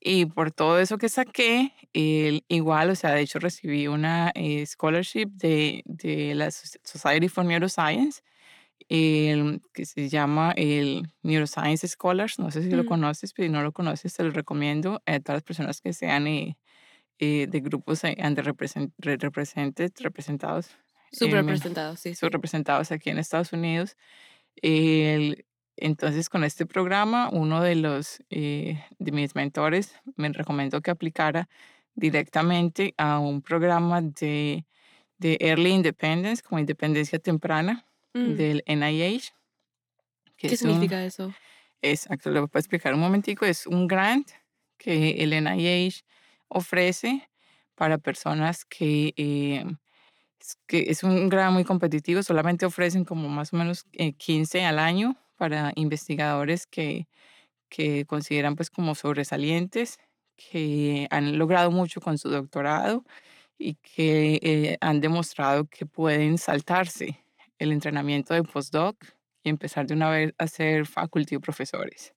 Y 0.00 0.26
por 0.26 0.52
todo 0.52 0.78
eso 0.78 0.96
que 0.98 1.08
saqué, 1.08 1.72
igual, 2.48 2.90
o 2.90 2.94
sea, 2.94 3.12
de 3.14 3.22
hecho 3.22 3.40
recibí 3.40 3.88
una 3.88 4.30
eh, 4.34 4.64
scholarship 4.64 5.26
de, 5.32 5.82
de 5.86 6.34
la 6.36 6.48
Soc- 6.48 6.78
Society 6.84 7.28
for 7.28 7.44
Neuroscience, 7.44 8.22
el, 8.88 9.60
que 9.74 9.84
se 9.86 10.08
llama 10.08 10.52
el 10.56 11.08
Neuroscience 11.22 11.86
Scholars. 11.88 12.38
No 12.38 12.50
sé 12.50 12.62
si 12.62 12.70
lo 12.70 12.84
Mm. 12.84 12.86
conoces, 12.86 13.32
pero 13.32 13.46
si 13.48 13.52
no 13.52 13.62
lo 13.62 13.72
conoces, 13.72 14.14
te 14.14 14.24
lo 14.24 14.30
recomiendo 14.30 15.02
a 15.06 15.20
todas 15.20 15.36
las 15.38 15.42
personas 15.44 15.80
que 15.80 15.92
sean 15.92 16.26
eh, 16.26 16.56
eh, 17.18 17.46
de 17.48 17.60
grupos 17.60 18.04
eh, 18.04 18.16
underrepresent- 18.18 18.92
re- 18.98 19.18
represented- 19.18 19.92
representados. 20.00 20.70
Representado, 21.12 21.96
sí. 21.96 22.10
sí. 22.10 22.16
subrepresentados 22.16 22.92
aquí 22.92 23.10
en 23.10 23.18
Estados 23.18 23.52
Unidos. 23.52 23.96
El- 24.56 25.44
entonces, 25.76 26.28
con 26.28 26.42
este 26.44 26.66
programa, 26.66 27.28
uno 27.30 27.62
de 27.62 27.76
los 27.76 28.20
eh, 28.30 28.82
de 28.98 29.12
mis 29.12 29.34
mentores 29.36 29.94
me 30.16 30.28
recomendó 30.30 30.80
que 30.82 30.90
aplicara 30.90 31.48
directamente 31.94 32.94
a 32.96 33.20
un 33.20 33.42
programa 33.42 34.00
de, 34.02 34.66
de 35.18 35.36
Early 35.40 35.70
Independence, 35.70 36.42
como 36.42 36.58
independencia 36.58 37.18
temprana 37.20 37.84
Mm. 38.18 38.34
del 38.36 38.62
NIH. 38.66 39.32
que 40.36 40.48
¿Qué 40.48 40.54
es 40.54 40.62
un- 40.62 40.70
significa 40.70 41.04
eso? 41.04 41.34
Exacto, 41.82 42.30
lo 42.30 42.42
voy 42.42 42.50
a 42.54 42.58
explicar 42.58 42.94
un 42.94 43.00
momentico. 43.00 43.44
Es 43.46 43.66
un 43.66 43.86
grant 43.86 44.30
que 44.78 45.22
el 45.22 45.32
NIH 45.32 46.04
ofrece 46.48 47.28
para 47.74 47.98
personas 47.98 48.64
que, 48.64 49.14
eh, 49.16 49.64
es, 50.40 50.58
que 50.66 50.90
es 50.90 51.02
un 51.04 51.28
grant 51.28 51.54
muy 51.54 51.64
competitivo. 51.64 52.22
Solamente 52.22 52.66
ofrecen 52.66 53.04
como 53.04 53.28
más 53.28 53.52
o 53.52 53.56
menos 53.56 53.84
eh, 53.92 54.14
15 54.14 54.64
al 54.64 54.78
año 54.78 55.16
para 55.36 55.72
investigadores 55.76 56.66
que, 56.66 57.08
que 57.70 58.06
consideran 58.06 58.56
pues 58.56 58.70
como 58.70 58.94
sobresalientes, 58.94 59.98
que 60.36 61.08
han 61.10 61.38
logrado 61.38 61.70
mucho 61.72 62.00
con 62.00 62.18
su 62.18 62.30
doctorado 62.30 63.04
y 63.58 63.74
que 63.76 64.40
eh, 64.42 64.78
han 64.80 65.00
demostrado 65.00 65.66
que 65.66 65.86
pueden 65.86 66.38
saltarse 66.38 67.24
el 67.58 67.72
entrenamiento 67.72 68.34
de 68.34 68.42
postdoc 68.42 68.96
y 69.42 69.50
empezar 69.50 69.86
de 69.86 69.94
una 69.94 70.10
vez 70.10 70.34
a 70.38 70.46
ser 70.46 70.86
faculty 70.86 71.36
o 71.36 71.40
profesores. 71.40 72.14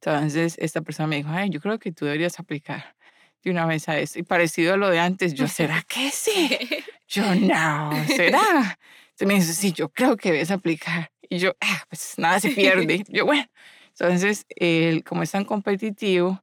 Entonces, 0.00 0.56
esta 0.58 0.82
persona 0.82 1.06
me 1.06 1.16
dijo, 1.16 1.30
ay, 1.30 1.50
yo 1.50 1.60
creo 1.60 1.78
que 1.78 1.92
tú 1.92 2.04
deberías 2.04 2.38
aplicar 2.38 2.94
de 3.42 3.50
una 3.50 3.66
vez 3.66 3.88
a 3.88 3.98
eso. 3.98 4.18
Y 4.18 4.22
parecido 4.22 4.74
a 4.74 4.76
lo 4.76 4.90
de 4.90 4.98
antes, 4.98 5.34
yo, 5.34 5.46
¿será 5.48 5.82
que 5.82 6.10
sí? 6.10 6.50
Yo, 7.06 7.34
no, 7.34 7.92
¿será? 8.06 8.78
Entonces 9.10 9.28
me 9.28 9.34
dice, 9.34 9.52
sí, 9.52 9.72
yo 9.72 9.90
creo 9.90 10.16
que 10.16 10.32
debes 10.32 10.50
aplicar. 10.50 11.12
Y 11.28 11.38
yo, 11.38 11.52
ah, 11.60 11.84
pues 11.88 12.14
nada 12.16 12.40
se 12.40 12.50
pierde. 12.50 13.04
Yo, 13.08 13.26
bueno. 13.26 13.46
Entonces, 13.90 14.46
el, 14.48 15.04
como 15.04 15.22
es 15.22 15.30
tan 15.30 15.44
competitivo, 15.44 16.42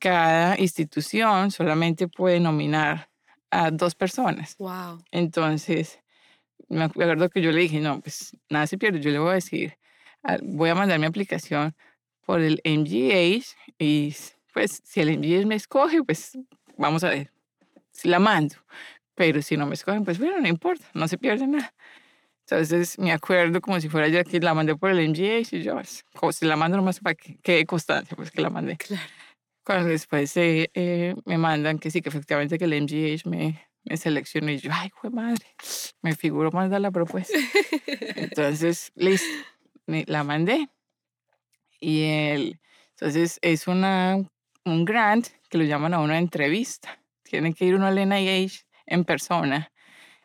cada 0.00 0.58
institución 0.58 1.52
solamente 1.52 2.08
puede 2.08 2.40
nominar 2.40 3.10
a 3.50 3.70
dos 3.70 3.94
personas. 3.94 4.56
wow. 4.58 4.98
Entonces, 5.12 6.01
me 6.68 6.84
acuerdo 6.84 7.28
que 7.28 7.40
yo 7.42 7.52
le 7.52 7.60
dije, 7.60 7.80
no, 7.80 8.00
pues 8.00 8.36
nada 8.48 8.66
se 8.66 8.78
pierde, 8.78 9.00
yo 9.00 9.10
le 9.10 9.18
voy 9.18 9.30
a 9.30 9.34
decir, 9.34 9.76
voy 10.42 10.70
a 10.70 10.74
mandar 10.74 10.98
mi 10.98 11.06
aplicación 11.06 11.74
por 12.24 12.40
el 12.40 12.60
MGH 12.64 13.56
y 13.78 14.14
pues 14.52 14.82
si 14.84 15.00
el 15.00 15.18
MGH 15.18 15.46
me 15.46 15.54
escoge, 15.54 16.02
pues 16.02 16.38
vamos 16.76 17.04
a 17.04 17.10
ver 17.10 17.32
si 17.90 18.08
la 18.08 18.18
mando. 18.18 18.56
Pero 19.14 19.42
si 19.42 19.56
no 19.56 19.66
me 19.66 19.74
escogen, 19.74 20.04
pues 20.04 20.18
bueno, 20.18 20.40
no 20.40 20.48
importa, 20.48 20.86
no 20.94 21.06
se 21.06 21.18
pierde 21.18 21.46
nada. 21.46 21.74
Entonces 22.46 22.98
me 22.98 23.12
acuerdo 23.12 23.60
como 23.60 23.80
si 23.80 23.88
fuera 23.88 24.08
yo 24.08 24.22
que 24.24 24.40
la 24.40 24.54
mandé 24.54 24.74
por 24.76 24.90
el 24.90 25.08
MGH 25.08 25.52
y 25.52 25.62
yo, 25.62 25.74
pues, 25.74 26.04
como 26.14 26.32
si 26.32 26.46
la 26.46 26.56
mando 26.56 26.76
nomás 26.76 27.00
para 27.00 27.14
que 27.14 27.36
quede 27.36 27.66
constancia, 27.66 28.16
pues 28.16 28.30
que 28.30 28.42
la 28.42 28.50
mandé. 28.50 28.76
Claro. 28.76 29.02
Cuando 29.64 29.88
después 29.90 30.36
eh, 30.36 30.70
eh, 30.74 31.14
me 31.24 31.38
mandan 31.38 31.78
que 31.78 31.90
sí, 31.90 32.02
que 32.02 32.08
efectivamente 32.08 32.58
que 32.58 32.64
el 32.64 32.82
MGH 32.82 33.28
me, 33.28 33.64
me 33.84 33.96
seleccionó 33.96 34.50
y 34.50 34.58
yo, 34.58 34.70
ay, 34.72 34.90
fue 34.94 35.10
madre, 35.10 35.44
me 36.02 36.14
figuro 36.14 36.50
mandar 36.52 36.80
la 36.80 36.90
propuesta. 36.90 37.36
Entonces, 38.16 38.92
listo, 38.94 39.26
la 39.86 40.24
mandé. 40.24 40.68
Y 41.80 42.04
el, 42.04 42.60
entonces 42.90 43.40
es 43.42 43.66
una, 43.66 44.16
un 44.64 44.84
grant 44.84 45.26
que 45.50 45.58
lo 45.58 45.64
llaman 45.64 45.94
a 45.94 45.98
una 45.98 46.18
entrevista. 46.18 47.00
Tiene 47.24 47.52
que 47.52 47.64
ir 47.64 47.74
uno 47.74 47.86
al 47.86 47.98
NIH 47.98 48.64
en 48.86 49.04
persona 49.04 49.72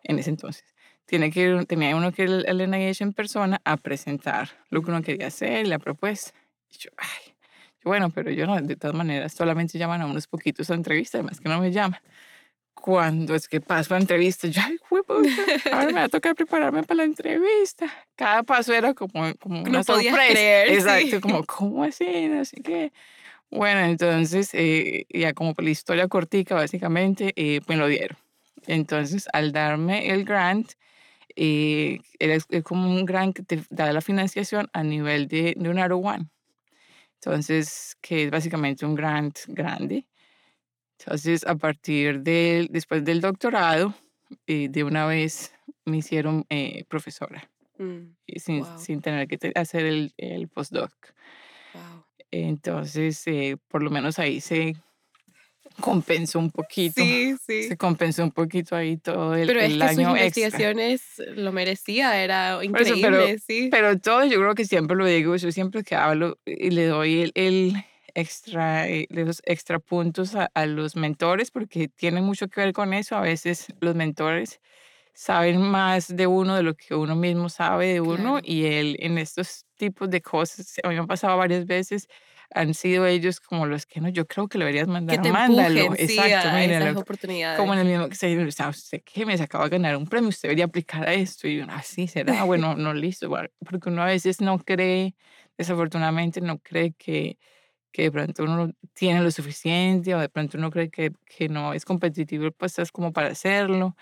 en 0.04 0.20
ese 0.20 0.30
entonces. 0.30 0.64
Tiene 1.08 1.32
que 1.32 1.42
ir, 1.42 1.66
tenía 1.66 1.96
uno 1.96 2.12
que 2.12 2.24
ir 2.24 2.46
al 2.48 2.62
NIH 2.62 3.04
en 3.04 3.14
persona 3.14 3.60
a 3.64 3.78
presentar 3.78 4.50
lo 4.70 4.84
que 4.84 4.92
uno 4.92 5.02
quería 5.02 5.28
hacer, 5.28 5.68
la 5.68 5.80
propuesta. 5.80 6.32
Y 6.70 6.78
yo, 6.78 6.92
ay, 6.98 7.34
bueno, 7.84 8.10
pero 8.10 8.30
yo 8.30 8.46
no, 8.46 8.62
de 8.62 8.76
todas 8.76 8.96
maneras, 8.96 9.34
solamente 9.34 9.80
llaman 9.80 10.02
a 10.02 10.06
unos 10.06 10.28
poquitos 10.28 10.70
a 10.70 10.76
entrevista, 10.76 11.18
además 11.18 11.40
que 11.40 11.50
no 11.50 11.60
me 11.60 11.72
llaman. 11.72 12.00
Cuando 12.82 13.36
es 13.36 13.48
que 13.48 13.60
paso 13.60 13.96
a 13.96 13.98
entrevista, 13.98 14.48
yo, 14.48 14.62
ay, 14.64 14.78
hueputa, 14.90 15.30
ahora 15.74 15.88
me 15.88 15.94
va 15.94 16.04
a 16.04 16.10
tocar 16.10 16.36
prepararme 16.36 16.84
para 16.84 17.00
la 17.00 17.04
entrevista. 17.04 17.86
Cada 18.16 18.44
paso 18.44 18.74
era 18.74 18.94
como, 18.94 19.34
como 19.40 19.62
No 19.64 19.70
una 19.70 19.84
podías 19.84 20.16
sorpresa. 20.16 20.32
creer, 20.34 20.68
sí. 20.70 20.74
Exacto, 20.76 21.22
como, 21.22 21.44
¿cómo 21.46 21.84
así? 21.84 22.28
No 22.30 22.46
sé 22.46 22.62
qué. 22.62 22.94
Bueno, 23.50 23.82
entonces, 23.82 24.50
eh, 24.54 25.06
ya 25.10 25.34
como 25.34 25.54
por 25.54 25.64
la 25.66 25.72
historia 25.72 26.08
cortica, 26.08 26.56
básicamente, 26.56 27.34
eh, 27.36 27.62
me 27.68 27.76
lo 27.76 27.88
dieron. 27.88 28.18
Entonces, 28.68 29.28
al 29.34 29.52
darme 29.52 30.10
el 30.10 30.24
grant, 30.24 30.72
eh, 31.36 32.00
es 32.20 32.46
como 32.64 32.90
un 32.90 33.06
grant 33.06 33.36
que 33.36 33.44
te 33.44 33.64
da 33.70 33.92
la 33.92 34.02
financiación 34.02 34.70
a 34.74 34.84
nivel 34.84 35.28
de, 35.28 35.56
de 35.58 35.70
un 35.70 35.80
Aro 35.80 35.98
One. 35.98 36.28
Entonces, 37.16 37.98
que 38.02 38.26
es 38.26 38.32
básicamente 38.32 38.86
un 38.86 38.96
grant 38.96 39.40
grande. 39.48 40.06
Entonces, 41.00 41.46
a 41.46 41.56
partir 41.56 42.22
del, 42.22 42.68
después 42.72 43.04
del 43.06 43.22
doctorado, 43.22 43.94
eh, 44.48 44.68
de 44.70 44.84
una 44.84 45.06
vez 45.06 45.54
me 45.86 45.98
hicieron 45.98 46.46
eh, 46.50 46.84
profesora, 46.90 47.50
Mm, 47.80 48.16
y 48.26 48.40
sin, 48.40 48.62
Wow. 48.64 48.80
sin 48.80 49.02
tener 49.02 49.28
que 49.28 49.38
hacer 49.54 49.86
el, 49.86 50.12
el 50.18 50.48
postdoc. 50.48 50.92
wow. 51.76 52.04
Entonces, 52.32 53.22
eh, 53.28 53.56
por 53.68 53.84
lo 53.84 53.92
menos 53.92 54.18
ahí 54.18 54.42
se 54.42 54.76
compensó 55.80 56.40
un 56.40 56.50
poquito. 56.50 57.02
Sí, 57.04 57.36
sí. 57.46 57.64
Se 57.68 57.78
compensó 57.78 58.24
un 58.24 58.32
poquito 58.32 58.76
ahí 58.76 58.98
todo 58.98 59.36
el, 59.36 59.46
pero 59.46 59.60
es 59.60 59.66
el 59.74 59.80
que 59.80 59.88
sus 59.90 59.98
año 60.00 60.10
extra. 60.18 60.24
investigaciones 60.26 61.02
lo 61.36 61.52
merecía, 61.52 62.22
era 62.24 62.56
Por 62.56 62.82
eso, 62.82 62.96
increíble, 62.96 63.02
pero, 63.28 63.38
sí. 63.46 63.68
pero 63.70 64.00
todo, 64.00 64.26
yo 64.26 64.40
creo 64.40 64.56
que 64.56 64.66
siempre 64.66 64.98
lo 64.98 65.06
digo, 65.06 65.36
yo 65.36 65.52
siempre 65.52 65.84
que 65.84 65.94
hablo 65.96 66.40
y 66.46 66.72
le 66.72 66.88
doy 66.88 67.22
el, 67.22 67.32
el 67.36 67.74
extra, 68.18 68.88
eh, 68.90 69.08
los 69.10 69.42
extra 69.46 69.80
puntos 69.80 70.36
a, 70.36 70.50
a 70.54 70.66
los 70.68 70.96
mentores 70.96 71.52
porque 71.52 71.88
tiene 71.90 72.22
mucho 72.22 72.48
que 72.50 72.62
ver 72.62 72.74
con 72.74 72.94
eso. 72.94 73.16
A 73.18 73.22
veces 73.22 73.68
los 73.82 73.96
mentores 73.96 74.60
saben 75.14 75.62
más 75.62 76.16
de 76.16 76.28
uno 76.28 76.56
de 76.56 76.64
lo 76.64 76.76
que 76.76 76.96
uno 76.96 77.16
mismo 77.16 77.50
sabe 77.50 77.94
de 77.94 78.02
uno 78.02 78.40
Claro. 78.40 78.44
y 78.44 78.66
él 78.66 78.98
en 79.00 79.18
estos 79.18 79.66
tipos 79.78 80.10
de 80.10 80.22
cosas, 80.22 80.76
a 80.84 80.90
mí 80.90 80.96
me 80.96 81.02
ha 81.02 81.08
pasado 81.08 81.38
varias 81.38 81.66
veces, 81.66 82.08
han 82.54 82.74
sido 82.74 83.06
ellos 83.08 83.40
como 83.40 83.66
los 83.68 83.86
que 83.86 84.02
no, 84.02 84.10
yo 84.10 84.26
creo 84.28 84.48
que 84.48 84.58
lo 84.58 84.66
deberías 84.66 84.88
mandar, 84.88 85.08
que 85.08 85.20
te 85.20 85.30
mándalo. 85.30 85.30
empujen, 85.30 85.96
sí, 85.98 86.08
Exacto, 86.08 86.50
a 86.50 86.64
míralo. 86.66 86.94
esas 86.94 86.96
oportunidades. 86.96 87.54
Como 87.54 87.74
en 87.74 87.80
el 87.80 87.88
mismo 87.88 88.08
que 88.10 88.16
se 88.16 88.28
dice, 88.36 88.64
"Ah, 88.64 88.70
usted 88.70 89.02
que 89.04 89.26
me 89.26 89.34
acaba 89.36 89.66
de 89.66 89.72
ganar 89.72 89.98
un 89.98 90.08
premio, 90.08 90.30
usted 90.30 90.50
debería 90.50 90.66
aplicar 90.66 91.08
a 91.08 91.14
esto. 91.14 91.48
Y 91.48 91.60
uno, 91.62 91.74
así 91.74 92.08
será, 92.08 92.44
bueno, 92.44 92.76
no, 92.78 92.94
listo. 92.94 93.30
Porque 93.66 93.90
uno 93.90 94.04
a 94.04 94.06
veces 94.08 94.42
no 94.42 94.60
cree, 94.60 95.16
desafortunadamente, 95.58 96.42
no 96.42 96.60
cree 96.60 96.94
que, 96.94 97.38
que 97.98 98.04
de 98.04 98.12
pronto 98.12 98.44
uno 98.44 98.68
no 98.68 98.74
tiene 98.94 99.24
lo 99.24 99.32
suficiente 99.32 100.14
o 100.14 100.20
de 100.20 100.30
pronto 100.30 100.56
uno 100.60 100.70
cree 100.70 100.92
que, 100.92 101.14
que 101.26 101.50
no 101.50 101.74
es 101.74 101.84
competitivo, 101.84 102.52
pues 102.52 102.78
es 102.78 102.92
como 102.92 103.12
para 103.12 103.30
hacerlo. 103.30 103.96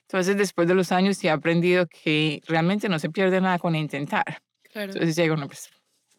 Entonces, 0.00 0.36
después 0.36 0.66
de 0.66 0.74
los 0.74 0.90
años, 0.90 1.16
sí 1.16 1.28
he 1.28 1.30
aprendido 1.30 1.86
que 1.86 2.42
realmente 2.48 2.88
no 2.88 2.98
se 2.98 3.08
pierde 3.08 3.40
nada 3.40 3.60
con 3.60 3.76
intentar. 3.76 4.42
Claro. 4.72 4.90
Entonces, 4.90 5.14
ya 5.14 5.22
digo, 5.22 5.36
no, 5.36 5.46
pues 5.46 5.70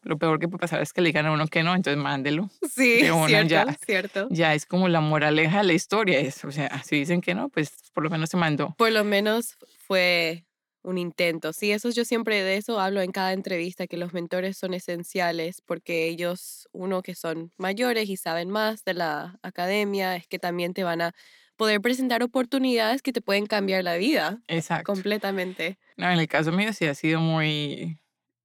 lo 0.03 0.17
peor 0.17 0.39
que 0.39 0.47
puede 0.47 0.61
pasar 0.61 0.81
es 0.81 0.93
que 0.93 1.01
le 1.01 1.09
digan 1.09 1.25
a 1.25 1.33
uno 1.33 1.47
que 1.47 1.63
no, 1.63 1.75
entonces 1.75 2.01
mándelo. 2.01 2.49
Sí, 2.73 2.99
cierto, 3.01 3.47
ya. 3.49 3.77
cierto. 3.85 4.27
Ya 4.31 4.53
es 4.53 4.65
como 4.65 4.87
la 4.87 5.01
moraleja 5.01 5.57
de 5.57 5.63
la 5.65 5.73
historia. 5.73 6.21
Es, 6.21 6.45
o 6.45 6.51
sea, 6.53 6.81
si 6.85 6.95
dicen 6.95 7.19
que 7.19 7.35
no, 7.35 7.49
pues 7.49 7.73
por 7.93 8.05
lo 8.05 8.09
menos 8.09 8.29
se 8.29 8.37
mandó. 8.37 8.73
Por 8.77 8.93
lo 8.93 9.03
menos 9.03 9.57
fue 9.79 10.45
un 10.87 10.97
intento. 10.97 11.51
Sí, 11.53 11.71
eso 11.71 11.89
yo 11.89 12.05
siempre 12.05 12.43
de 12.43 12.55
eso 12.57 12.79
hablo 12.79 13.01
en 13.01 13.11
cada 13.11 13.33
entrevista, 13.33 13.87
que 13.87 13.97
los 13.97 14.13
mentores 14.13 14.57
son 14.57 14.73
esenciales 14.73 15.61
porque 15.61 16.07
ellos, 16.07 16.67
uno 16.71 17.01
que 17.01 17.13
son 17.13 17.51
mayores 17.57 18.09
y 18.09 18.15
saben 18.15 18.49
más 18.49 18.85
de 18.85 18.93
la 18.93 19.37
academia, 19.43 20.15
es 20.15 20.27
que 20.27 20.39
también 20.39 20.73
te 20.73 20.83
van 20.85 21.01
a 21.01 21.11
poder 21.57 21.81
presentar 21.81 22.23
oportunidades 22.23 23.01
que 23.01 23.11
te 23.11 23.21
pueden 23.21 23.47
cambiar 23.47 23.83
la 23.83 23.97
vida 23.97 24.39
Exacto. 24.47 24.93
completamente. 24.93 25.77
No, 25.97 26.09
en 26.09 26.19
el 26.19 26.27
caso 26.27 26.51
mío 26.51 26.71
sí 26.71 26.85
ha 26.85 26.95
sido 26.95 27.19
muy... 27.19 27.99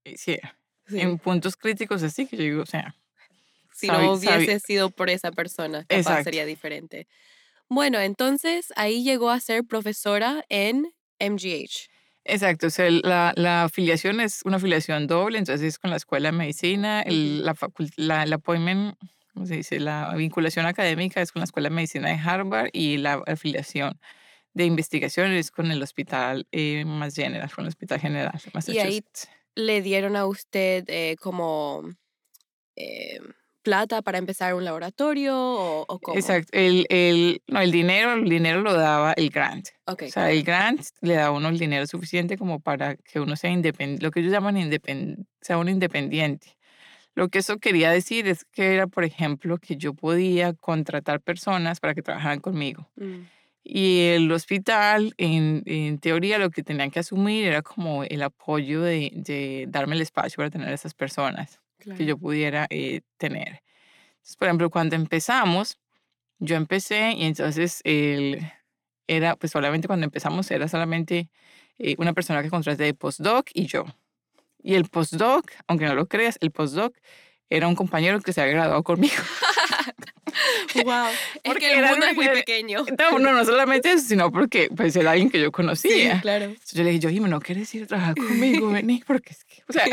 eh, 0.04 0.16
Sí, 0.16 0.38
Sí. 0.88 0.98
en 1.00 1.18
puntos 1.18 1.56
críticos 1.56 2.02
así 2.02 2.26
que 2.26 2.36
yo 2.36 2.42
digo, 2.42 2.62
o 2.62 2.66
sea, 2.66 2.96
si 3.72 3.86
no 3.88 4.12
hubiese 4.14 4.58
sido 4.60 4.90
por 4.90 5.10
esa 5.10 5.30
persona, 5.30 5.84
capaz 5.84 5.96
Exacto. 5.96 6.24
sería 6.24 6.44
diferente. 6.44 7.06
Bueno, 7.68 8.00
entonces 8.00 8.72
ahí 8.76 9.04
llegó 9.04 9.30
a 9.30 9.40
ser 9.40 9.64
profesora 9.64 10.44
en 10.48 10.92
MGH. 11.20 11.91
Exacto. 12.24 12.66
O 12.68 12.70
sea, 12.70 12.90
la, 12.90 13.32
la 13.36 13.64
afiliación 13.64 14.20
es 14.20 14.42
una 14.44 14.56
afiliación 14.56 15.06
doble, 15.06 15.38
entonces 15.38 15.66
es 15.66 15.78
con 15.78 15.90
la 15.90 15.96
Escuela 15.96 16.30
de 16.30 16.36
Medicina, 16.38 17.02
el, 17.02 17.44
la, 17.44 17.54
la, 17.96 18.22
el 18.24 18.32
appointment, 18.32 18.96
¿cómo 19.34 19.46
se 19.46 19.56
dice? 19.56 19.80
La 19.80 20.14
vinculación 20.14 20.66
académica 20.66 21.20
es 21.22 21.32
con 21.32 21.40
la 21.40 21.44
Escuela 21.44 21.68
de 21.68 21.74
Medicina 21.74 22.08
de 22.08 22.14
Harvard 22.16 22.68
y 22.72 22.98
la 22.98 23.22
afiliación 23.26 23.98
de 24.54 24.64
investigación 24.66 25.32
es 25.32 25.50
con 25.50 25.70
el 25.70 25.82
Hospital 25.82 26.46
eh, 26.52 26.84
más 26.84 27.14
General, 27.14 27.50
con 27.52 27.64
el 27.64 27.68
Hospital 27.68 28.00
General 28.00 28.32
de 28.32 28.38
Y 28.38 28.78
ahí 28.78 29.02
Massachusetts. 29.04 29.28
le 29.54 29.82
dieron 29.82 30.16
a 30.16 30.26
usted 30.26 30.84
eh, 30.88 31.16
como 31.20 31.84
eh, 32.76 33.20
plata 33.62 34.02
para 34.02 34.18
empezar 34.18 34.54
un 34.54 34.64
laboratorio 34.64 35.34
o, 35.36 35.84
o 35.88 35.98
cómo? 35.98 36.18
Exacto. 36.18 36.50
El, 36.52 36.86
el, 36.90 37.42
no, 37.46 37.60
el 37.60 37.70
dinero, 37.72 38.12
el 38.14 38.28
dinero 38.28 38.60
lo 38.62 38.74
daba 38.74 39.12
el 39.14 39.30
grant. 39.30 39.68
Ok, 39.86 40.02
O 40.06 40.08
sea, 40.10 40.30
el 40.30 40.42
grant 40.42 40.82
le 41.00 41.14
da 41.14 41.26
a 41.26 41.30
uno 41.30 41.48
el 41.48 41.58
dinero 41.58 41.86
suficiente 41.86 42.36
como 42.36 42.60
para 42.60 42.96
que 42.96 43.20
uno 43.20 43.36
sea 43.36 43.50
independiente, 43.50 44.04
lo 44.04 44.10
que 44.10 44.20
ellos 44.20 44.32
llaman 44.32 44.56
independ, 44.56 45.24
sea 45.40 45.58
uno 45.58 45.70
independiente. 45.70 46.58
Lo 47.14 47.28
que 47.28 47.38
eso 47.40 47.58
quería 47.58 47.90
decir 47.90 48.26
es 48.26 48.44
que 48.44 48.74
era, 48.74 48.86
por 48.86 49.04
ejemplo, 49.04 49.58
que 49.58 49.76
yo 49.76 49.94
podía 49.94 50.54
contratar 50.54 51.20
personas 51.20 51.78
para 51.78 51.94
que 51.94 52.02
trabajaran 52.02 52.40
conmigo. 52.40 52.90
mm, 52.96 53.20
Y 53.64 54.08
el 54.08 54.32
hospital, 54.32 55.14
en, 55.18 55.62
en 55.66 55.98
teoría, 55.98 56.38
lo 56.38 56.50
que 56.50 56.62
tenían 56.64 56.90
que 56.90 57.00
asumir 57.00 57.46
era 57.46 57.62
como 57.62 58.02
el 58.04 58.22
apoyo 58.22 58.82
de, 58.82 59.12
de 59.14 59.66
darme 59.68 59.94
el 59.94 60.00
espacio 60.02 60.38
para 60.38 60.50
tener 60.50 60.68
a 60.68 60.74
esas 60.74 60.94
personas 60.94 61.60
que 61.82 61.90
claro. 61.90 62.04
yo 62.04 62.18
pudiera 62.18 62.66
eh, 62.70 63.00
tener. 63.18 63.62
Entonces, 64.14 64.36
por 64.36 64.48
ejemplo, 64.48 64.70
cuando 64.70 64.96
empezamos, 64.96 65.78
yo 66.38 66.56
empecé 66.56 67.12
y 67.12 67.24
entonces 67.24 67.80
el, 67.84 68.44
era, 69.06 69.36
pues 69.36 69.52
solamente 69.52 69.86
cuando 69.88 70.04
empezamos 70.04 70.50
era 70.50 70.68
solamente 70.68 71.28
eh, 71.78 71.94
una 71.98 72.12
persona 72.12 72.42
que 72.42 72.50
contraté 72.50 72.84
de 72.84 72.94
postdoc 72.94 73.50
y 73.54 73.66
yo. 73.66 73.84
Y 74.62 74.74
el 74.74 74.84
postdoc, 74.88 75.50
aunque 75.66 75.86
no 75.86 75.94
lo 75.94 76.06
creas, 76.06 76.38
el 76.40 76.50
postdoc 76.52 76.96
era 77.50 77.66
un 77.68 77.74
compañero 77.74 78.20
que 78.20 78.32
se 78.32 78.40
había 78.40 78.54
graduado 78.54 78.82
conmigo. 78.82 79.14
Wow, 80.84 81.06
es 81.34 81.40
Porque 81.44 81.60
que 81.60 81.72
el 81.72 81.78
era 81.80 81.90
mundo 81.90 82.06
es 82.06 82.14
muy 82.16 82.28
pequeño. 82.28 82.84
No, 82.98 83.18
no, 83.18 83.32
no 83.32 83.44
solamente 83.44 83.92
eso, 83.92 84.06
sino 84.06 84.30
porque 84.32 84.70
pues 84.74 84.96
era 84.96 85.10
alguien 85.10 85.28
que 85.30 85.38
yo 85.38 85.46
Sí, 85.48 85.52
conocía. 85.52 86.20
claro. 86.20 86.46
Entonces 86.46 86.72
yo 86.72 86.82
le 86.84 86.90
dije, 86.90 87.00
yo, 87.00 87.10
Jimmy, 87.10 87.28
¿no 87.28 87.40
quieres 87.40 87.74
ir 87.74 87.84
a 87.84 87.86
trabajar 87.86 88.14
conmigo? 88.14 88.70
Vení, 88.70 89.02
porque 89.06 89.32
es 89.32 89.44
que, 89.44 89.62
o 89.68 89.72
sea, 89.72 89.84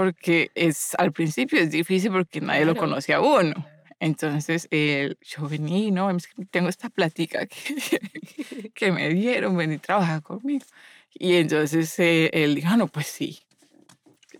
porque 0.00 0.50
es, 0.54 0.94
al 0.96 1.12
principio 1.12 1.60
es 1.60 1.70
difícil 1.70 2.10
porque 2.10 2.40
nadie 2.40 2.64
lo 2.64 2.72
Claro. 2.72 2.88
conoce 2.88 3.12
a 3.12 3.20
uno. 3.20 3.66
Entonces, 3.98 4.66
eh, 4.70 5.14
yo 5.20 5.46
vení, 5.46 5.90
no, 5.90 6.08
tengo 6.50 6.70
esta 6.70 6.88
plática 6.88 7.46
que, 7.46 8.70
que 8.74 8.92
me 8.92 9.10
dieron, 9.10 9.54
vení, 9.58 9.76
trabaja 9.76 10.22
conmigo. 10.22 10.64
Y 11.12 11.34
entonces 11.34 11.98
eh, 11.98 12.30
él 12.32 12.54
dijo, 12.54 12.68
ah, 12.70 12.78
no, 12.78 12.86
pues 12.86 13.08
sí. 13.08 13.40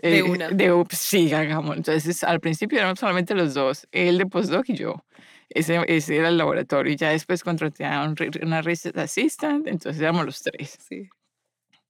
De 0.02 0.20
Eh, 0.20 0.22
una. 0.22 0.48
De, 0.48 0.70
pues, 0.88 0.98
sí, 0.98 1.30
hagamos. 1.34 1.76
Entonces, 1.76 2.24
al 2.24 2.40
principio 2.40 2.78
éramos 2.78 2.98
solamente 2.98 3.34
los 3.34 3.52
dos, 3.52 3.86
él 3.92 4.16
de 4.16 4.24
postdoc 4.24 4.66
y 4.70 4.76
yo. 4.76 5.04
Ese, 5.50 5.78
ese 5.88 6.16
era 6.16 6.28
el 6.30 6.38
laboratorio. 6.38 6.90
Y 6.90 6.96
ya 6.96 7.10
después 7.10 7.44
contraté 7.44 7.84
a 7.84 8.04
un 8.04 8.14
una 8.42 8.62
research 8.62 8.96
assistant, 8.96 9.66
entonces 9.66 10.00
éramos 10.00 10.24
los 10.24 10.40
tres. 10.42 10.78
Sí. 10.88 11.10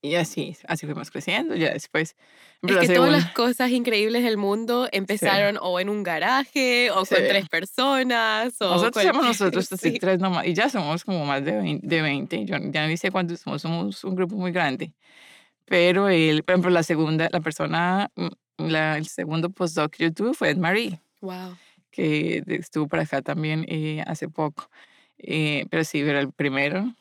Y 0.03 0.15
así, 0.15 0.57
así 0.67 0.87
fuimos 0.87 1.11
creciendo. 1.11 1.55
Ya 1.55 1.73
después, 1.75 2.11
Es 2.11 2.17
que 2.63 2.69
todas 2.73 2.87
segunda- 2.87 3.11
las 3.19 3.33
cosas 3.33 3.71
increíbles 3.71 4.25
del 4.25 4.39
mundo 4.39 4.89
empezaron 4.93 5.59
o 5.61 5.79
en 5.79 5.91
un 5.91 6.03
garaje, 6.03 6.91
o 6.91 7.05
Sí. 7.05 7.15
con 7.15 7.25
tres 7.25 7.49
personas, 7.51 8.55
o 8.63 8.71
nosotros 8.71 9.05
somos 9.05 9.25
nosotros 9.27 9.73
así 9.73 9.91
sí. 9.93 9.99
tres 9.99 10.19
nomás. 10.19 10.47
Y 10.47 10.55
ya 10.55 10.71
somos 10.71 11.05
como 11.05 11.25
más 11.27 11.45
de 11.45 11.53
20. 11.53 11.87
De 11.87 12.01
20. 12.03 12.45
Yo 12.47 12.57
ya 12.71 12.87
ni 12.87 12.97
sé 12.97 13.11
cuántos 13.11 13.41
somos, 13.41 13.61
somos 13.61 14.03
un 14.05 14.15
grupo 14.15 14.37
muy 14.37 14.53
grande. 14.53 14.93
Pero 15.67 16.09
él, 16.09 16.43
por 16.45 16.55
ejemplo, 16.55 16.71
la 16.71 16.83
segunda, 16.83 17.29
la 17.31 17.41
persona, 17.41 18.11
mm, 18.17 18.29
la, 18.69 18.97
el 18.97 19.07
segundo 19.07 19.51
postdoc 19.51 19.93
que 19.93 20.05
yo 20.05 20.13
tuve 20.13 20.35
fue 20.35 20.51
Ed 20.51 20.57
Marie. 20.57 20.99
Wow. 21.21 21.57
que 21.91 22.43
estuvo 22.47 22.87
por 22.89 23.01
acá 23.01 23.21
también 23.21 23.67
eh, 23.69 24.03
hace 24.07 24.29
poco. 24.29 24.71
Eh, 25.19 25.67
pero 25.71 25.85
sí, 25.85 26.03
pero 26.05 26.19
el 26.21 26.33
primero 26.33 26.95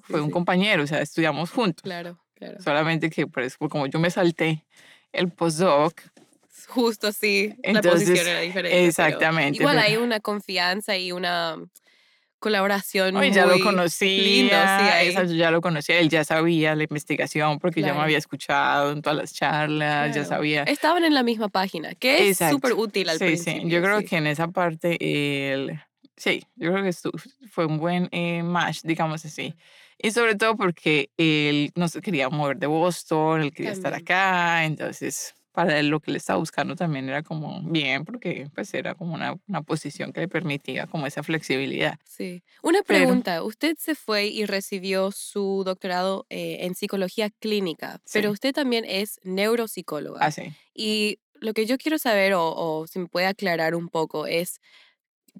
fue 0.00 0.20
un 0.20 0.28
sí. 0.28 0.32
compañero, 0.32 0.84
o 0.84 0.86
sea, 0.86 1.00
estudiamos 1.02 1.50
juntos. 1.50 1.82
Claro, 1.82 2.18
claro. 2.38 2.60
Solamente 2.62 3.10
que 3.10 3.26
por 3.26 3.42
eso, 3.42 3.56
como 3.68 3.86
yo 3.86 3.98
me 3.98 4.10
salté 4.10 4.64
el 5.12 5.30
postdoc, 5.30 6.00
Justo 6.68 7.12
sí, 7.12 7.48
la 7.62 7.70
Entonces, 7.70 8.08
posición 8.10 8.26
era 8.26 8.40
diferente. 8.40 8.86
exactamente, 8.86 9.58
Igual 9.60 9.76
pero- 9.76 9.86
hay 9.86 9.96
una 9.96 10.20
confianza 10.20 10.96
y 10.96 11.12
una 11.12 11.56
colaboración 12.40 13.16
Oye, 13.16 13.32
ya 13.32 13.46
lo 13.46 13.54
muy 13.54 13.62
conocía, 13.62 14.22
lindo, 14.22 14.56
sí, 15.02 15.08
esa 15.08 15.24
yo 15.24 15.34
ya 15.34 15.50
lo 15.50 15.60
conocía, 15.60 15.98
él 15.98 16.08
ya 16.08 16.24
sabía 16.24 16.74
la 16.76 16.84
investigación 16.84 17.58
porque 17.58 17.80
ya 17.80 17.88
me 17.88 17.92
Claro. 17.94 18.02
había 18.04 18.18
escuchado 18.18 18.92
en 18.92 19.02
todas 19.02 19.16
las 19.18 19.32
charlas, 19.34 20.08
ya 20.08 20.12
Claro. 20.22 20.28
sabía. 20.28 20.62
Estaban 20.64 21.04
en 21.04 21.14
la 21.14 21.22
misma 21.22 21.48
página, 21.48 21.94
que 21.94 22.28
es 22.28 22.38
súper 22.38 22.74
útil 22.74 23.08
al 23.08 23.18
sí, 23.18 23.24
principio. 23.24 23.62
sí, 23.62 23.68
yo 23.70 23.82
creo 23.82 24.00
sí. 24.00 24.06
que 24.06 24.16
en 24.16 24.26
esa 24.28 24.48
parte, 24.48 25.52
el, 25.52 25.80
sí, 26.16 26.44
yo 26.56 26.72
creo 26.72 26.84
que 26.84 26.92
fue 27.50 27.66
un 27.66 27.78
buen 27.78 28.08
eh, 28.12 28.42
match, 28.42 28.80
digamos 28.82 29.24
así. 29.24 29.54
Y 29.98 30.10
sobre 30.12 30.36
todo 30.36 30.56
porque 30.56 31.10
él 31.16 31.72
no 31.74 31.88
se 31.88 32.00
quería 32.00 32.28
mover 32.28 32.58
de 32.58 32.66
Boston, 32.68 33.42
él 33.42 33.52
quería 33.52 33.72
estar 33.72 33.92
También. 33.92 34.04
acá, 34.04 34.64
entonces 34.64 35.34
para 35.50 35.80
él 35.80 35.88
lo 35.88 35.98
que 35.98 36.12
le 36.12 36.18
estaba 36.18 36.38
buscando 36.38 36.76
también 36.76 37.08
era 37.08 37.24
como 37.24 37.60
bien, 37.64 38.04
porque 38.04 38.48
pues 38.54 38.72
era 38.74 38.94
como 38.94 39.14
una, 39.14 39.36
una 39.48 39.60
posición 39.62 40.12
que 40.12 40.20
le 40.20 40.28
permitía 40.28 40.86
como 40.86 41.04
esa 41.08 41.24
flexibilidad. 41.24 41.98
Sí. 42.04 42.44
Una 42.62 42.82
Pero- 42.82 43.00
pregunta, 43.00 43.42
usted 43.42 43.76
se 43.76 43.96
fue 43.96 44.26
y 44.28 44.46
recibió 44.46 45.10
su 45.10 45.64
doctorado 45.66 46.26
eh, 46.30 46.58
en 46.60 46.76
psicología 46.76 47.30
clínica, 47.30 48.00
pero 48.12 48.28
Sí. 48.28 48.34
usted 48.34 48.52
también 48.54 48.84
es 48.86 49.18
neuropsicóloga. 49.24 50.20
Así. 50.24 50.52
Y 50.74 51.18
lo 51.40 51.52
que 51.54 51.66
yo 51.66 51.76
quiero 51.76 51.98
saber, 51.98 52.34
o, 52.34 52.54
o 52.54 52.86
si 52.86 53.00
me 53.00 53.06
puede 53.08 53.26
aclarar 53.26 53.74
un 53.74 53.88
poco, 53.88 54.26
es, 54.28 54.60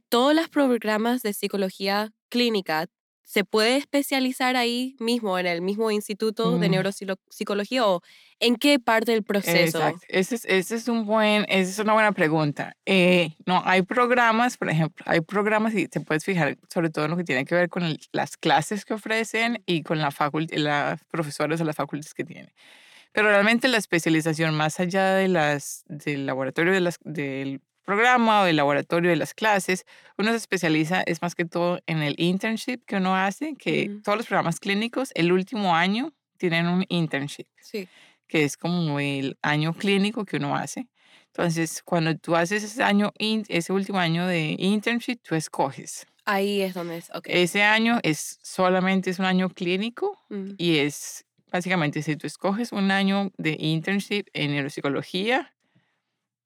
¿todos 0.09 0.35
los 0.35 0.49
programas 0.49 1.23
de 1.23 1.33
psicología 1.33 2.11
clínica 2.29 2.87
¿se 3.29 3.45
puede 3.45 3.77
especializar 3.77 4.57
ahí 4.57 4.97
mismo, 5.01 5.39
en 5.39 5.47
el 5.47 5.61
mismo 5.61 5.91
instituto 5.91 6.59
de 6.59 6.71
neuropsicología 6.71 7.87
o 7.87 8.01
en 8.41 8.57
qué 8.57 8.79
parte 8.79 9.13
del 9.13 9.23
proceso? 9.23 9.79
Exacto. 9.79 10.01
Ese 10.09 10.37
es, 10.37 10.45
ese 10.47 10.77
es 10.77 10.89
un 10.89 11.05
buen, 11.05 11.45
esa 11.49 11.71
es 11.71 11.79
una 11.79 11.93
buena 11.93 12.13
pregunta. 12.13 12.75
Eh, 12.87 13.35
no, 13.45 13.61
hay 13.67 13.83
programas, 13.83 14.57
por 14.57 14.71
ejemplo, 14.71 15.05
hay 15.07 15.21
programas 15.21 15.75
y 15.75 15.89
te 15.89 16.01
puedes 16.01 16.25
fijar 16.25 16.57
sobre 16.73 16.89
todo 16.89 17.05
en 17.05 17.11
lo 17.11 17.19
que 17.19 17.25
tiene 17.25 17.45
que 17.45 17.55
ver 17.55 17.69
con 17.69 17.83
el- 17.83 18.01
las 18.13 18.39
clases 18.39 18.87
que 18.87 18.95
ofrecen 18.95 19.63
y 19.67 19.83
con 19.83 19.99
la 19.99 20.11
las 20.53 21.05
profesoras 21.05 21.61
o 21.61 21.65
las 21.65 21.77
facultades 21.77 22.15
que 22.15 22.25
tienen. 22.25 22.51
Pero 23.13 23.29
realmente 23.29 23.69
la 23.69 23.77
especialización 23.77 24.55
más 24.55 24.81
allá 24.81 25.15
de 25.15 25.29
las, 25.29 25.85
del 25.87 26.25
laboratorio 26.25 26.73
de 26.73 26.81
las, 26.81 26.99
del 27.05 27.61
programa 27.89 28.43
o 28.43 28.45
del 28.45 28.57
laboratorio 28.57 29.09
de 29.11 29.17
las 29.17 29.33
clases, 29.33 29.85
uno 30.19 30.31
se 30.31 30.37
especializa 30.37 31.03
es 31.07 31.23
más 31.23 31.35
que 31.35 31.47
todo 31.47 31.81
en 31.87 32.03
el 32.03 32.15
internship 32.19 32.81
que 32.87 32.97
uno 32.97 33.17
hace, 33.17 33.55
que 33.57 33.91
todos 34.05 34.19
los 34.19 34.27
programas 34.27 34.61
clínicos 34.61 35.11
el 35.15 35.33
último 35.33 35.75
año 35.75 36.13
tienen 36.37 36.67
un 36.67 36.85
internship 36.91 37.47
Sí. 37.63 37.89
que 38.27 38.45
es 38.45 38.57
como 38.59 39.01
el 39.01 39.39
año 39.43 39.73
clínico 39.73 40.25
que 40.27 40.37
uno 40.37 40.55
hace. 40.55 40.87
Entonces, 41.29 41.83
cuando 41.83 42.15
tú 42.17 42.37
haces 42.37 42.63
ese 42.63 42.83
año, 42.83 43.13
in- 43.19 43.47
ese 43.49 43.73
último 43.73 43.99
año 43.99 44.27
de 44.27 44.55
internship, 44.59 45.19
tú 45.23 45.35
escoges. 45.35 46.07
Ahí 46.27 46.61
es 46.61 46.75
donde 46.75 46.99
es, 46.99 47.11
ok. 47.15 47.25
Ese 47.29 47.63
año 47.63 48.01
es 48.03 48.39
solamente 48.43 49.09
es 49.11 49.19
un 49.19 49.25
año 49.25 49.49
clínico 49.49 50.19
Mm, 50.29 50.51
y 50.59 50.79
es 50.79 51.25
básicamente 51.51 52.03
si 52.03 52.17
tú 52.17 52.27
escoges 52.27 52.71
un 52.73 52.91
año 52.91 53.31
de 53.39 53.57
internship 53.59 54.25
en 54.35 54.51
neuropsicología, 54.53 55.55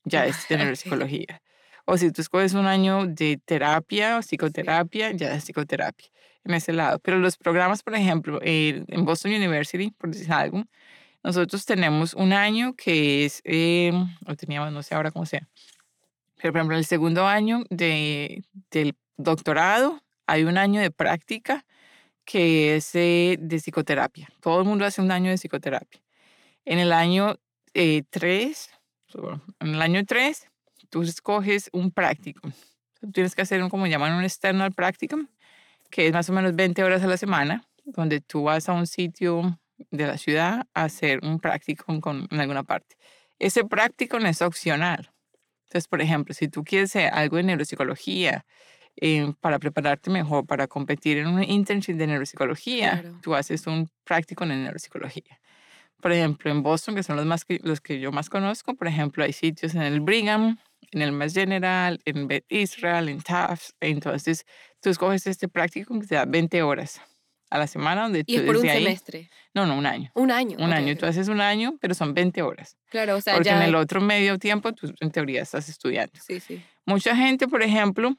ya 0.04 0.26
es 0.26 0.36
de 0.48 0.56
Ok. 0.56 0.60
neuropsicología. 0.60 1.42
O 1.84 1.96
si 1.96 2.12
tú 2.12 2.20
escoges 2.22 2.54
un 2.54 2.66
año 2.66 3.06
de 3.06 3.40
terapia 3.44 4.18
o 4.18 4.22
psicoterapia, 4.22 5.10
ya 5.12 5.34
es 5.34 5.44
psicoterapia 5.44 6.08
en 6.44 6.54
ese 6.54 6.72
lado. 6.72 6.98
Pero 7.00 7.18
los 7.18 7.36
programas, 7.36 7.82
por 7.82 7.94
ejemplo, 7.94 8.40
eh, 8.42 8.84
en 8.88 9.04
Boston 9.04 9.32
University, 9.32 9.90
por 9.90 10.10
decir 10.10 10.32
algo, 10.32 10.64
nosotros 11.22 11.64
tenemos 11.64 12.14
un 12.14 12.32
año 12.32 12.74
que 12.74 13.24
es, 13.24 13.40
eh, 13.44 13.92
o 14.26 14.34
teníamos, 14.36 14.72
no 14.72 14.82
sé 14.82 14.94
ahora 14.94 15.10
cómo 15.10 15.26
sea, 15.26 15.48
pero 16.36 16.52
por 16.52 16.58
ejemplo, 16.60 16.76
el 16.76 16.84
segundo 16.84 17.26
año 17.26 17.64
de, 17.70 18.44
del 18.70 18.96
doctorado 19.16 20.02
hay 20.26 20.44
un 20.44 20.58
año 20.58 20.80
de 20.80 20.90
práctica 20.90 21.64
que 22.24 22.76
es 22.76 22.94
eh, 22.94 23.36
de 23.40 23.56
psicoterapia. 23.58 24.28
Todo 24.40 24.60
el 24.60 24.66
mundo 24.66 24.84
hace 24.84 25.00
un 25.00 25.10
año 25.12 25.30
de 25.30 25.38
psicoterapia. 25.38 26.00
En 26.64 26.78
el 26.78 26.92
año 26.92 27.36
3, 27.72 28.70
en 29.60 29.74
el 29.74 29.82
año 29.82 30.04
3, 30.04 30.48
tú 30.90 31.02
escoges 31.02 31.68
un 31.72 31.90
practicum. 31.90 32.52
Tú 33.00 33.10
tienes 33.10 33.34
que 33.34 33.42
hacer 33.42 33.62
un, 33.62 33.68
como 33.68 33.86
llaman, 33.86 34.12
un 34.14 34.24
external 34.24 34.72
practicum, 34.72 35.26
que 35.90 36.06
es 36.06 36.12
más 36.12 36.28
o 36.30 36.32
menos 36.32 36.54
20 36.54 36.82
horas 36.84 37.02
a 37.02 37.06
la 37.06 37.16
semana, 37.16 37.64
donde 37.84 38.20
tú 38.20 38.44
vas 38.44 38.68
a 38.68 38.72
un 38.72 38.86
sitio 38.86 39.58
de 39.90 40.06
la 40.06 40.16
ciudad 40.18 40.66
a 40.74 40.84
hacer 40.84 41.20
un 41.24 41.40
practicum 41.40 42.00
con, 42.00 42.28
en 42.30 42.40
alguna 42.40 42.62
parte. 42.62 42.96
Ese 43.38 43.64
practicum 43.64 44.24
es 44.26 44.40
opcional. 44.40 45.10
Entonces, 45.64 45.88
por 45.88 46.00
ejemplo, 46.00 46.34
si 46.34 46.48
tú 46.48 46.62
quieres 46.64 46.90
hacer 46.90 47.10
algo 47.12 47.38
de 47.38 47.42
neuropsicología 47.42 48.44
eh, 48.96 49.32
para 49.40 49.58
prepararte 49.58 50.10
mejor 50.10 50.46
para 50.46 50.68
competir 50.68 51.16
en 51.18 51.26
un 51.26 51.42
internship 51.42 51.94
de 51.96 52.06
neuropsicología, 52.06 53.00
Claro. 53.00 53.18
tú 53.22 53.34
haces 53.34 53.66
un 53.66 53.88
practicum 54.04 54.50
en 54.52 54.62
neuropsicología. 54.64 55.40
Por 56.02 56.12
ejemplo, 56.12 56.50
en 56.50 56.62
Boston, 56.62 56.94
que 56.96 57.02
son 57.04 57.16
los, 57.16 57.24
más 57.24 57.44
que, 57.46 57.60
los 57.62 57.80
que 57.80 57.98
yo 58.00 58.12
más 58.12 58.28
conozco, 58.28 58.74
por 58.74 58.88
ejemplo, 58.88 59.22
hay 59.24 59.32
sitios 59.32 59.74
en 59.74 59.82
el 59.82 60.00
Brigham, 60.00 60.58
en 60.90 61.00
el 61.00 61.12
Mass 61.12 61.32
General, 61.32 62.00
en 62.04 62.26
Beth 62.28 62.44
Israel, 62.50 63.08
en 63.08 63.22
Tufts. 63.22 63.74
Entonces, 63.80 64.44
tú 64.80 64.90
escoges 64.90 65.26
este 65.26 65.48
practicum 65.48 66.00
que 66.00 66.08
te 66.08 66.16
da 66.16 66.24
20 66.26 66.60
horas 66.62 67.00
a 67.50 67.58
la 67.58 67.66
semana, 67.68 68.02
donde 68.02 68.24
Y 68.26 68.34
tú 68.36 68.40
es 68.40 68.46
por 68.46 68.56
un 68.56 68.68
ahí- 68.68 68.82
semestre. 68.82 69.30
No, 69.54 69.64
no, 69.64 69.76
un 69.78 69.86
año. 69.86 70.10
Un 70.14 70.32
año. 70.32 70.56
Un 70.58 70.70
ok, 70.70 70.76
año. 70.76 70.92
ok. 70.94 70.98
Tú 70.98 71.06
haces 71.06 71.28
un 71.28 71.40
año, 71.40 71.76
pero 71.80 71.94
son 71.94 72.14
20 72.14 72.42
horas. 72.42 72.76
Claro, 72.90 73.16
o 73.16 73.20
sea, 73.20 73.34
Porque 73.34 73.50
ya. 73.50 73.56
en 73.58 73.62
el 73.62 73.74
otro 73.76 74.00
medio 74.00 74.38
tiempo, 74.38 74.72
tú 74.72 74.92
en 75.00 75.10
teoría 75.12 75.42
estás 75.42 75.68
estudiando. 75.68 76.18
Sí, 76.20 76.40
sí. 76.40 76.62
Mucha 76.84 77.14
gente, 77.14 77.46
por 77.46 77.62
ejemplo, 77.62 78.16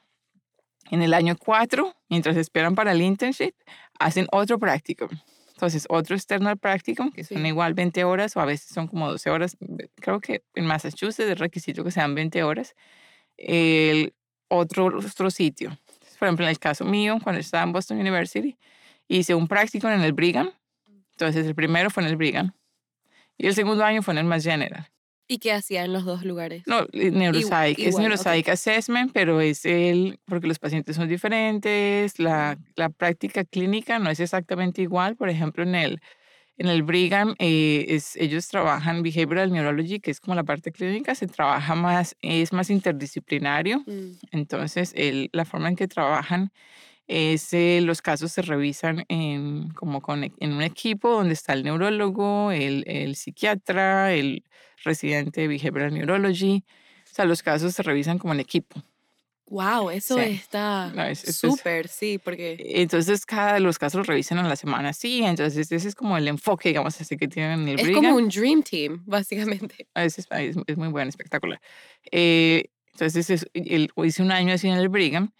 en 0.90 1.02
el 1.02 1.12
año 1.12 1.36
4, 1.36 1.94
mientras 2.08 2.36
esperan 2.36 2.74
para 2.74 2.92
el 2.92 3.02
internship, 3.02 3.52
hacen 3.98 4.26
otro 4.32 4.58
practicum. 4.58 5.08
Entonces, 5.54 5.86
otro 5.88 6.16
external 6.16 6.58
practicum, 6.58 7.12
que 7.12 7.22
son 7.24 7.38
Sí. 7.38 7.46
igual 7.46 7.74
20 7.74 8.02
horas 8.04 8.36
o 8.36 8.40
a 8.40 8.44
veces 8.44 8.68
son 8.74 8.88
como 8.88 9.08
12 9.10 9.30
horas. 9.30 9.56
Creo 9.96 10.20
que 10.20 10.42
en 10.54 10.66
Massachusetts 10.66 11.28
es 11.30 11.38
requisito 11.38 11.84
que 11.84 11.90
sean 11.92 12.14
20 12.14 12.42
horas. 12.42 12.74
El 13.36 14.14
otro, 14.48 14.86
otro 14.86 15.30
sitio. 15.30 15.78
Por 16.18 16.28
ejemplo, 16.28 16.44
en 16.44 16.50
el 16.50 16.58
caso 16.58 16.84
mío, 16.84 17.18
cuando 17.22 17.40
estaba 17.40 17.62
en 17.64 17.72
Boston 17.72 17.98
University, 17.98 18.56
hice 19.08 19.34
un 19.34 19.46
practicum 19.48 19.90
en 19.90 20.02
el 20.02 20.12
Brigham. 20.12 20.50
Entonces, 21.12 21.46
el 21.46 21.54
primero 21.54 21.90
fue 21.90 22.02
en 22.02 22.08
el 22.10 22.16
Brigham. 22.16 22.52
Y 23.38 23.46
el 23.46 23.54
segundo 23.54 23.84
año 23.84 24.02
fue 24.02 24.12
en 24.14 24.18
el 24.18 24.24
Mass 24.24 24.44
General. 24.44 24.88
¿Y 25.26 25.38
qué 25.38 25.52
hacía 25.52 25.84
en 25.84 25.92
los 25.92 26.04
dos 26.04 26.24
lugares? 26.24 26.64
No, 26.66 26.80
eh, 26.92 27.10
neuropsych. 27.10 27.78
es 27.78 27.96
neuropsych 27.98 28.48
assessment, 28.48 29.12
pero 29.12 29.40
es 29.40 29.64
el, 29.64 30.18
porque 30.26 30.46
los 30.46 30.58
pacientes 30.58 30.96
son 30.96 31.08
diferentes, 31.08 32.18
la, 32.18 32.58
la 32.76 32.90
práctica 32.90 33.44
clínica 33.44 33.98
no 33.98 34.10
es 34.10 34.20
exactamente 34.20 34.82
igual. 34.82 35.16
Por 35.16 35.30
ejemplo, 35.30 35.62
en 35.62 35.74
el, 35.74 36.00
en 36.58 36.68
el 36.68 36.82
Brigham, 36.82 37.34
eh, 37.38 37.86
es, 37.88 38.16
ellos 38.16 38.48
trabajan 38.48 39.02
behavioral 39.02 39.50
neurology, 39.52 40.00
que 40.00 40.10
es 40.10 40.20
como 40.20 40.34
la 40.34 40.44
parte 40.44 40.72
clínica, 40.72 41.14
se 41.14 41.26
trabaja 41.26 41.74
más, 41.74 42.16
es 42.22 42.52
más 42.52 42.68
interdisciplinario. 42.70 43.80
Mm, 43.86 44.12
Entonces, 44.32 44.92
el- 44.96 45.30
la 45.32 45.44
forma 45.46 45.68
en 45.68 45.76
que 45.76 45.88
trabajan 45.88 46.52
es, 47.06 47.52
eh, 47.52 47.80
los 47.82 48.00
casos 48.02 48.32
se 48.32 48.42
revisan 48.42 49.04
en, 49.08 49.68
como 49.70 50.00
con, 50.00 50.24
e- 50.24 50.32
en 50.40 50.52
un 50.54 50.62
equipo 50.62 51.10
donde 51.10 51.34
está 51.34 51.52
el 51.52 51.62
neurólogo, 51.64 52.50
el, 52.52 52.84
el 52.86 53.16
psiquiatra, 53.16 54.12
el 54.12 54.44
residente 54.84 55.42
de 55.42 55.48
Behavioral 55.48 55.92
Neurology. 55.94 56.64
O 57.10 57.14
sea, 57.14 57.24
los 57.26 57.42
casos 57.42 57.74
se 57.74 57.82
revisan 57.82 58.18
como 58.18 58.32
en 58.34 58.40
equipo. 58.40 58.82
Wow, 59.46 59.90
eso 59.90 60.16
Sí. 60.18 60.24
está 60.24 60.90
No, 60.94 61.02
es- 61.04 61.22
es- 61.22 61.28
es- 61.30 61.36
súper, 61.36 61.86
sí, 61.88 62.18
porque 62.18 62.56
Entonces, 62.58 63.26
cada 63.26 63.60
los 63.60 63.78
casos 63.78 63.98
los 63.98 64.06
revisan 64.06 64.38
en 64.38 64.48
la 64.48 64.56
semana. 64.56 64.94
Sí, 64.94 65.22
entonces 65.22 65.70
ese 65.70 65.86
es 65.86 65.94
como 65.94 66.16
el 66.16 66.26
enfoque, 66.28 66.70
digamos, 66.70 66.98
así 67.00 67.16
que 67.18 67.28
tienen 67.28 67.60
en 67.60 67.68
el 67.68 67.74
es 67.78 67.82
Brigham. 67.86 68.02
como 68.04 68.16
un 68.16 68.28
dream 68.30 68.62
team, 68.62 69.02
básicamente. 69.06 69.86
A 69.94 70.00
veces 70.00 70.26
es, 70.30 70.56
es 70.66 70.76
muy 70.78 70.88
bueno, 70.88 71.10
espectacular. 71.10 71.60
Eh, 72.10 72.70
entonces, 72.92 73.28
es- 73.28 73.46
el- 73.52 73.90
hice 74.02 74.22
un 74.22 74.32
año 74.32 74.54
así 74.54 74.66
en 74.68 74.78
el 74.78 74.88
Brigham 74.88 75.30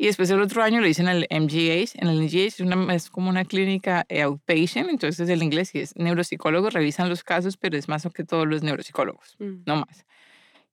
y 0.00 0.06
después 0.06 0.30
el 0.30 0.40
otro 0.40 0.62
año 0.62 0.80
lo 0.80 0.86
hice 0.86 1.02
en 1.02 1.08
el 1.08 1.26
MGH. 1.28 2.00
En 2.00 2.08
el 2.08 2.22
MGH 2.22 2.46
es, 2.46 2.60
una, 2.60 2.94
es 2.94 3.10
como 3.10 3.28
una 3.28 3.44
clínica 3.44 4.06
eh, 4.08 4.22
outpatient, 4.22 4.88
entonces 4.88 5.28
el 5.28 5.42
inglés 5.42 5.70
sí 5.70 5.80
es 5.80 5.96
neuropsicólogos, 5.96 6.72
revisan 6.72 7.08
los 7.08 7.24
casos, 7.24 7.56
pero 7.56 7.76
es 7.76 7.88
más 7.88 8.06
que 8.14 8.22
todos 8.22 8.46
los 8.46 8.62
neuropsicólogos, 8.62 9.36
Mm, 9.40 9.64
no 9.66 9.76
más. 9.76 10.06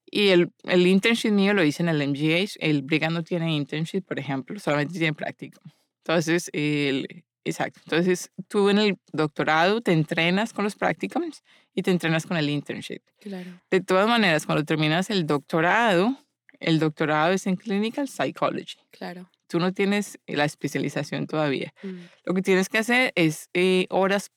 Y 0.06 0.28
el, 0.28 0.52
el 0.64 0.86
internship 0.86 1.32
mío 1.32 1.56
lo 1.56 1.64
hice 1.64 1.82
en 1.82 1.90
el 1.90 2.08
MGH. 2.08 2.58
El 2.60 2.84
Brigham 2.84 3.14
no 3.14 3.24
tiene 3.24 3.54
internship, 3.56 4.02
por 4.02 4.20
ejemplo, 4.20 4.60
solamente 4.60 4.94
tiene 5.00 5.14
práctico. 5.14 5.60
Entonces, 6.04 6.52
el, 6.54 7.26
exacto. 7.44 7.82
Entonces, 7.84 8.32
tú 8.48 8.70
en 8.70 8.78
el 8.78 8.98
doctorado 9.12 9.82
te 9.82 9.92
entrenas 9.92 10.54
con 10.54 10.64
los 10.64 10.76
practicums 10.76 11.44
y 11.74 11.82
te 11.82 11.90
entrenas 11.90 12.28
con 12.28 12.38
el 12.38 12.50
internship. 12.52 13.02
Claro. 13.20 13.60
De 13.72 13.82
todas 13.82 14.08
maneras, 14.08 14.46
cuando 14.46 14.64
terminas 14.64 15.10
el 15.10 15.26
doctorado, 15.26 16.16
el 16.60 16.80
doctorado 16.80 17.34
es 17.34 17.48
en 17.48 17.56
clinical 17.56 18.08
psychology. 18.08 18.78
Claro. 18.92 19.30
Tú 19.48 19.60
no 19.60 19.74
tienes 19.74 20.20
la 20.28 20.46
especialización 20.46 21.28
todavía. 21.28 21.74
Mm, 21.84 22.00
Lo 22.26 22.34
que 22.34 22.42
tienes 22.42 22.70
que 22.70 22.80
hacer 22.80 23.12
es 23.16 23.50
eh, 23.54 23.86
horas 23.90 24.32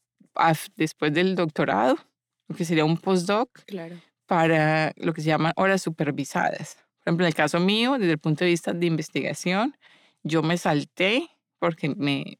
después 0.76 1.12
del 1.12 1.34
doctorado, 1.34 1.96
lo 2.48 2.56
que 2.56 2.64
sería 2.64 2.84
un 2.84 2.96
postdoc, 2.96 3.50
claro. 3.66 4.00
para 4.26 4.92
lo 4.96 5.12
que 5.12 5.22
se 5.22 5.28
llaman 5.28 5.52
horas 5.56 5.82
supervisadas. 5.82 6.76
Por 6.98 7.10
ejemplo, 7.10 7.24
en 7.24 7.28
el 7.28 7.34
caso 7.34 7.58
mío, 7.60 7.98
desde 7.98 8.12
el 8.12 8.18
punto 8.18 8.44
de 8.44 8.50
vista 8.50 8.72
de 8.72 8.86
investigación, 8.86 9.76
yo 10.22 10.42
me 10.42 10.58
salté 10.58 11.28
porque 11.58 11.88
me, 11.88 12.36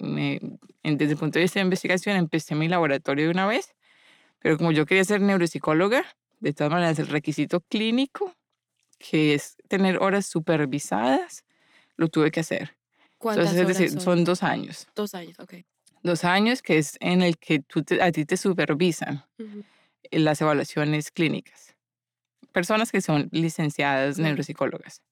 desde 0.82 1.12
el 1.12 1.18
punto 1.18 1.38
de 1.38 1.44
vista 1.44 1.58
de 1.58 1.64
investigación 1.64 2.16
empecé 2.16 2.54
mi 2.54 2.68
laboratorio 2.68 3.24
de 3.24 3.30
una 3.30 3.46
vez, 3.46 3.74
pero 4.38 4.56
como 4.56 4.70
yo 4.72 4.86
quería 4.86 5.04
ser 5.04 5.20
neuropsicóloga, 5.20 6.04
de 6.40 6.52
todas 6.52 6.72
maneras 6.72 6.98
el 6.98 7.08
requisito 7.08 7.60
clínico, 7.60 8.34
que 8.98 9.34
es 9.34 9.56
tener 9.68 9.98
horas 9.98 10.26
supervisadas, 10.26 11.44
lo 11.96 12.08
tuve 12.08 12.30
que 12.30 12.40
hacer. 12.40 12.76
¿Cuántas 13.18 13.52
Entonces, 13.52 13.62
es 13.70 13.78
decir, 13.78 14.00
son 14.00 14.24
dos 14.24 14.42
años. 14.42 14.86
Dos 14.94 15.14
años, 15.14 15.38
ok. 15.40 15.54
Dos 16.02 16.24
años 16.24 16.62
que 16.62 16.78
es 16.78 16.96
en 17.00 17.22
el 17.22 17.38
que 17.38 17.58
tú 17.60 17.82
te- 17.82 18.00
a 18.02 18.12
ti 18.12 18.24
te 18.24 18.36
supervisan 18.36 19.24
las 20.12 20.40
evaluaciones 20.40 21.10
clínicas. 21.10 21.74
Personas 22.52 22.92
que 22.92 23.00
son 23.00 23.28
licenciadas 23.32 24.18
neuropsicólogas 24.18 25.02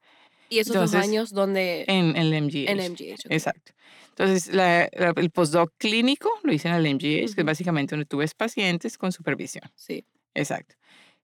Y 0.48 0.60
esos 0.60 0.74
dos 0.74 0.94
años 0.94 1.30
donde... 1.32 1.84
en, 1.88 2.16
en 2.16 2.32
el 2.32 2.32
MGH. 2.44 2.70
En 2.70 2.78
MGH. 2.80 3.26
ok. 3.26 3.30
Exacto. 3.32 3.72
Entonces, 4.10 4.54
la- 4.54 4.88
la- 4.92 5.12
el 5.16 5.30
postdoc 5.30 5.72
clínico 5.76 6.30
lo 6.44 6.52
hice 6.52 6.68
en 6.68 6.74
el 6.74 6.86
MGH, 6.86 7.00
que 7.34 7.40
es 7.40 7.44
básicamente 7.44 7.94
donde 7.96 8.06
tú 8.06 8.18
ves 8.18 8.32
pacientes 8.34 8.96
con 8.96 9.10
supervisión. 9.12 9.64
Sí. 9.74 10.04
Exacto. 10.34 10.76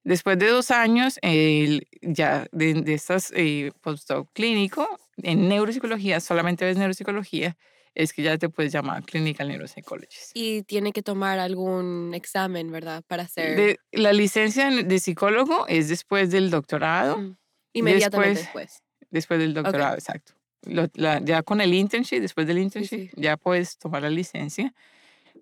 Después 0.04 0.38
de 0.38 0.48
dos 0.48 0.70
años, 0.70 1.18
el- 1.22 1.86
ya 2.00 2.46
de, 2.52 2.74
de 2.74 2.94
estas 2.94 3.32
eh, 3.36 3.70
postdoc 3.80 4.28
clínico, 4.32 4.88
en 5.22 5.48
neuropsicología, 5.48 6.20
solamente 6.20 6.64
ves 6.64 6.76
neuropsicología, 6.76 7.56
es 7.94 8.12
que 8.12 8.22
ya 8.22 8.38
te 8.38 8.48
puedes 8.48 8.72
llamar 8.72 9.04
Clinical 9.04 9.48
Neuropsychologist. 9.48 10.30
Y 10.34 10.62
tiene 10.62 10.92
que 10.92 11.02
tomar 11.02 11.38
algún 11.38 12.12
examen, 12.14 12.70
¿verdad? 12.70 13.04
Para 13.06 13.24
hacer... 13.24 13.56
De, 13.56 13.78
la 13.92 14.12
licencia 14.12 14.70
de 14.70 14.98
psicólogo 14.98 15.66
es 15.68 15.88
después 15.88 16.30
del 16.30 16.50
doctorado. 16.50 17.18
Mm, 17.18 17.36
Inmediatamente 17.74 18.40
después. 18.40 18.82
Después, 19.10 19.40
del 19.40 19.52
doctorado, 19.52 19.94
exacto. 19.94 20.32
ya 20.64 21.42
con 21.42 21.60
el 21.60 21.74
internship, 21.74 22.20
después 22.20 22.46
del 22.46 22.58
internship, 22.58 23.10
ya 23.14 23.36
puedes 23.36 23.76
tomar 23.76 24.00
la 24.00 24.10
licencia. 24.10 24.72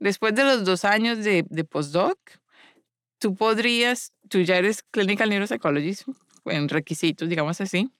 Después 0.00 0.34
de 0.34 0.42
los 0.42 0.64
dos 0.64 0.84
años 0.84 1.18
de, 1.18 1.44
de 1.48 1.64
postdoc, 1.64 2.18
tú 3.20 3.36
podrías, 3.36 4.12
tú 4.28 4.40
ya 4.40 4.56
eres 4.56 4.82
clinical 4.82 5.28
neuropsychologist 5.28 6.08
en 6.46 6.68
requisitos, 6.68 7.28
digamos 7.28 7.60
así, 7.60 7.92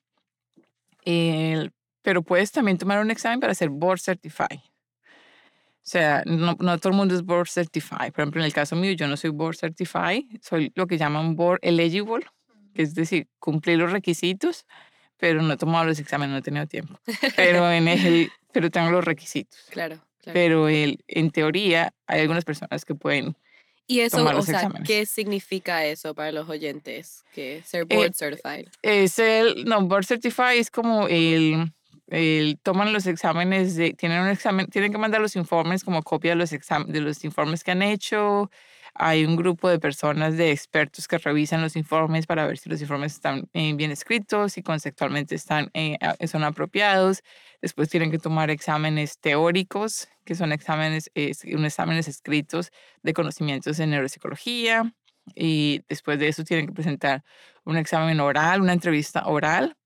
pero 2.03 2.23
puedes 2.23 2.51
también 2.51 2.79
tomar 2.79 3.01
un 3.01 3.11
examen 3.11 3.39
para 3.39 3.55
ser 3.55 3.69
board 3.69 4.01
certified. 4.01 4.59
O 5.83 5.89
sea, 5.91 6.23
no, 6.27 6.57
no, 6.59 6.79
todo 6.79 6.91
el 6.91 6.97
mundo 6.97 7.15
es 7.15 7.23
board 7.23 7.49
certified. 7.49 8.13
Por 8.13 8.23
ejemplo, 8.23 8.41
en 8.41 8.47
el 8.47 8.53
caso 8.53 8.77
mío, 8.77 8.93
yo 8.93 9.07
no 9.07 9.17
soy 9.17 9.31
board 9.31 9.57
certified, 9.57 10.25
soy 10.41 10.73
lo 10.75 10.87
que 10.87 10.99
llaman 10.99 11.37
board 11.37 11.59
eligible, 11.63 12.27
que 12.75 12.83
es 12.83 12.95
decir, 12.95 13.29
cumplir 13.39 13.79
los 13.79 13.93
requisitos, 13.93 14.67
pero 15.17 15.43
no 15.43 15.53
he 15.53 15.57
tomado 15.57 15.85
los 15.85 15.99
exámenes, 15.99 16.33
no 16.33 16.39
he 16.39 16.43
tenido 16.43 16.67
tiempo. 16.67 16.99
Pero, 17.37 17.71
en 17.71 17.89
el, 17.89 18.31
pero 18.53 18.71
tengo 18.71 18.91
los 18.91 19.05
requisitos. 19.05 19.59
Claro. 19.71 19.97
claro. 20.23 20.35
Pero 20.35 20.69
el, 20.69 21.05
en 21.09 21.31
teoría, 21.31 21.93
hay 22.07 22.23
algunas 22.23 22.45
personas 22.45 22.85
que 22.85 22.95
pueden 22.95 23.37
y 23.91 24.03
eso, 24.03 24.25
o 24.25 24.43
sea, 24.43 24.71
¿qué 24.87 25.05
significa 25.05 25.85
eso 25.85 26.15
para 26.15 26.31
los 26.31 26.49
oyentes? 26.49 27.25
Que 27.35 27.61
ser 27.67 27.87
eh, 27.89 27.97
board 27.97 28.15
certified. 28.15 28.69
Es 28.83 29.19
el, 29.19 29.65
no, 29.65 29.81
board 29.83 30.05
certified 30.05 30.61
es 30.61 30.71
como 30.71 31.09
el, 31.09 31.73
el, 32.07 32.57
toman 32.63 32.93
los 32.93 33.09
exámenes, 33.09 33.75
de, 33.75 33.93
tienen 33.95 34.21
un 34.21 34.29
examen, 34.29 34.69
tienen 34.69 34.93
que 34.93 34.99
mandar 34.99 35.21
los 35.21 35.35
informes 35.35 35.83
como 35.83 36.05
copia 36.05 36.31
de 36.31 36.37
los, 36.37 36.51
de 36.51 37.01
los 37.01 37.25
informes 37.25 37.65
que 37.65 37.73
han 37.73 37.83
hecho, 37.83 38.49
hay 38.95 39.25
un 39.25 39.37
grupo 39.37 39.69
de 39.69 39.79
personas, 39.79 40.37
de 40.37 40.51
expertos 40.53 41.09
que 41.09 41.19
revisan 41.19 41.63
los 41.63 41.77
informes 41.77 42.27
para 42.27 42.47
ver 42.47 42.59
si 42.59 42.69
los 42.69 42.81
informes 42.81 43.15
están 43.15 43.49
eh, 43.53 43.73
bien 43.75 43.91
escritos, 43.91 44.55
si 44.55 44.63
conceptualmente 44.63 45.35
están, 45.35 45.71
eh, 45.75 45.97
son 46.27 46.45
apropiados. 46.45 47.23
Después 47.63 47.89
tienen 47.89 48.11
que 48.11 48.19
tomar 48.19 48.51
exámenes 48.51 49.19
teóricos, 49.19 50.09
que 50.25 50.35
son 50.35 50.53
exámenes, 50.53 51.11
unos 51.45 51.67
exámenes 51.67 52.09
escritos 52.09 52.71
de 53.03 53.13
conocimientos 53.13 53.79
en 53.81 53.91
neuropsicología. 53.91 54.93
Y 55.35 55.83
después 55.89 56.19
de 56.19 56.29
eso 56.29 56.45
tienen 56.45 56.67
que 56.67 56.73
presentar 56.73 57.23
un 57.65 57.77
examen 57.77 58.21
oral, 58.21 58.61
una 58.61 58.73
entrevista 58.73 59.27
oral, 59.27 59.77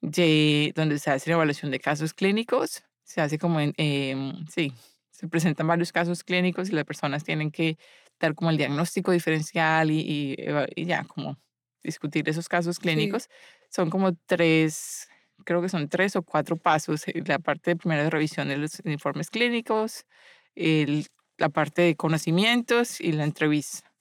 de, 0.00 0.72
donde 0.76 0.98
se 0.98 1.10
hace 1.10 1.30
la 1.30 1.34
evaluación 1.34 1.70
de 1.70 1.80
casos 1.80 2.12
clínicos. 2.14 2.82
Se 3.04 3.20
hace 3.20 3.38
como 3.38 3.60
em, 3.60 4.46
sí, 4.48 4.72
se 5.10 5.28
presentan 5.28 5.66
varios 5.66 5.92
casos 5.92 6.24
clínicos 6.24 6.68
y 6.68 6.72
las 6.72 6.84
personas 6.84 7.24
tienen 7.24 7.50
que 7.50 7.78
dar 8.26 8.34
como 8.34 8.50
el 8.50 8.56
diagnóstico 8.56 9.12
diferencial 9.12 9.90
y, 9.90 10.36
y, 10.76 10.84
ya, 10.84 11.04
como 11.04 11.38
discutir 11.82 12.28
esos 12.28 12.48
casos 12.48 12.78
clínicos. 12.78 13.28
Son 13.68 13.90
como 13.90 14.14
tres, 14.26 15.08
creo 15.44 15.60
que 15.60 15.68
son 15.68 15.88
tres 15.88 16.16
o 16.16 16.22
cuatro 16.22 16.56
pasos. 16.56 17.06
Eh, 17.08 17.22
la 17.26 17.38
parte 17.38 17.70
de 17.70 17.76
primera 17.76 18.08
revisión 18.08 18.48
de 18.48 18.56
los 18.56 18.80
informes 18.84 19.30
clínicos, 19.30 20.06
el, 20.54 21.06
la 21.38 21.48
parte 21.48 21.82
de 21.82 21.96
conocimientos 21.96 23.00
y 23.00 23.12
la 23.12 23.24
entrevista. 23.24 23.92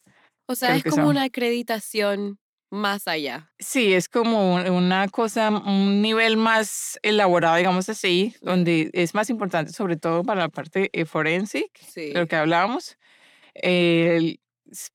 O 0.48 0.56
sea, 0.56 0.76
es 0.76 0.84
como 0.84 1.08
una 1.08 1.24
acreditación 1.24 2.40
más 2.72 3.08
allá. 3.08 3.52
Sí, 3.60 3.94
es 3.94 4.08
como 4.08 4.56
una 4.56 5.08
cosa, 5.10 5.50
un 5.50 6.02
nivel 6.02 6.38
más 6.38 6.98
elaborado, 7.04 7.58
digamos 7.58 7.90
así, 7.90 8.34
donde 8.42 8.90
es 8.94 9.14
más 9.14 9.30
importante, 9.30 9.74
sobre 9.74 9.98
todo 9.98 10.24
para 10.24 10.42
la 10.42 10.50
parte 10.50 10.90
eh, 10.94 11.06
forensic, 11.06 11.70
de 11.96 12.14
lo 12.14 12.28
que 12.28 12.38
hablábamos, 12.38 12.98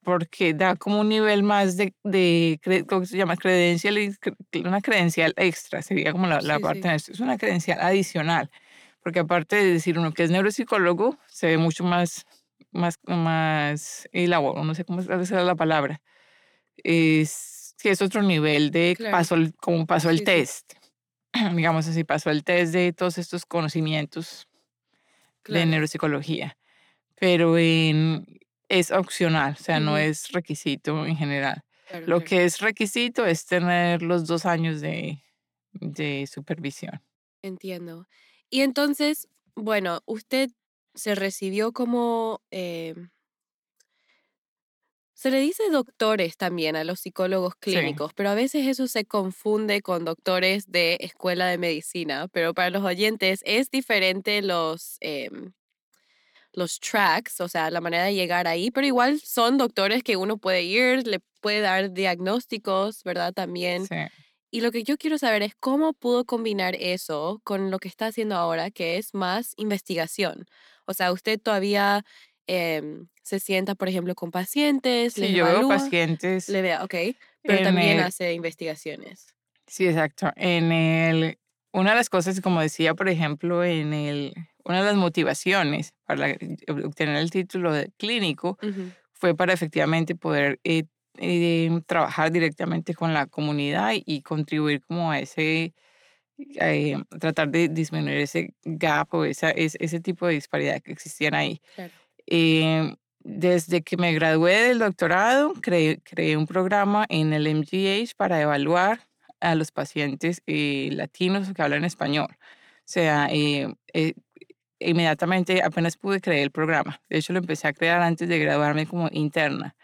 porque 0.02 0.54
da 0.54 0.76
como 0.76 1.00
un 1.00 1.08
nivel 1.08 1.42
más 1.42 1.76
de, 1.76 1.94
de 2.04 2.58
¿cómo 2.88 3.04
se 3.04 3.16
llama? 3.16 3.36
Credencial, 3.36 3.98
una 4.64 4.80
credencial 4.80 5.34
extra, 5.36 5.82
sería 5.82 6.12
como 6.12 6.26
la, 6.26 6.40
la 6.40 6.58
parte 6.58 6.88
de 6.88 6.94
esto, 6.94 7.12
es 7.12 7.20
una 7.20 7.36
credencial 7.36 7.80
adicional, 7.80 8.50
porque 9.02 9.20
aparte 9.20 9.56
de 9.56 9.72
decir 9.74 9.98
uno 9.98 10.12
que 10.12 10.24
es 10.24 10.30
neuropsicólogo, 10.30 11.18
se 11.28 11.48
ve 11.48 11.58
mucho 11.58 11.84
más, 11.84 12.24
más, 12.72 12.98
más 13.06 14.08
elaborado, 14.12 14.64
no 14.64 14.74
sé 14.74 14.84
cómo 14.84 15.00
es 15.00 15.30
la 15.30 15.54
palabra, 15.54 16.00
es, 16.76 17.74
que 17.78 17.90
es 17.90 18.00
otro 18.00 18.22
nivel 18.22 18.70
de 18.70 18.96
paso, 19.10 19.36
como 19.60 19.86
pasó 19.86 20.08
el 20.10 20.24
test, 20.24 20.72
digamos 21.54 21.86
así, 21.86 22.04
pasó 22.04 22.30
el 22.30 22.44
test 22.44 22.72
de 22.72 22.92
todos 22.92 23.18
estos 23.18 23.44
conocimientos 23.44 24.48
de 25.44 25.66
neuropsicología 25.66 26.56
pero 27.16 27.58
en, 27.58 28.26
es 28.68 28.90
opcional, 28.90 29.56
o 29.58 29.62
sea, 29.62 29.80
no 29.80 29.96
es 29.98 30.32
requisito 30.32 31.06
en 31.06 31.16
general. 31.16 31.62
Lo 32.06 32.22
que 32.22 32.44
es 32.44 32.60
requisito 32.60 33.24
es 33.26 33.46
tener 33.46 34.02
los 34.02 34.26
dos 34.26 34.44
años 34.44 34.80
de, 34.80 35.22
de 35.72 36.26
supervisión. 36.26 37.00
Entiendo. 37.42 38.06
Y 38.50 38.62
entonces, 38.62 39.28
bueno, 39.54 40.00
usted 40.06 40.50
se 40.94 41.14
recibió 41.14 41.72
como... 41.72 42.42
Eh, 42.50 42.94
se 45.14 45.30
le 45.30 45.40
dice 45.40 45.62
doctores 45.70 46.36
también 46.36 46.76
a 46.76 46.84
los 46.84 47.00
psicólogos 47.00 47.54
clínicos, 47.56 48.12
pero 48.12 48.28
a 48.28 48.34
veces 48.34 48.66
eso 48.66 48.86
se 48.86 49.06
confunde 49.06 49.80
con 49.80 50.04
doctores 50.04 50.70
de 50.70 50.98
escuela 51.00 51.46
de 51.46 51.56
medicina, 51.56 52.28
pero 52.28 52.52
para 52.52 52.68
los 52.68 52.84
oyentes 52.84 53.40
es 53.46 53.70
diferente 53.70 54.42
los, 54.42 54.98
em, 55.00 55.54
los 56.56 56.80
tracks, 56.80 57.40
o 57.40 57.48
sea, 57.48 57.70
la 57.70 57.80
manera 57.80 58.04
de 58.04 58.14
llegar 58.14 58.48
ahí, 58.48 58.70
pero 58.70 58.86
igual 58.86 59.20
son 59.20 59.58
doctores 59.58 60.02
que 60.02 60.16
uno 60.16 60.38
puede 60.38 60.62
ir, 60.62 61.06
le 61.06 61.20
puede 61.40 61.60
dar 61.60 61.92
diagnósticos, 61.92 63.04
¿verdad? 63.04 63.32
También. 63.32 63.86
Sí. 63.86 63.94
Y 64.50 64.62
lo 64.62 64.72
que 64.72 64.82
yo 64.82 64.96
quiero 64.96 65.18
saber 65.18 65.42
es 65.42 65.54
cómo 65.54 65.92
pudo 65.92 66.24
combinar 66.24 66.74
eso 66.80 67.40
con 67.44 67.70
lo 67.70 67.78
que 67.78 67.88
está 67.88 68.06
haciendo 68.06 68.36
ahora, 68.36 68.70
que 68.70 68.96
es 68.96 69.12
más 69.12 69.52
investigación. 69.56 70.46
O 70.86 70.94
sea, 70.94 71.12
usted 71.12 71.38
todavía 71.38 72.04
em, 72.46 73.08
se 73.22 73.38
sienta, 73.38 73.74
por 73.74 73.88
ejemplo, 73.88 74.14
con 74.14 74.30
pacientes. 74.30 75.12
Sí, 75.12 75.34
yo 75.34 75.44
veo 75.44 75.68
pacientes. 75.68 76.48
Le 76.48 76.62
vea, 76.62 76.84
ok. 76.84 76.94
Pero 77.42 77.62
también 77.64 78.00
hace 78.00 78.32
investigaciones. 78.32 79.26
Sí, 79.66 79.86
exacto. 79.86 80.32
En 80.36 80.72
el, 80.72 81.38
una 81.72 81.90
de 81.90 81.96
las 81.96 82.08
cosas, 82.08 82.40
como 82.40 82.60
decía, 82.60 82.94
por 82.94 83.10
ejemplo, 83.10 83.62
en 83.62 83.92
el, 83.92 84.32
una 84.66 84.80
de 84.80 84.86
las 84.86 84.96
motivaciones 84.96 85.94
para 86.04 86.36
obtener 86.84 87.16
el 87.16 87.30
título 87.30 87.72
de 87.72 87.92
clínico 87.96 88.58
fue 89.12 89.34
para 89.34 89.52
efectivamente 89.52 90.16
poder 90.16 90.58
eh, 90.64 90.84
eh, 91.18 91.70
trabajar 91.86 92.32
directamente 92.32 92.94
con 92.94 93.14
la 93.14 93.26
comunidad 93.26 93.92
y, 93.94 94.22
contribuir 94.22 94.82
como 94.82 95.12
a 95.12 95.20
ese, 95.20 95.72
eh, 96.38 96.96
tratar 97.20 97.48
de 97.48 97.68
disminuir 97.68 98.18
ese 98.18 98.54
gap 98.64 99.14
o 99.14 99.24
esa, 99.24 99.50
ese, 99.50 100.00
tipo 100.00 100.26
de 100.26 100.34
disparidad 100.34 100.82
que 100.82 100.92
existían 100.92 101.34
ahí. 101.34 101.60
desde 103.20 103.82
que 103.82 103.96
me 103.96 104.12
gradué 104.14 104.68
del 104.68 104.78
doctorado, 104.80 105.54
creé, 105.54 106.00
creé, 106.02 106.36
un 106.36 106.46
programa 106.46 107.06
en 107.08 107.32
el 107.32 107.46
MGH 107.46 108.14
para 108.16 108.40
evaluar 108.40 109.06
a 109.40 109.54
los 109.54 109.70
pacientes 109.70 110.42
latinos 110.46 111.52
que 111.52 111.62
hablan 111.62 111.84
español. 111.84 112.28
O 112.30 112.88
sea, 112.88 113.28
inmediatamente 114.78 115.62
apenas 115.62 115.96
pude 115.96 116.20
crear 116.20 116.42
el 116.42 116.50
programa. 116.50 117.00
De 117.08 117.18
hecho, 117.18 117.32
lo 117.32 117.38
empecé 117.38 117.68
a 117.68 117.72
crear 117.72 118.02
antes 118.02 118.28
de 118.28 118.38
graduarme 118.38 118.86
como 118.86 119.08
interna, 119.12 119.74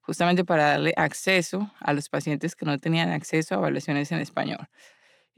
justamente 0.00 0.44
para 0.44 0.64
darle 0.70 0.94
acceso 0.96 1.72
a 1.80 1.92
los 1.92 2.08
pacientes 2.08 2.56
que 2.56 2.66
no 2.66 2.78
tenían 2.78 3.10
acceso 3.10 3.54
a 3.54 3.58
evaluaciones 3.58 4.12
en 4.12 4.20
español. 4.20 4.68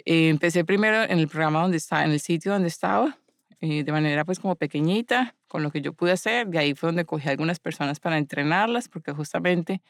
Eh, 0.05 0.29
empecé 0.29 0.65
primero 0.65 1.03
en 1.03 1.19
el 1.19 1.29
programa 1.29 1.63
donde 1.63 1.77
estaba, 1.77 2.05
en 2.05 2.13
el 2.13 2.21
sitio 2.21 2.53
donde 2.53 2.69
estaba, 2.69 3.19
eh, 3.61 3.85
de 3.85 3.93
manera 3.93 4.25
pues 4.25 4.39
como 4.41 4.57
pequeñita, 4.57 5.37
con 5.49 5.63
lo 5.63 5.71
que 5.71 5.83
yo 5.83 5.93
pude 5.93 6.13
hacer. 6.13 6.47
De 6.49 6.59
ahí 6.59 6.75
fue 6.75 6.89
donde 6.89 7.05
cogí 7.05 7.29
algunas 7.29 7.61
personas 7.61 8.01
para 8.01 8.17
entrenarlas, 8.19 8.89
porque 8.89 9.13
justamente 9.13 9.83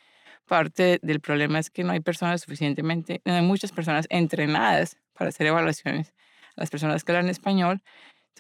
parte 0.47 0.99
del 1.03 1.21
problema 1.21 1.59
es 1.59 1.71
que 1.71 1.85
no 1.85 1.93
hay 1.93 2.01
personas 2.01 2.41
suficientemente, 2.41 3.23
no 3.25 3.35
hay 3.35 3.43
muchas 3.43 3.73
personas 3.73 4.07
entrenadas 4.11 4.97
para 5.12 5.29
hacer 5.29 5.47
evaluaciones 5.47 6.12
las 6.61 6.71
personas 6.71 7.05
que 7.05 7.12
hablan 7.12 7.29
español. 7.29 7.83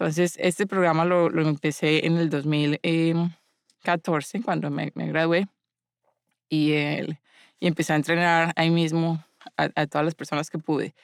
Entonces, 0.00 0.36
este 0.40 0.66
programa 0.66 1.04
lo, 1.04 1.28
lo 1.28 1.46
empecé 1.46 2.06
en 2.06 2.16
el 2.16 2.30
2014, 2.30 4.40
cuando 4.40 4.70
me, 4.70 4.92
me 4.94 5.08
gradué, 5.08 5.46
y, 6.48 6.72
el, 6.72 7.18
y 7.60 7.66
empecé 7.66 7.92
a 7.92 7.96
entrenar 7.96 8.54
ahí 8.56 8.70
mismo 8.70 9.22
a, 9.58 9.68
todas 9.88 10.06
las 10.06 10.14
personas 10.14 10.48
que 10.48 10.56
pude. 10.56 10.94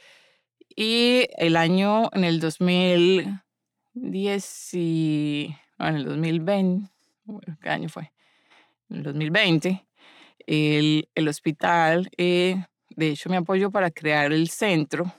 Y 0.74 1.26
el 1.36 1.58
año, 1.58 2.08
en 2.14 2.24
el 2.24 2.40
2010 2.40 4.72
y, 4.72 5.54
en 5.78 5.94
el 5.94 6.06
2020, 6.06 6.90
¿qué 7.60 7.68
año 7.68 7.90
fue? 7.90 8.14
En 8.88 8.96
el 8.96 9.02
2020, 9.02 9.86
el, 10.46 11.06
el 11.14 11.28
hospital, 11.28 12.08
eh, 12.16 12.64
de 12.88 13.10
hecho, 13.10 13.28
me 13.28 13.36
apoyó 13.36 13.70
para 13.70 13.90
crear 13.90 14.32
el 14.32 14.48
centro 14.48 15.12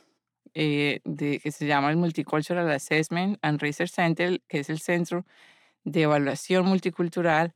eh, 0.59 1.01
de, 1.03 1.39
que 1.39 1.51
se 1.51 1.67
llama 1.67 1.91
el 1.91 1.97
Multicultural 1.97 2.67
Assessment 2.71 3.37
and 3.43 3.61
Research 3.61 3.91
Center, 3.91 4.41
que 4.47 4.57
es 4.61 4.71
el 4.71 4.79
centro 4.79 5.23
de 5.83 6.01
evaluación 6.01 6.65
multicultural 6.65 7.53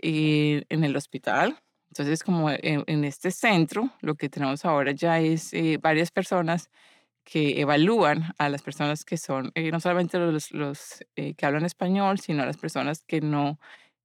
eh, 0.00 0.64
en 0.70 0.82
el 0.82 0.96
hospital. 0.96 1.60
Entonces, 1.90 2.24
como 2.24 2.48
en, 2.50 3.04
este 3.04 3.32
centro, 3.32 3.90
lo 4.00 4.14
que 4.14 4.30
tenemos 4.30 4.64
ahora 4.64 4.92
ya 4.92 5.20
es 5.20 5.52
eh, 5.52 5.78
varias 5.78 6.10
personas 6.10 6.70
que 7.22 7.60
evalúan 7.60 8.32
a 8.38 8.48
las 8.48 8.62
personas 8.62 9.04
que 9.04 9.18
son, 9.18 9.52
no 9.54 9.80
solamente 9.80 10.18
los, 10.18 10.50
los 10.52 11.04
que 11.14 11.46
hablan 11.46 11.66
español, 11.66 12.18
sino 12.18 12.46
las 12.46 12.56
personas 12.56 13.02
que 13.02 13.20
no, 13.20 13.60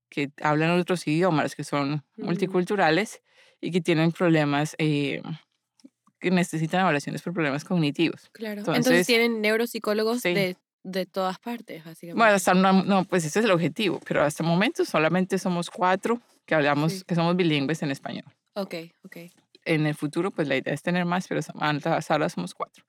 que 0.10 0.32
hablan 0.41 0.78
otros 0.78 1.08
idiomas, 1.08 1.56
que 1.56 1.64
son 1.64 2.04
multiculturales 2.18 3.22
y 3.62 3.72
que 3.72 3.80
tienen 3.80 4.12
problemas 4.12 4.76
que 6.24 6.32
necesitan 6.32 6.82
evaluaciones 6.82 7.21
por 7.21 7.34
problemas 7.34 7.65
cognitivos. 7.65 8.30
Claro. 8.32 8.61
Entonces, 8.61 9.05
tienen 9.05 9.41
neuropsicólogos 9.41 10.24
de, 10.24 10.55
de, 10.84 11.05
todas 11.05 11.38
partes, 11.38 11.84
básicamente. 11.84 12.17
Bueno, 12.17 12.36
hasta 12.36 12.53
no, 12.53 13.03
pues 13.03 13.26
ese 13.26 13.39
es 13.39 13.45
el 13.45 13.51
objetivo, 13.51 13.99
pero 14.07 14.24
hasta 14.24 14.41
el 14.41 14.49
momento 14.49 14.86
solamente 14.86 15.38
somos 15.38 15.69
cuatro 15.69 16.21
que 16.45 16.55
hablamos, 16.55 17.03
que 17.03 17.13
somos 17.13 17.36
bilingües 17.36 17.84
en 17.84 17.91
español. 17.91 18.26
Ok, 18.53 18.76
ok. 19.03 19.17
En 19.65 19.86
el 19.86 19.95
futuro, 19.95 20.32
pues 20.32 20.47
la 20.47 20.55
idea 20.55 20.74
es 20.74 20.82
tener 20.82 21.05
más, 21.05 21.28
pero 21.28 21.41
ahora 21.55 22.30
somos 22.30 22.53
cuatro. 22.53 22.86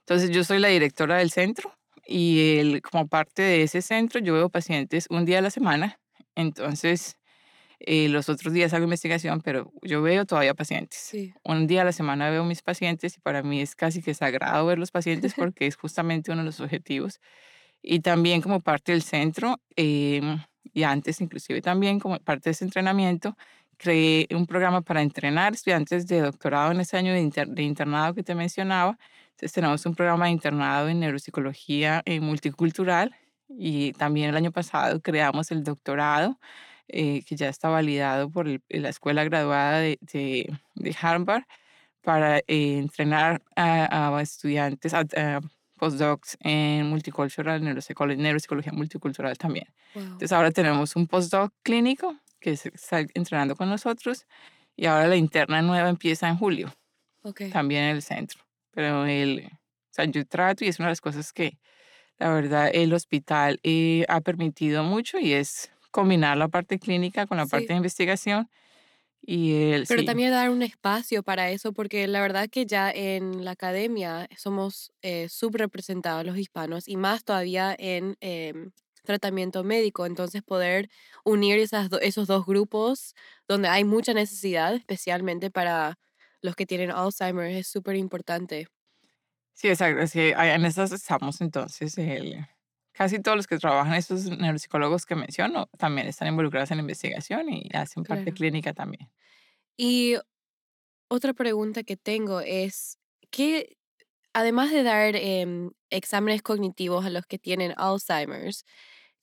Entonces, 0.00 0.30
yo 0.30 0.44
soy 0.44 0.60
la 0.60 0.68
directora 0.68 1.18
del 1.18 1.30
centro 1.30 1.74
y 2.06 2.58
el, 2.58 2.80
como 2.80 3.08
parte 3.08 3.42
de 3.42 3.62
ese 3.64 3.82
centro, 3.82 4.20
yo 4.20 4.34
veo 4.34 4.48
pacientes 4.48 5.06
un 5.10 5.24
día 5.24 5.38
a 5.38 5.42
la 5.42 5.50
semana. 5.50 5.98
Entonces, 6.36 7.16
eh, 7.80 8.08
los 8.08 8.28
otros 8.28 8.52
días 8.52 8.72
hago 8.72 8.84
investigación, 8.84 9.40
pero 9.40 9.72
yo 9.82 10.02
veo 10.02 10.26
todavía 10.26 10.54
pacientes. 10.54 11.12
Un 11.44 11.66
día 11.66 11.82
a 11.82 11.84
la 11.84 11.92
semana 11.92 12.28
veo 12.30 12.44
mis 12.44 12.62
pacientes 12.62 13.16
y 13.16 13.20
para 13.20 13.42
mí 13.42 13.60
es 13.60 13.76
casi 13.76 14.02
que 14.02 14.14
sagrado 14.14 14.66
ver 14.66 14.78
los 14.78 14.90
pacientes 14.90 15.34
porque 15.36 15.66
es 15.66 15.76
justamente 15.76 16.32
uno 16.32 16.40
de 16.42 16.46
los 16.46 16.60
objetivos. 16.60 17.20
Y 17.82 18.00
también 18.00 18.42
como 18.42 18.60
parte 18.60 18.92
del 18.92 19.02
centro, 19.02 19.60
em, 19.76 20.42
y 20.74 20.82
antes 20.82 21.20
inclusive 21.20 21.62
también 21.62 22.00
como 22.00 22.18
parte 22.18 22.50
de 22.50 22.52
ese 22.52 22.64
entrenamiento, 22.64 23.36
creé 23.76 24.26
un 24.34 24.46
programa 24.46 24.82
para 24.82 25.02
entrenar 25.02 25.54
estudiantes 25.54 26.06
de 26.08 26.20
doctorado 26.20 26.72
en 26.72 26.80
ese 26.80 26.96
año 26.96 27.12
de, 27.12 27.46
de 27.46 27.62
internado 27.62 28.14
que 28.14 28.24
te 28.24 28.34
mencionaba. 28.34 28.98
Entonces 29.30 29.52
tenemos 29.52 29.86
un 29.86 29.94
programa 29.94 30.26
de 30.26 30.32
internado 30.32 30.88
en 30.88 30.98
neuropsicología 30.98 32.02
eh, 32.06 32.18
multicultural 32.20 33.14
y 33.48 33.92
también 33.92 34.30
el 34.30 34.36
año 34.36 34.50
pasado 34.50 35.00
creamos 35.00 35.52
el 35.52 35.62
doctorado 35.62 36.38
eh, 36.88 37.22
que 37.24 37.36
ya 37.36 37.48
está 37.48 37.68
validado 37.68 38.30
por 38.30 38.46
la 38.46 38.88
escuela 38.88 39.24
graduada 39.24 39.78
de, 39.78 39.98
de, 40.00 40.96
Harvard 41.00 41.44
para 42.02 42.38
eh, 42.38 42.78
entrenar 42.78 43.42
a, 43.56 44.18
estudiantes, 44.22 44.94
a, 44.94 45.04
postdocs 45.76 46.36
en 46.40 46.86
multicultural, 46.86 47.62
neuropsicología, 47.62 48.22
neuropsicología 48.22 48.72
multicultural 48.72 49.36
también. 49.38 49.66
Entonces 49.94 50.32
ahora 50.32 50.50
tenemos 50.50 50.96
un 50.96 51.06
postdoc 51.06 51.52
clínico 51.62 52.16
que 52.40 52.52
está 52.52 53.00
entrenando 53.14 53.56
con 53.56 53.68
nosotros 53.68 54.26
y 54.76 54.86
ahora 54.86 55.08
la 55.08 55.16
interna 55.16 55.62
nueva 55.62 55.88
empieza 55.88 56.28
en 56.28 56.36
julio, 56.36 56.72
también 57.52 57.84
en 57.84 57.96
el 57.96 58.02
centro. 58.02 58.40
Pero 58.70 59.06
el, 59.06 59.50
o 59.52 59.58
sea, 59.90 60.04
yo 60.04 60.24
trato 60.26 60.64
y 60.64 60.68
es 60.68 60.78
una 60.78 60.88
de 60.88 60.92
las 60.92 61.00
cosas 61.00 61.32
que 61.32 61.58
la 62.18 62.30
verdad 62.32 62.70
el 62.72 62.92
hospital 62.92 63.60
eh, 63.62 64.04
ha 64.08 64.20
permitido 64.20 64.82
mucho 64.82 65.18
y 65.18 65.32
es 65.32 65.70
combinar 65.90 66.36
la 66.36 66.48
parte 66.48 66.78
clínica 66.78 67.26
con 67.26 67.36
la 67.38 67.46
parte 67.46 67.68
de 67.68 67.74
investigación. 67.74 68.48
Y 69.20 69.72
el, 69.72 69.86
Pero 69.86 70.04
también 70.04 70.30
dar 70.30 70.50
un 70.50 70.62
espacio 70.62 71.22
para 71.22 71.50
eso, 71.50 71.72
porque 71.72 72.06
la 72.06 72.20
verdad 72.20 72.48
que 72.48 72.66
ya 72.66 72.90
en 72.90 73.44
la 73.44 73.52
academia 73.52 74.28
somos 74.36 74.92
eh, 75.02 75.28
subrepresentados 75.28 76.24
los 76.24 76.38
hispanos 76.38 76.88
y 76.88 76.96
más 76.96 77.24
todavía 77.24 77.74
en 77.78 78.16
em, 78.20 78.70
tratamiento 79.04 79.64
médico. 79.64 80.06
Entonces 80.06 80.42
poder 80.42 80.88
unir 81.24 81.58
esas 81.58 81.88
esos 82.00 82.26
dos 82.26 82.46
grupos 82.46 83.14
donde 83.48 83.68
hay 83.68 83.84
mucha 83.84 84.14
necesidad, 84.14 84.74
especialmente 84.74 85.50
para 85.50 85.98
los 86.40 86.54
que 86.54 86.66
tienen 86.66 86.90
Alzheimer, 86.90 87.50
es 87.50 87.66
súper 87.66 87.96
importante. 87.96 88.68
Sí, 89.54 89.68
exacto. 89.68 90.18
en 90.18 90.64
esas 90.64 90.92
estamos 90.92 91.40
entonces. 91.40 91.98
Casi 92.98 93.20
todos 93.20 93.36
los 93.36 93.46
que 93.46 93.58
trabajan, 93.58 93.94
estos 93.94 94.24
neuropsicólogos 94.24 95.06
que 95.06 95.14
menciono, 95.14 95.68
también 95.78 96.08
están 96.08 96.26
involucrados 96.26 96.72
en 96.72 96.78
la 96.78 96.80
investigación 96.80 97.48
y 97.48 97.70
hacen 97.72 98.02
parte 98.02 98.32
clínica 98.32 98.72
también. 98.72 99.08
Y 99.76 100.16
otra 101.06 101.32
pregunta 101.32 101.84
que 101.84 101.96
tengo 101.96 102.40
es, 102.40 102.98
¿qué, 103.30 103.76
además 104.32 104.72
de 104.72 104.82
dar 104.82 105.14
em, 105.14 105.70
exámenes 105.90 106.42
cognitivos 106.42 107.06
a 107.06 107.10
los 107.10 107.24
que 107.24 107.38
tienen 107.38 107.72
Alzheimer's, 107.76 108.64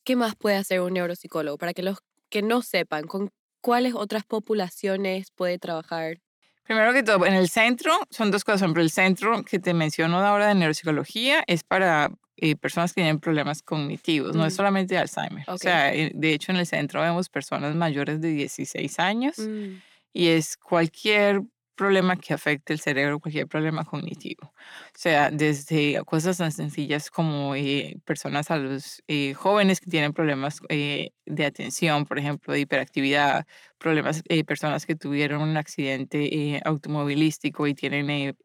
¿qué 0.06 0.16
más 0.16 0.38
puede 0.38 0.56
hacer 0.56 0.80
un 0.80 0.94
neuropsicólogo 0.94 1.58
para 1.58 1.74
que 1.74 1.84
los 1.84 1.98
que 2.30 2.42
no 2.42 2.62
sepan 2.62 3.04
con 3.04 3.30
cuáles 3.60 3.94
otras 3.94 4.24
poblaciones 4.24 5.32
puede 5.32 5.60
trabajar? 5.60 6.22
Primero 6.64 6.94
que 6.94 7.04
todo, 7.04 7.26
en 7.26 7.34
el 7.34 7.50
centro 7.50 7.92
son 8.10 8.32
dos 8.32 8.46
cosas. 8.46 8.70
Por 8.70 8.80
el 8.80 8.90
centro 8.90 9.44
que 9.44 9.60
te 9.60 9.74
menciono 9.74 10.18
ahora 10.20 10.48
de 10.48 10.56
neuropsicología 10.56 11.44
es 11.46 11.66
para 11.66 12.14
eh, 12.38 12.56
personas 12.58 12.92
que 12.92 13.02
tienen 13.02 13.20
problemas 13.20 13.62
cognitivos, 13.62 14.36
no 14.36 14.46
es 14.46 14.54
mm. 14.54 14.58
solamente 14.58 14.98
Alzheimer. 14.98 15.46
O 15.48 15.58
sea, 15.58 15.94
eh, 15.94 16.12
de 16.14 16.34
hecho 16.34 16.52
en 16.52 16.58
el 16.58 16.66
centro 16.66 17.02
vemos 17.02 17.30
personas 17.30 17.76
mayores 17.76 18.20
de 18.20 18.30
16 18.30 19.00
años 19.00 19.40
mm. 19.40 19.76
y 20.12 20.28
es 20.28 20.58
cualquier 20.58 21.44
problema 21.76 22.18
que 22.18 22.34
afecte 22.34 22.74
el 22.74 22.80
cerebro, 22.80 23.20
cualquier 23.20 23.48
problema 23.48 23.86
cognitivo. 23.86 24.54
O 24.54 24.98
sea, 24.98 25.32
desde 25.32 26.02
cosas 26.06 26.38
tan 26.38 26.52
sencillas 26.52 27.10
como 27.10 27.56
eh, 27.56 27.98
personas 28.06 28.52
a 28.52 28.58
los 28.58 29.02
jóvenes 29.36 29.80
que 29.80 29.90
tienen 29.90 30.14
problemas 30.14 30.62
de 30.70 31.46
atención, 31.46 32.06
por 32.06 32.20
ejemplo, 32.20 32.54
de 32.54 32.62
hiperactividad, 32.62 33.46
problemas, 33.78 34.24
personas 34.46 34.86
que 34.86 34.96
tuvieron 34.96 35.42
un 35.42 35.58
accidente 35.58 36.62
automovilístico 36.64 37.68
y 37.68 37.74
tienen 37.74 38.38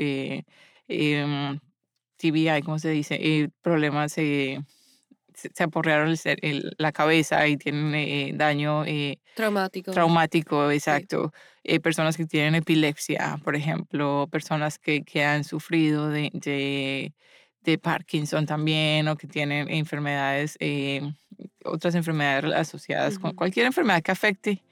em, 0.89 1.61
TBI, 2.21 2.63
¿cómo 2.63 2.79
se 2.79 2.91
dice? 2.91 3.19
Eh, 3.21 3.49
problemas, 3.63 4.17
eh, 4.19 4.61
se, 5.35 5.63
aporrearon 5.63 6.15
la 6.77 6.93
cabeza 6.93 7.49
y 7.49 7.57
tienen 7.57 7.95
eh, 7.95 8.33
daño 8.35 8.85
traumático. 9.35 9.91
Traumático, 9.93 10.71
exacto. 10.71 11.33
personas 11.83 12.19
que 12.19 12.27
tienen 12.27 12.57
epilepsia, 12.57 13.41
por 13.43 13.57
ejemplo, 13.57 14.29
personas 14.31 14.79
que, 14.79 15.03
que 15.03 15.25
han 15.25 15.45
sufrido 15.45 16.11
de, 16.11 16.31
de, 16.35 17.15
de, 17.63 17.79
Parkinson 17.79 18.45
también 18.45 19.09
o 19.09 19.17
que 19.17 19.27
tienen 19.27 19.71
enfermedades, 19.71 20.59
otras 21.65 21.95
enfermedades 21.95 22.53
asociadas 22.53 23.19
con 23.19 23.35
cualquier 23.35 23.65
enfermedad 23.65 24.03
que 24.03 24.13
afecte. 24.13 24.63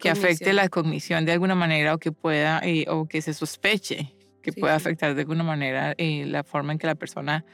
que 0.00 0.08
afecte 0.08 0.54
la 0.54 0.70
cognición 0.70 1.26
de 1.26 1.32
alguna 1.32 1.54
manera 1.54 1.94
o 1.94 1.98
que 1.98 2.12
pueda 2.12 2.62
o 2.88 3.06
que 3.06 3.20
se 3.20 3.34
sospeche 3.34 4.15
que 4.46 4.52
puede 4.52 4.74
afectar 4.74 5.14
de 5.14 5.22
alguna 5.22 5.42
manera 5.42 5.94
eh, 5.98 6.24
la 6.24 6.44
forma 6.44 6.72
en 6.72 6.78
que 6.78 6.86
la 6.86 6.94
persona 6.94 7.44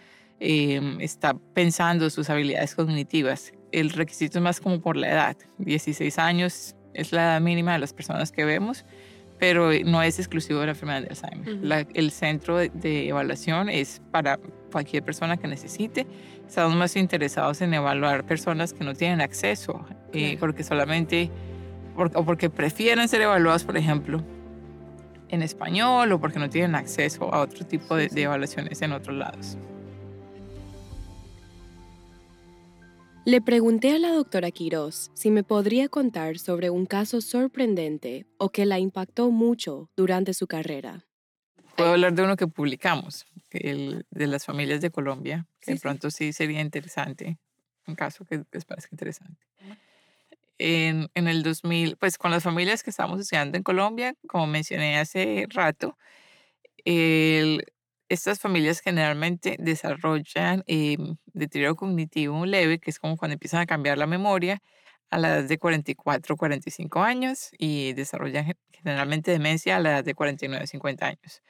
em, 0.40 1.00
está 1.00 1.34
pensando 1.54 2.10
sus 2.10 2.28
habilidades 2.28 2.74
cognitivas. 2.74 3.52
El 3.72 3.90
requisito 3.90 4.38
es 4.38 4.42
más 4.42 4.60
como 4.60 4.82
por 4.82 4.96
la 4.98 5.10
edad. 5.10 5.36
16 5.58 6.18
años 6.18 6.76
es 6.92 7.12
la 7.12 7.22
edad 7.22 7.40
mínima 7.40 7.72
de 7.72 7.78
las 7.78 7.94
personas 7.94 8.30
que 8.30 8.44
vemos, 8.44 8.84
pero 9.38 9.70
no 9.86 10.02
es 10.02 10.18
exclusivo 10.18 10.60
de 10.60 10.66
la 10.66 10.72
enfermedad 10.72 11.02
de 11.02 11.08
Alzheimer. 11.08 11.86
el 11.94 12.10
centro 12.10 12.58
de, 12.58 13.08
evaluación 13.08 13.70
es 13.70 14.02
para 14.10 14.38
cualquier 14.70 15.02
persona 15.02 15.38
que 15.38 15.48
necesite. 15.48 16.06
Estamos 16.46 16.76
más 16.76 16.94
interesados 16.96 17.62
en 17.62 17.72
evaluar 17.72 18.26
personas 18.26 18.74
que 18.74 18.84
no 18.84 18.92
tienen 18.92 19.22
acceso, 19.22 19.86
eh, 20.12 20.36
porque 20.38 20.62
solamente, 20.62 21.30
o 21.96 22.24
porque 22.26 22.50
prefieren 22.50 23.08
ser 23.08 23.22
evaluados, 23.22 23.64
por 23.64 23.78
ejemplo, 23.78 24.22
en 25.32 25.42
español 25.42 26.12
o 26.12 26.20
porque 26.20 26.38
no 26.38 26.48
tienen 26.48 26.76
acceso 26.76 27.34
a 27.34 27.40
otro 27.40 27.66
tipo 27.66 27.96
de, 27.96 28.08
evaluaciones 28.14 28.80
en 28.82 28.92
otros 28.92 29.16
lados. 29.16 29.56
Le 33.24 33.40
pregunté 33.40 33.92
a 33.92 33.98
la 33.98 34.10
doctora 34.10 34.50
Quiroz 34.50 35.10
si 35.14 35.30
me 35.30 35.42
podría 35.42 35.88
contar 35.88 36.38
sobre 36.38 36.70
un 36.70 36.86
caso 36.86 37.20
sorprendente 37.20 38.26
o 38.36 38.50
que 38.50 38.66
la 38.66 38.78
impactó 38.78 39.30
mucho 39.30 39.90
durante 39.96 40.34
su 40.34 40.46
carrera. 40.46 41.06
Puedo 41.76 41.92
hablar 41.92 42.12
de 42.12 42.22
uno 42.22 42.36
que 42.36 42.46
publicamos, 42.46 43.24
el 43.50 44.04
de 44.10 44.26
las 44.26 44.44
familias 44.44 44.80
de 44.80 44.90
Colombia, 44.90 45.46
que 45.60 45.72
de 45.74 45.80
pronto 45.80 46.10
sí 46.10 46.32
sería 46.32 46.60
interesante, 46.60 47.38
un 47.86 47.94
caso 47.94 48.24
que 48.24 48.44
les 48.52 48.64
parece 48.64 48.88
interesante 48.92 49.40
en, 50.58 51.08
en, 51.14 51.28
el 51.28 51.42
2000, 51.42 51.96
pues 51.96 52.18
con 52.18 52.30
las 52.30 52.42
familias 52.42 52.82
que 52.82 52.90
estamos 52.90 53.20
estudiando 53.20 53.56
en 53.56 53.62
Colombia, 53.64 54.14
como 54.28 54.46
mencioné 54.46 54.98
hace 54.98 55.46
rato, 55.50 55.96
el, 56.84 57.64
estas 58.08 58.40
familias 58.40 58.80
generalmente 58.80 59.56
desarrollan 59.58 60.64
eh, 60.66 60.96
deterioro 61.26 61.76
cognitivo 61.76 62.44
leve, 62.46 62.78
que 62.78 62.90
es 62.90 62.98
como 62.98 63.16
cuando 63.16 63.34
empiezan 63.34 63.60
a 63.60 63.66
cambiar 63.66 63.98
la 63.98 64.06
memoria 64.06 64.62
a 65.10 65.18
la 65.18 65.28
edad 65.38 65.48
de 65.48 65.58
44 65.58 66.36
45 66.36 67.02
años 67.02 67.50
y 67.58 67.92
desarrollan 67.94 68.54
generalmente 68.72 69.30
demencia 69.30 69.76
a 69.76 69.80
la 69.80 69.90
edad 69.92 70.04
de 70.04 70.14
49 70.14 70.66
50 70.66 71.06
años. 71.06 71.42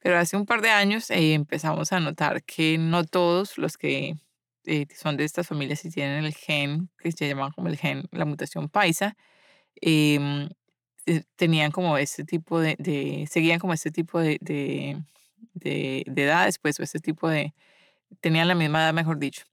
Pero 0.00 0.18
hace 0.18 0.36
un 0.36 0.46
par 0.46 0.62
de 0.62 0.70
años 0.70 1.10
eh, 1.10 1.34
empezamos 1.34 1.92
a 1.92 2.00
notar 2.00 2.42
que 2.44 2.78
no 2.78 3.04
todos 3.04 3.58
los 3.58 3.76
que 3.76 4.16
eh, 4.70 4.86
son 4.94 5.16
de 5.16 5.24
estas 5.24 5.48
familias 5.48 5.84
y 5.84 5.90
tienen 5.90 6.24
el 6.24 6.32
gen, 6.34 6.90
que 6.98 7.10
se 7.10 7.28
llama 7.28 7.50
como 7.52 7.66
el 7.68 7.76
gen, 7.76 8.04
la 8.12 8.24
mutación 8.24 8.68
paisa, 8.68 9.16
em, 9.80 10.48
eh, 11.06 11.24
tenían 11.36 11.72
como 11.72 11.98
este 11.98 12.24
tipo 12.24 12.60
de, 12.60 12.76
de, 12.78 13.26
seguían 13.28 13.58
como 13.58 13.72
este 13.74 13.90
tipo 13.90 14.20
de, 14.20 14.38
de, 14.40 15.02
de, 15.54 16.04
de 16.06 16.22
edades, 16.22 16.58
pues, 16.60 16.78
o 16.78 16.84
este 16.84 17.00
tipo 17.00 17.28
de, 17.28 17.52
tenían 18.20 18.46
la 18.48 18.54
misma 18.54 18.84
edad, 18.84 18.94
mejor 18.94 19.18
dicho. 19.18 19.44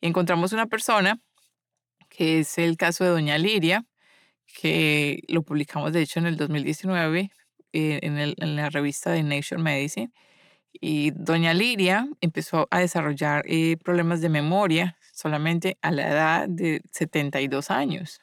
Y 0.00 0.08
encontramos 0.08 0.52
una 0.52 0.66
persona, 0.66 1.20
que 2.08 2.40
es 2.40 2.58
el 2.58 2.76
caso 2.76 3.04
de 3.04 3.10
Doña 3.10 3.38
Liria, 3.38 3.86
que 4.46 5.22
lo 5.28 5.42
publicamos 5.42 5.92
de 5.92 6.02
hecho 6.02 6.18
en 6.18 6.26
el 6.26 6.36
2019 6.36 7.30
eh, 7.72 8.00
en, 8.02 8.18
el, 8.18 8.34
en, 8.38 8.56
la 8.56 8.70
revista 8.70 9.10
de 9.12 9.22
Nature 9.22 9.62
Medicine. 9.62 10.12
Y 10.80 11.12
doña 11.12 11.54
Liria 11.54 12.08
empezó 12.20 12.66
a 12.70 12.80
desarrollar 12.80 13.44
eh, 13.46 13.76
problemas 13.82 14.20
de 14.20 14.28
memoria 14.28 14.96
solamente 15.12 15.78
a 15.80 15.90
la 15.92 16.08
edad 16.08 16.48
de 16.48 16.82
72 16.90 17.70
años, 17.70 18.20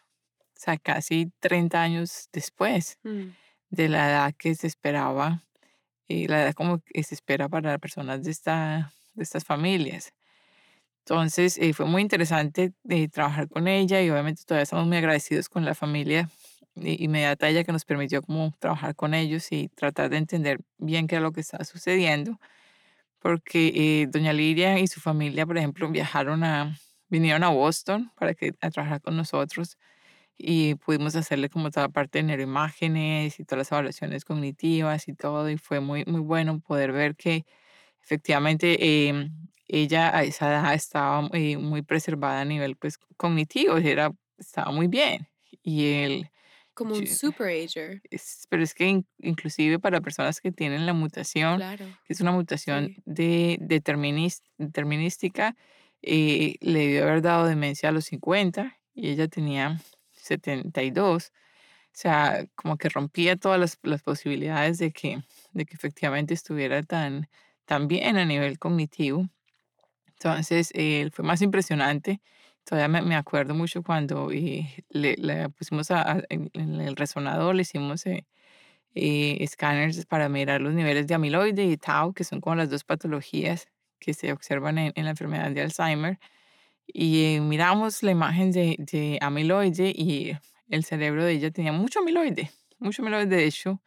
o 0.56 0.60
sea, 0.60 0.78
casi 0.78 1.32
30 1.40 1.82
años 1.82 2.30
después 2.34 3.00
mm. 3.04 3.30
de 3.70 3.90
la 3.90 4.10
edad 4.10 4.34
que 4.38 4.54
se 4.56 4.68
esperaba, 4.68 5.44
y 6.12 6.28
la 6.28 6.44
edad 6.44 6.54
como 6.54 6.82
que 6.82 7.04
se 7.04 7.16
espera 7.16 7.50
para 7.50 7.72
las 7.72 7.80
personas 7.80 8.24
de, 8.24 8.32
esta, 8.32 8.94
de 9.14 9.24
estas 9.24 9.46
familias. 9.46 10.14
Entonces 11.06 11.58
eh, 11.58 11.74
fue 11.74 11.86
muy 11.86 12.02
interesante 12.02 12.74
eh, 12.90 13.08
trabajar 13.08 13.48
con 13.48 13.68
ella 13.68 14.02
y 14.02 14.10
obviamente 14.10 14.44
todavía 14.46 14.64
estamos 14.64 14.86
muy 14.88 14.98
agradecidos 14.98 15.50
con 15.50 15.66
la 15.66 15.74
familia 15.74 16.30
inmediata 16.76 17.50
ella 17.50 17.64
que 17.64 17.72
nos 17.72 17.86
permitió 17.86 18.22
como 18.22 18.54
trabajar 18.60 18.96
con 18.96 19.14
ellos 19.14 19.52
y 19.52 19.70
tratar 19.70 20.10
de 20.10 20.18
entender 20.18 20.60
bien 20.78 21.08
qué 21.08 21.16
era 21.16 21.24
lo 21.24 21.32
que 21.32 21.42
estaba 21.42 21.64
sucediendo. 21.66 22.40
Porque 23.20 23.72
eh, 24.04 24.08
doña 24.10 24.34
Lidia 24.34 24.80
y 24.80 24.88
su 24.88 25.00
familia, 25.02 25.46
por 25.46 25.58
ejemplo, 25.58 25.90
viajaron 25.90 26.44
a, 26.44 26.78
vinieron 27.10 27.44
a 27.44 27.50
Boston 27.50 28.12
para 28.18 28.34
que, 28.34 28.54
a 28.62 28.72
trabajar 28.72 29.02
con 29.02 29.16
nosotros 29.18 29.78
y 30.38 30.76
pudimos 30.76 31.16
hacerle 31.16 31.50
como 31.50 31.72
toda 31.72 31.90
parte 31.90 32.20
de 32.20 32.24
neuroimágenes 32.24 33.40
y 33.40 33.46
todas 33.46 33.60
las 33.60 33.72
evaluaciones 33.72 34.26
cognitivas 34.26 35.08
y 35.08 35.14
todo 35.14 35.50
y 35.50 35.58
fue 35.58 35.80
muy, 35.82 36.04
muy 36.06 36.22
bueno 36.22 36.60
poder 36.62 36.92
ver 36.94 37.16
que 37.16 37.46
efectivamente 38.04 39.08
em, 39.10 39.32
ella 39.68 40.16
a 40.18 40.24
esa 40.24 40.50
edad 40.50 40.74
estaba 40.74 41.22
muy, 41.22 41.58
muy 41.58 41.82
preservada 41.84 42.42
a 42.42 42.46
nivel 42.46 42.76
pues 42.78 42.98
cognitivo, 43.18 43.78
era, 43.78 44.12
estaba 44.38 44.72
muy 44.72 44.88
bien. 44.88 45.28
Y 45.64 45.86
él... 45.94 46.32
Como 46.74 46.96
un 46.96 47.06
superager. 47.06 48.02
pero 48.50 48.64
es 48.64 48.74
que 48.74 49.04
inclusive 49.20 49.78
para 49.80 50.02
personas 50.02 50.40
que 50.40 50.52
tienen 50.52 50.86
la 50.86 50.94
mutación, 50.94 51.60
que 51.60 52.14
es 52.14 52.22
una 52.22 52.32
mutación 52.32 52.96
de, 53.06 53.58
determinística, 53.60 55.56
eh, 56.02 56.56
le 56.62 56.80
debió 56.80 57.04
haber 57.04 57.22
dado 57.22 57.46
demencia 57.46 57.90
a 57.90 57.92
los 57.92 58.06
50 58.06 58.78
y 58.94 59.10
ella 59.10 59.28
tenía 59.28 59.82
72. 60.12 61.28
O 61.28 61.94
sea, 61.94 62.46
como 62.56 62.78
que 62.78 62.90
rompía 62.90 63.36
todas 63.36 63.60
las, 63.60 63.78
las 63.84 64.02
posibilidades 64.02 64.78
de 64.78 64.92
que, 64.92 65.22
de 65.52 65.66
que 65.66 65.76
efectivamente 65.76 66.34
estuviera 66.34 66.84
tan, 66.84 67.28
tan 67.66 67.88
bien 67.88 68.18
a 68.18 68.26
nivel 68.26 68.60
cognitivo. 68.60 69.30
Entonces, 70.08 70.72
eh, 70.74 71.10
fue 71.12 71.26
más 71.26 71.42
impresionante. 71.42 72.22
Todavía 72.64 73.02
me, 73.02 73.16
acuerdo 73.16 73.54
mucho 73.56 73.84
cuando 73.84 74.32
eh, 74.32 74.86
le, 74.90 75.50
pusimos 75.50 75.92
a, 75.92 76.24
en, 76.30 76.50
el 76.54 76.96
resonador, 76.96 77.56
le 77.56 77.64
hicimos 77.64 78.06
eh, 78.06 78.26
escáneres 78.94 80.06
para 80.06 80.30
mirar 80.30 80.62
los 80.62 80.74
niveles 80.74 81.08
de 81.08 81.16
amiloide 81.16 81.66
y 81.66 81.78
tau, 81.78 82.14
que 82.14 82.24
son 82.24 82.40
como 82.40 82.56
las 82.56 82.70
dos 82.70 82.84
patologías 82.84 83.68
que 84.00 84.14
se 84.14 84.32
observan 84.32 84.78
en, 84.78 84.94
la 84.96 85.12
enfermedad 85.12 85.52
de 85.52 85.62
Alzheimer. 85.62 86.20
Y 86.88 87.40
miramos 87.42 88.04
la 88.04 88.12
imagen 88.12 88.52
de, 88.52 88.76
de 88.80 89.18
amiloide 89.22 89.90
y 89.96 90.38
el 90.70 90.84
cerebro 90.84 91.26
de 91.26 91.34
ella 91.34 91.52
tenía 91.52 91.72
mucho 91.72 92.00
amiloide, 92.00 92.52
mucho 92.80 93.02
amiloide. 93.02 93.36
De 93.36 93.46
hecho, 93.46 93.82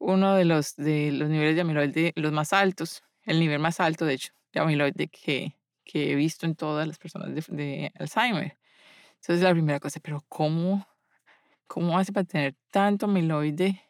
uno 0.00 0.34
de 0.34 0.44
los, 0.44 0.76
de 0.76 1.12
los 1.12 1.28
niveles 1.28 1.54
de 1.54 1.60
amiloide, 1.60 2.12
los 2.16 2.32
más 2.32 2.52
altos, 2.52 3.02
el 3.24 3.38
nivel 3.38 3.60
más 3.60 3.80
alto, 3.80 4.06
de 4.06 4.14
hecho, 4.14 4.32
de 4.52 4.60
amiloide 4.60 5.08
que, 5.08 5.54
que 5.90 6.12
he 6.12 6.14
visto 6.14 6.46
en 6.46 6.54
todas 6.54 6.86
las 6.86 6.98
personas 6.98 7.34
de, 7.34 7.92
Alzheimer. 7.98 8.56
Entonces 9.16 9.42
la 9.42 9.52
primera 9.52 9.80
cosa, 9.80 9.98
pero 10.00 10.24
¿cómo, 10.28 10.86
cómo 11.66 11.98
hace 11.98 12.12
para 12.12 12.24
tener 12.24 12.54
tanto 12.70 13.06
amiloide 13.06 13.82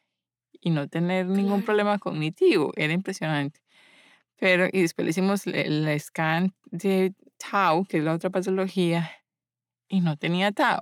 y 0.52 0.70
no 0.70 0.88
tener 0.88 1.26
ningún 1.26 1.62
problema 1.62 1.98
cognitivo? 1.98 2.72
Era 2.76 2.92
impresionante. 2.92 3.60
Pero, 4.38 4.66
y 4.72 4.80
después 4.80 5.04
le 5.04 5.10
hicimos 5.10 5.46
el, 5.46 6.00
scan 6.00 6.54
de 6.70 7.14
tau, 7.36 7.84
que 7.84 7.98
es 7.98 8.04
la 8.04 8.14
otra 8.14 8.30
patología, 8.30 9.10
y 9.86 10.00
no 10.00 10.16
tenía 10.16 10.52
tau. 10.52 10.80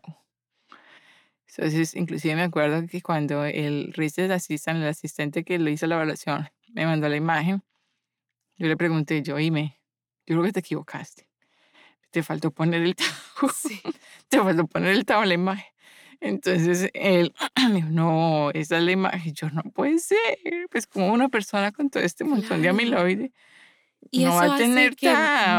Entonces, 1.49 1.97
inclusive 1.97 2.37
me 2.37 2.43
acuerdo 2.43 2.87
que 2.87 3.03
cuando 3.03 3.45
el 3.45 3.93
research 3.95 4.31
assistant, 4.31 4.81
el 4.81 4.89
asistente 4.89 5.43
que 5.43 5.59
le 5.59 5.73
hizo 5.73 5.89
la 5.89 5.97
evaluación, 5.97 6.49
me 6.73 6.87
mandó 6.87 7.09
la 7.09 7.17
imagen, 7.17 7.65
yo 8.57 8.69
le 8.69 8.77
pregunté, 8.77 9.23
yo, 9.23 9.37
me 9.51 9.78
yo 10.29 10.35
creo 10.35 10.45
que 10.45 10.53
te 10.53 10.61
equivocaste. 10.61 11.27
Te 12.11 12.23
faltó 12.23 12.51
poner 12.51 12.83
el 12.83 12.95
tau. 12.97 13.49
Sí. 13.55 13.81
te 14.29 14.39
faltó 14.39 14.67
poner 14.67 14.91
el 14.91 15.07
tau 15.07 15.23
en 15.23 15.29
la 15.29 15.35
imagen. 15.35 15.65
Entonces 16.21 16.91
él 16.93 17.33
me 17.69 17.77
dijo, 17.77 17.89
no, 17.91 18.51
esa 18.51 18.77
es 18.77 18.85
la 18.85 18.93
imagen. 18.93 19.33
Yo, 19.33 19.49
no 19.51 19.63
puede 19.63 19.99
ser. 19.99 20.19
Pues 20.71 20.87
como 20.87 21.13
una 21.13 21.31
persona 21.31 21.73
con 21.73 21.89
todo 21.89 22.03
este 22.03 22.25
montón 22.25 22.61
de 22.61 22.69
amiloide 22.69 23.33
y 24.11 24.25
no 24.25 24.35
va 24.35 24.55
a 24.55 24.59
tener 24.59 24.97
que 24.97 25.15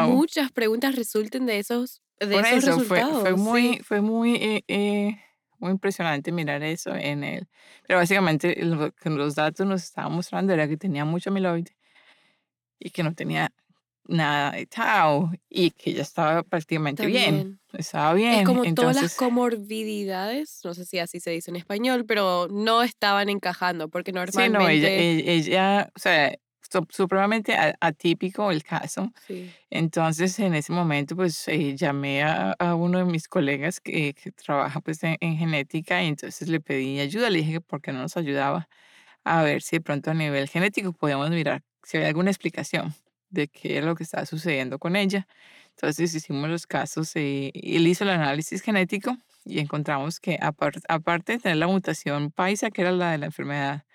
muchas 0.07 0.51
preguntas 0.51 0.95
resulten 0.95 1.47
de 1.47 1.57
esos, 1.57 2.03
de 2.19 2.27
Por 2.27 2.45
esos 2.45 2.57
eso 2.59 2.71
resultados. 2.79 3.21
Fue, 3.21 3.31
fue 3.31 3.35
muy, 3.35 3.79
fue 3.79 4.01
muy, 4.01 4.35
eh, 4.35 4.63
eh, 4.67 5.19
muy 5.57 5.71
impresionante 5.71 6.31
mirar 6.31 6.61
eso 6.61 6.95
en 6.95 7.23
él. 7.23 7.47
Pero 7.87 7.97
básicamente 7.97 8.55
lo 8.63 8.91
que 8.91 9.09
los 9.09 9.33
datos 9.33 9.65
nos 9.65 9.83
estaban 9.83 10.11
mostrando 10.13 10.53
era 10.53 10.67
que 10.67 10.77
tenía 10.77 11.05
mucho 11.05 11.31
amiloide 11.31 11.75
y 12.77 12.91
que 12.91 13.01
no 13.01 13.15
tenía 13.15 13.51
nada 14.09 14.51
de 14.51 14.65
tau 14.65 15.31
y 15.49 15.71
que 15.71 15.93
ya 15.93 16.01
estaba 16.01 16.43
prácticamente 16.43 17.05
bien. 17.05 17.59
Estaba 17.73 18.13
bien. 18.13 18.33
Es 18.33 18.45
como 18.45 18.63
todas 18.73 19.01
las 19.01 19.15
comorbilidades, 19.15 20.61
no 20.63 20.73
sé 20.73 20.85
si 20.85 20.99
así 20.99 21.19
se 21.19 21.31
dice 21.31 21.51
en 21.51 21.57
español, 21.57 22.05
pero 22.05 22.47
no 22.49 22.83
estaban 22.83 23.29
encajando 23.29 23.89
porque 23.89 24.11
normalmente... 24.11 24.57
Sí, 24.57 24.63
no, 24.63 24.69
ella, 24.69 24.89
ella, 24.89 25.91
o 25.95 25.99
sea, 25.99 26.35
supremamente 26.89 27.55
atípico 27.79 28.51
el 28.51 28.63
caso. 28.63 29.11
Sí. 29.27 29.51
Entonces, 29.69 30.37
en 30.39 30.55
ese 30.55 30.71
momento, 30.71 31.15
pues 31.15 31.47
eh, 31.47 31.75
llamé 31.75 32.23
a, 32.23 32.55
a, 32.59 32.75
uno 32.75 32.99
de 32.99 33.05
mis 33.05 33.27
colegas 33.27 33.79
que, 33.79 34.13
que 34.13 34.31
trabaja 34.31 34.81
pues 34.81 35.03
en, 35.03 35.17
en, 35.19 35.37
genética 35.37 36.03
y 36.03 36.07
entonces 36.07 36.47
le 36.47 36.59
pedí 36.59 36.99
ayuda, 36.99 37.29
le 37.29 37.39
dije 37.39 37.53
que 37.53 37.61
por 37.61 37.81
qué 37.81 37.91
no 37.91 37.99
nos 37.99 38.17
ayudaba 38.17 38.67
a 39.23 39.43
ver 39.43 39.61
si 39.61 39.77
de 39.77 39.81
pronto 39.81 40.11
a 40.11 40.13
nivel 40.13 40.47
genético 40.47 40.93
podíamos 40.93 41.29
mirar 41.29 41.61
si 41.83 41.97
había 41.97 42.07
alguna 42.07 42.31
explicación 42.31 42.93
de 43.29 43.47
qué 43.47 43.77
era 43.77 43.85
lo 43.87 43.95
que 43.95 44.03
estaba 44.03 44.25
sucediendo 44.25 44.79
con 44.79 44.95
ella. 44.95 45.27
Entonces 45.71 46.13
hicimos 46.13 46.49
los 46.49 46.67
casos 46.67 47.15
eh, 47.15 47.51
él 47.53 47.87
hizo 47.87 48.03
el 48.03 48.09
análisis 48.11 48.61
genético 48.61 49.17
y 49.45 49.59
encontramos 49.59 50.19
que 50.19 50.37
aparte 50.41 51.33
de 51.33 51.39
tener 51.39 51.57
la 51.57 51.67
mutación 51.67 52.31
paisa, 52.31 52.69
que 52.71 52.81
era 52.81 52.91
la 52.91 53.11
de 53.11 53.17
la 53.19 53.27
enfermedad 53.27 53.85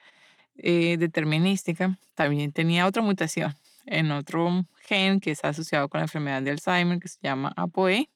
eh, 0.56 0.96
determinística, 0.98 1.98
también 2.14 2.52
tenía 2.52 2.86
otra 2.86 3.02
mutación 3.02 3.54
en 3.86 4.12
otro 4.12 4.64
gen 4.82 5.20
que 5.20 5.30
está 5.30 5.48
asociado 5.48 5.88
con 5.88 5.98
la 5.98 6.04
enfermedad 6.04 6.42
de 6.42 6.52
Alzheimer 6.52 6.98
que 6.98 7.08
se 7.08 7.18
llama 7.22 7.52
ApoE 7.56 8.08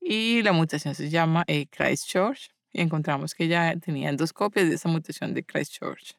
y 0.00 0.42
la 0.42 0.52
mutación 0.52 0.94
se 0.94 1.08
llama 1.10 1.44
eh, 1.46 1.66
Christchurch 1.66 2.50
y 2.72 2.82
encontramos 2.82 3.34
que 3.34 3.48
ya 3.48 3.74
tenían 3.76 4.16
dos 4.16 4.32
copias 4.32 4.68
de 4.68 4.74
esa 4.74 4.88
mutación 4.88 5.34
de 5.34 5.42
Christchurch. 5.44 6.16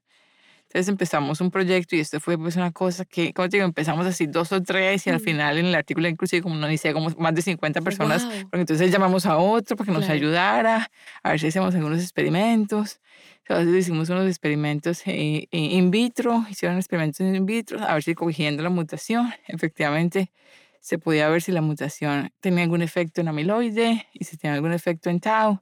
Entonces 0.68 0.90
empezamos 0.90 1.40
un 1.40 1.50
proyecto 1.50 1.96
y 1.96 2.02
esto 2.02 2.20
fue 2.20 2.38
pues 2.38 2.58
una 2.58 2.72
cosa 2.72 3.06
que, 3.06 3.34
como 3.34 3.48
te 3.48 3.56
digo, 3.56 3.66
empezamos 3.66 4.06
así 4.06 4.28
dos 4.28 4.52
o 4.52 4.62
tres 4.62 5.08
y 5.08 5.10
al 5.10 5.22
final 5.22 5.58
en 5.58 5.68
el 5.68 5.76
artículo 5.76 6.10
inclusive 6.10 6.42
como 6.42 6.56
no 6.56 6.68
dice 6.68 6.92
como 6.92 7.10
más 7.18 7.34
de 7.34 7.42
50 7.42 7.82
personas, 7.82 8.26
porque 8.50 8.62
entonces 8.62 8.92
llamamos 8.92 9.26
a 9.26 9.38
otro 9.38 9.78
para 9.78 9.88
que 9.88 9.94
nos 9.94 10.10
ayudara, 10.10 10.92
a 11.24 11.30
ver 11.30 11.40
si 11.40 11.48
hacemos 11.48 11.74
algunos 11.74 12.02
experimentos. 12.02 13.00
Entonces 13.48 13.76
hicimos 13.76 14.10
unos 14.10 14.28
experimentos 14.28 15.08
eh, 15.08 15.48
eh, 15.50 15.58
in 15.58 15.90
vitro, 15.90 16.46
hicieron 16.50 16.78
experimentos 16.78 17.22
in 17.22 17.46
vitro, 17.46 17.82
a 17.82 17.94
ver 17.94 18.04
si 18.04 18.14
cogiendo 18.14 18.62
la 18.62 18.70
mutación, 18.70 19.34
efectivamente 19.48 20.34
se 20.82 21.00
podía 21.00 21.30
ver 21.30 21.42
si 21.42 21.54
la 21.54 21.62
mutación 21.62 22.30
tenía 22.42 22.64
algún 22.64 22.82
efecto 22.82 23.22
en 23.22 23.30
amiloide 23.30 24.08
y 24.14 24.26
si 24.26 24.36
tenía 24.36 24.56
algún 24.56 24.74
efecto 24.74 25.10
en 25.10 25.22
tau. 25.22 25.62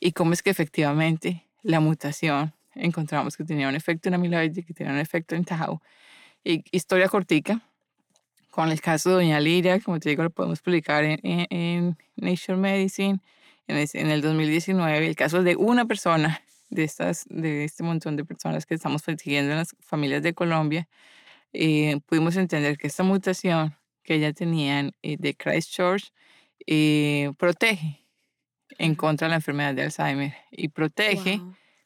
Y 0.00 0.12
cómo 0.12 0.32
es 0.32 0.42
que 0.42 0.50
efectivamente 0.50 1.46
la 1.62 1.78
mutación 1.78 2.52
encontramos 2.74 3.36
que 3.36 3.44
tenía 3.44 3.68
un 3.68 3.74
efecto 3.74 4.08
en 4.08 4.14
amiloide, 4.14 4.62
que 4.62 4.74
tenía 4.74 4.92
un 4.92 4.98
efecto 4.98 5.34
en 5.34 5.44
tau. 5.44 5.80
Y 6.44 6.64
historia 6.70 7.08
cortica, 7.08 7.60
con 8.50 8.70
el 8.70 8.80
caso 8.80 9.10
de 9.10 9.14
Doña 9.16 9.40
Liria, 9.40 9.80
como 9.80 10.00
te 10.00 10.08
digo, 10.08 10.22
lo 10.22 10.30
podemos 10.30 10.60
publicar 10.60 11.04
en, 11.04 11.20
en, 11.22 11.96
Nature 12.16 12.58
Medicine 12.58 13.20
en, 13.66 13.76
en, 13.76 14.10
el 14.10 14.22
2019. 14.22 15.06
El 15.06 15.16
caso 15.16 15.38
es 15.38 15.44
de 15.44 15.56
una 15.56 15.84
persona 15.84 16.42
de, 16.70 16.84
estas, 16.84 17.26
de 17.28 17.64
este 17.64 17.82
montón 17.82 18.16
de 18.16 18.24
personas 18.24 18.66
que 18.66 18.74
estamos 18.74 19.02
persiguiendo 19.02 19.52
en 19.52 19.58
las 19.58 19.76
familias 19.80 20.22
de 20.22 20.34
Colombia. 20.34 20.88
eh, 21.52 22.00
pudimos 22.06 22.36
entender 22.36 22.78
que 22.78 22.86
esta 22.86 23.02
mutación 23.02 23.76
que 24.02 24.14
ella 24.14 24.32
tenía 24.32 24.90
eh, 25.02 25.16
de 25.18 25.34
Christchurch 25.34 26.12
eh, 26.66 27.32
protege 27.38 28.00
en 28.78 28.94
contra 28.94 29.26
de 29.26 29.30
la 29.30 29.36
enfermedad 29.36 29.74
de 29.74 29.82
Alzheimer 29.82 30.34
y 30.50 30.68
protege 30.68 31.40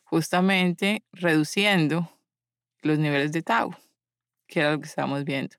justamente 0.04 1.04
reduciendo 1.12 2.10
los 2.82 2.98
niveles 2.98 3.32
de 3.32 3.42
tau, 3.42 3.74
que 4.46 4.60
era 4.60 4.72
lo 4.72 4.80
que 4.80 4.86
estábamos 4.86 5.24
viendo. 5.24 5.56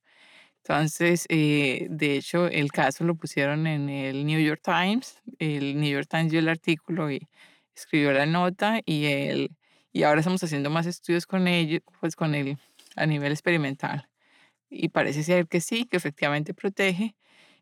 Entonces, 0.67 1.27
eh, 1.29 1.85
de 1.91 2.17
hecho, 2.17 2.47
el 2.47 2.71
caso 2.71 3.03
lo 3.03 3.15
pusieron 3.15 3.67
en 3.67 3.87
el 3.87 4.25
New 4.25 4.39
York 4.39 4.61
Times. 4.63 5.21
El 5.37 5.79
New 5.79 5.91
York 5.91 6.07
Times 6.09 6.31
dio 6.31 6.39
el 6.39 6.49
artículo 6.49 7.11
y 7.11 7.27
escribió 7.75 8.11
la 8.13 8.25
nota 8.25 8.81
y, 8.83 9.05
el, 9.05 9.51
y 9.93 10.03
ahora 10.03 10.21
estamos 10.21 10.43
haciendo 10.43 10.71
más 10.71 10.87
estudios 10.87 11.27
con 11.27 11.47
ellos, 11.47 11.81
pues 11.99 12.15
con 12.15 12.33
él 12.33 12.57
a 12.95 13.05
nivel 13.05 13.31
experimental. 13.31 14.09
Y 14.69 14.89
parece 14.89 15.23
ser 15.23 15.47
que 15.47 15.61
sí, 15.61 15.85
que 15.85 15.97
efectivamente 15.97 16.55
protege. 16.55 17.15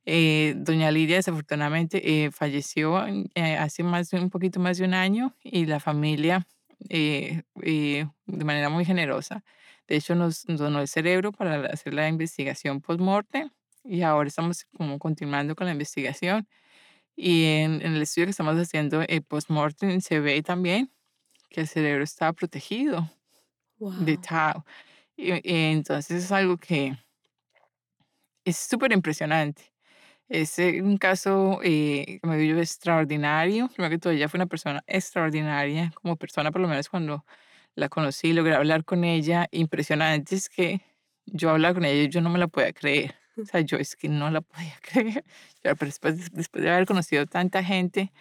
Eh, 0.05 0.53
doña 0.57 0.91
Lidia 0.91 1.17
desafortunadamente 1.17 2.25
eh, 2.25 2.31
falleció 2.31 2.97
hace 3.35 3.83
más, 3.83 4.13
un 4.13 4.29
poquito 4.29 4.59
más 4.61 4.77
de 4.77 4.85
un 4.85 4.93
año 4.93 5.35
y 5.43 5.65
la 5.65 5.79
familia 5.79 6.47
de 6.89 8.05
manera 8.25 8.69
muy 8.69 8.85
generosa 8.85 9.43
de 9.87 9.97
hecho, 9.97 10.15
nos 10.15 10.45
donó 10.45 10.79
el 10.79 10.87
cerebro 10.87 11.31
para 11.31 11.65
hacer 11.67 11.93
la 11.93 12.07
investigación 12.07 12.81
post-morte 12.81 13.49
y 13.83 14.01
ahora 14.01 14.27
estamos 14.27 14.65
como 14.77 14.97
continuando 14.97 15.55
con 15.55 15.67
la 15.67 15.73
investigación. 15.73 16.47
Y 17.15 17.45
en, 17.45 17.81
el 17.81 18.01
estudio 18.01 18.27
que 18.27 18.31
estamos 18.31 18.55
haciendo 18.57 19.01
eh, 19.03 19.21
post-mortem 19.21 20.01
se 20.01 20.19
ve 20.19 20.41
también 20.41 20.91
que 21.49 21.61
el 21.61 21.67
cerebro 21.67 22.03
está 22.03 22.31
protegido 22.33 23.09
de 23.77 24.17
tau. 24.17 24.63
Y, 25.17 25.31
entonces 25.43 26.23
es 26.23 26.31
algo 26.31 26.57
que 26.57 26.97
es 28.45 28.57
súper 28.57 28.93
impresionante. 28.93 29.72
Es 30.33 30.57
eh, 30.57 30.81
un 30.81 30.97
caso 30.97 31.59
eh, 31.61 32.17
que 32.19 32.27
me 32.27 32.37
vio 32.37 32.57
extraordinario. 32.57 33.67
Primero 33.67 33.91
que 33.91 33.99
todo, 33.99 34.13
ella 34.13 34.27
fue 34.27 34.39
una 34.39 34.47
persona 34.47 34.83
extraordinaria, 34.87 35.91
como 35.93 36.15
persona, 36.15 36.51
por 36.51 36.59
lo 36.59 36.67
menos 36.67 36.89
cuando 36.89 37.23
la 37.75 37.87
conocí, 37.87 38.33
logré 38.33 38.55
hablar 38.55 38.83
con 38.83 39.03
ella. 39.03 39.47
Impresionante 39.51 40.33
es 40.33 40.49
que 40.49 40.81
yo 41.27 41.51
hablaba 41.51 41.75
con 41.75 41.85
ella 41.85 42.01
y 42.01 42.09
yo 42.09 42.19
no 42.21 42.31
me 42.31 42.39
la 42.39 42.47
podía 42.47 42.73
creer. 42.73 43.13
O 43.39 43.45
sea, 43.45 43.61
yo 43.61 43.77
es 43.77 43.95
que 43.95 44.09
no 44.09 44.31
la 44.31 44.41
podía 44.41 44.75
creer. 44.81 45.23
Pero 45.61 45.77
después, 45.79 46.31
después 46.31 46.63
de 46.63 46.71
haber 46.71 46.87
conocido 46.87 47.27
tanta 47.27 47.63
gente 47.63 48.11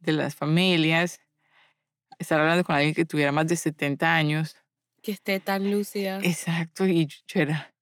de 0.00 0.10
las 0.10 0.34
familias, 0.34 1.20
estar 2.18 2.40
hablando 2.40 2.64
con 2.64 2.74
alguien 2.74 2.94
que 2.94 3.04
tuviera 3.04 3.30
más 3.30 3.46
de 3.46 3.54
70 3.54 4.12
años. 4.12 4.56
Que 5.02 5.12
esté 5.12 5.38
tan 5.38 5.70
lúcida. 5.70 6.18
Exacto, 6.20 6.84
y 6.84 7.06
yo 7.06 7.40
era, 7.40 7.72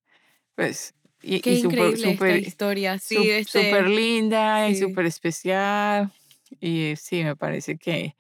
pues... 0.57 0.95
Y, 1.23 1.41
Qué 1.41 1.55
increíble 1.55 2.13
esta 2.13 2.37
historia, 2.37 2.99
sí. 2.99 3.15
Súper 3.15 3.41
este 3.41 3.89
linda 3.89 4.69
y 4.69 4.77
súper 4.77 5.07
especial. 5.07 6.13
Y 6.61 6.83
eh, 6.83 6.97
sí, 6.97 7.25
me 7.25 7.37
parece 7.37 7.77
que 7.77 8.15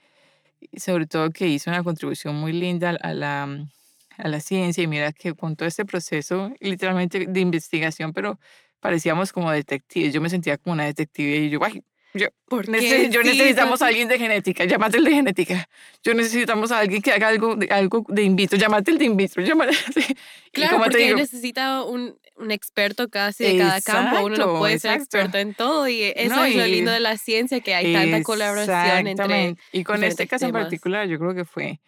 sobre 0.76 1.06
todo 1.06 1.30
que 1.30 1.48
hizo 1.48 1.70
una 1.70 1.82
contribución 1.82 2.36
muy 2.36 2.52
linda 2.52 2.90
a 2.90 3.14
la, 3.14 3.46
mm, 3.46 3.70
a 4.18 4.28
la 4.28 4.40
ciencia 4.40 4.82
y 4.82 4.86
mira 4.86 5.12
que 5.12 5.34
con 5.34 5.56
todo 5.56 5.68
este 5.68 5.84
proceso 5.84 6.52
literalmente 6.60 7.26
de 7.26 7.40
investigación, 7.40 8.12
pero 8.12 8.38
parecíamos 8.80 9.32
como 9.32 9.50
detectives. 9.50 10.12
Yo 10.12 10.20
me 10.20 10.30
sentía 10.30 10.58
como 10.58 10.74
una 10.74 10.84
detective 10.84 11.36
y 11.36 11.50
yo, 11.50 11.60
ay, 11.62 11.82
yo, 12.14 12.28
¿Por 12.46 12.66
qué? 12.66 13.08
yo 13.10 13.22
necesitamos 13.22 13.80
a 13.80 13.86
alguien 13.86 14.08
de 14.08 14.18
genética, 14.18 14.64
llámate 14.64 14.98
el 14.98 15.04
de 15.04 15.12
genética. 15.12 15.68
Yo 16.02 16.12
necesitamos 16.14 16.70
a 16.70 16.80
alguien 16.80 17.00
que 17.00 17.12
haga 17.12 17.28
algo 17.28 17.56
de, 17.56 17.68
algo 17.68 18.04
de 18.08 18.22
in 18.22 18.36
vitro, 18.36 18.58
llámate 18.58 18.90
el 18.90 18.98
de 18.98 19.04
in 19.06 19.16
vitro. 19.16 19.42
Llámate, 19.52 19.74
claro, 20.52 20.78
porque 20.78 21.14
necesita 21.14 21.82
un, 21.84 22.16
un, 22.36 22.50
experto 22.50 23.08
casi 23.08 23.44
de 23.44 23.58
cada 23.58 23.80
campo. 23.80 24.24
Uno 24.24 24.36
no 24.36 24.58
puede 24.58 24.78
ser 24.78 24.92
experto 24.92 25.38
en 25.38 25.54
todo 25.54 25.88
y 25.88 26.02
eso 26.02 26.44
es 26.44 26.56
lo 26.56 26.66
lindo 26.66 26.90
de 26.90 27.00
la 27.00 27.16
ciencia, 27.16 27.60
que 27.60 27.74
hay 27.74 27.92
tanta 27.92 28.22
colaboración 28.22 29.06
entre 29.06 29.56
Y 29.72 29.84
con 29.84 30.04
este 30.04 30.26
caso 30.26 30.46
en 30.46 30.52
particular, 30.52 31.08
yo 31.08 31.18
creo 31.18 31.34
que 31.34 31.44
fue 31.44 31.80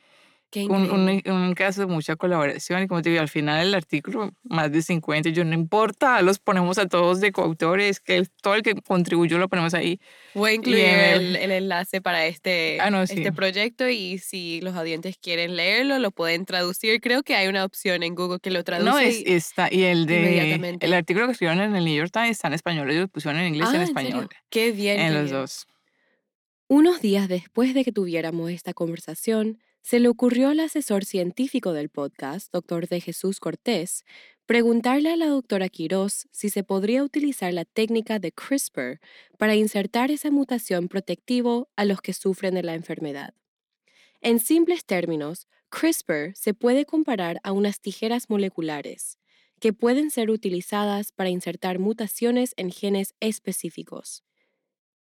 un, 0.57 1.23
un, 1.25 1.55
caso 1.55 1.83
de 1.83 1.87
mucha 1.87 2.17
colaboración 2.17 2.83
y 2.83 2.87
como 2.87 3.03
te 3.03 3.11
digo, 3.11 3.21
al 3.21 3.29
final 3.29 3.65
del 3.65 3.75
artículo, 3.75 4.33
más 4.43 4.71
de 4.71 4.83
50, 4.83 5.31
yo 5.31 5.45
no 5.45 5.55
importa, 5.55 6.23
los 6.23 6.39
ponemos 6.39 6.79
a 6.79 6.87
todos 6.87 7.21
de 7.21 7.33
coautores, 7.33 8.01
que 8.01 8.27
todo 8.43 8.55
el 8.55 8.63
que 8.63 8.75
contribuyó 8.75 9.39
lo 9.39 9.49
ponemos 9.49 9.75
ahí. 9.75 10.01
Voy 10.35 10.51
a 10.51 10.55
incluir 10.55 10.85
el, 10.85 11.37
el, 11.37 11.51
enlace 11.51 12.01
para 12.01 12.27
este, 12.27 12.79
ah, 12.81 13.03
este 13.03 13.33
proyecto 13.33 13.89
y 13.89 14.19
si 14.19 14.61
los 14.61 14.75
audientes 14.75 15.17
quieren 15.19 15.57
leerlo, 15.57 15.99
lo 15.99 16.11
pueden 16.11 16.45
traducir. 16.45 17.01
Creo 17.01 17.23
que 17.23 17.35
hay 17.35 17.49
una 17.49 17.65
opción 17.65 18.03
en 18.03 18.15
Google 18.15 18.39
que 18.41 18.51
lo 18.51 18.65
traduce. 18.65 18.91
No, 18.91 18.99
es, 18.99 19.23
está, 19.27 19.69
y 19.71 19.83
el 19.83 20.07
de 20.07 20.79
el 20.81 20.93
artículo 20.95 21.27
que 21.27 21.33
escribieron 21.33 21.63
en 21.63 21.77
el 21.77 21.85
New 21.85 21.97
York 21.97 22.11
Times 22.13 22.31
está 22.31 22.49
en 22.49 22.55
español, 22.55 22.91
ellos 22.91 23.03
lo 23.03 23.09
pusieron 23.09 23.41
en 23.41 23.55
inglés 23.55 23.69
y 23.73 23.77
en 23.77 23.81
ah, 23.81 23.85
español. 23.85 24.29
Qué 24.51 24.73
bien. 24.73 25.01
En 25.01 25.15
los 25.15 25.31
dos. 25.31 25.67
Unos 26.69 27.01
días 27.01 27.29
después 27.29 27.75
de 27.75 27.85
que 27.85 27.93
tuviéramos 27.93 28.51
esta 28.51 28.73
conversación, 28.73 29.59
se 29.85 30.01
le 30.01 30.09
ocurrió 30.09 30.49
al 30.49 30.61
asesor 30.61 31.05
científico 31.05 31.75
del 31.75 31.91
podcast, 31.91 32.51
doctor 32.51 32.89
de 32.89 33.03
Jesús 33.03 33.39
Cortés, 33.39 34.07
preguntarle 34.47 35.11
a 35.11 35.17
la 35.17 35.27
doctora 35.27 35.69
Quirós 35.69 36.27
si 36.33 36.49
se 36.49 36.65
podría 36.65 37.05
utilizar 37.05 37.53
la 37.53 37.67
técnica 37.67 38.19
de 38.19 38.33
CRISPR 38.33 38.99
para 39.37 39.57
insertar 39.57 40.11
esa 40.11 40.31
mutación 40.31 40.89
protectivo 40.89 41.69
a 41.77 41.85
los 41.85 42.01
que 42.01 42.15
sufren 42.15 42.55
de 42.55 42.63
la 42.63 42.75
enfermedad. 42.75 43.35
En 44.23 44.39
simples 44.39 44.87
términos, 44.87 45.49
CRISPR 45.69 46.35
se 46.35 46.55
puede 46.55 46.87
comparar 46.87 47.39
a 47.43 47.53
unas 47.53 47.79
tijeras 47.79 48.31
moleculares 48.31 49.19
que 49.61 49.75
pueden 49.75 50.11
ser 50.11 50.31
utilizadas 50.31 51.13
para 51.13 51.29
insertar 51.29 51.79
mutaciones 51.79 52.55
en 52.57 52.71
genes 52.71 53.15
específicos. 53.21 54.25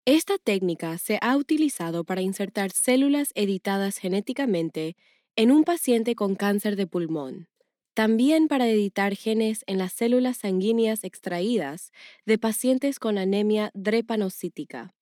Esta 0.07 0.36
técnica 0.36 0.98
se 0.98 1.18
ha 1.22 1.34
utilizado 1.34 2.05
para 2.05 2.20
insertar 2.20 2.70
células 2.72 3.30
editadas 3.34 3.96
genéticamente 3.96 4.96
en 5.34 5.50
un 5.50 5.64
paciente 5.64 6.14
con 6.14 6.34
cáncer 6.34 6.76
de 6.76 6.86
pulmón, 6.86 7.48
también 7.94 8.46
para 8.46 8.68
editar 8.68 9.16
genes 9.16 9.64
en 9.66 9.78
las 9.78 9.94
células 9.94 10.36
sanguíneas 10.36 11.05
extraídas 11.05 11.90
de 12.26 12.36
pacientes 12.36 12.98
con 12.98 13.16
anemia 13.16 13.70
drepanocítica, 13.72 14.94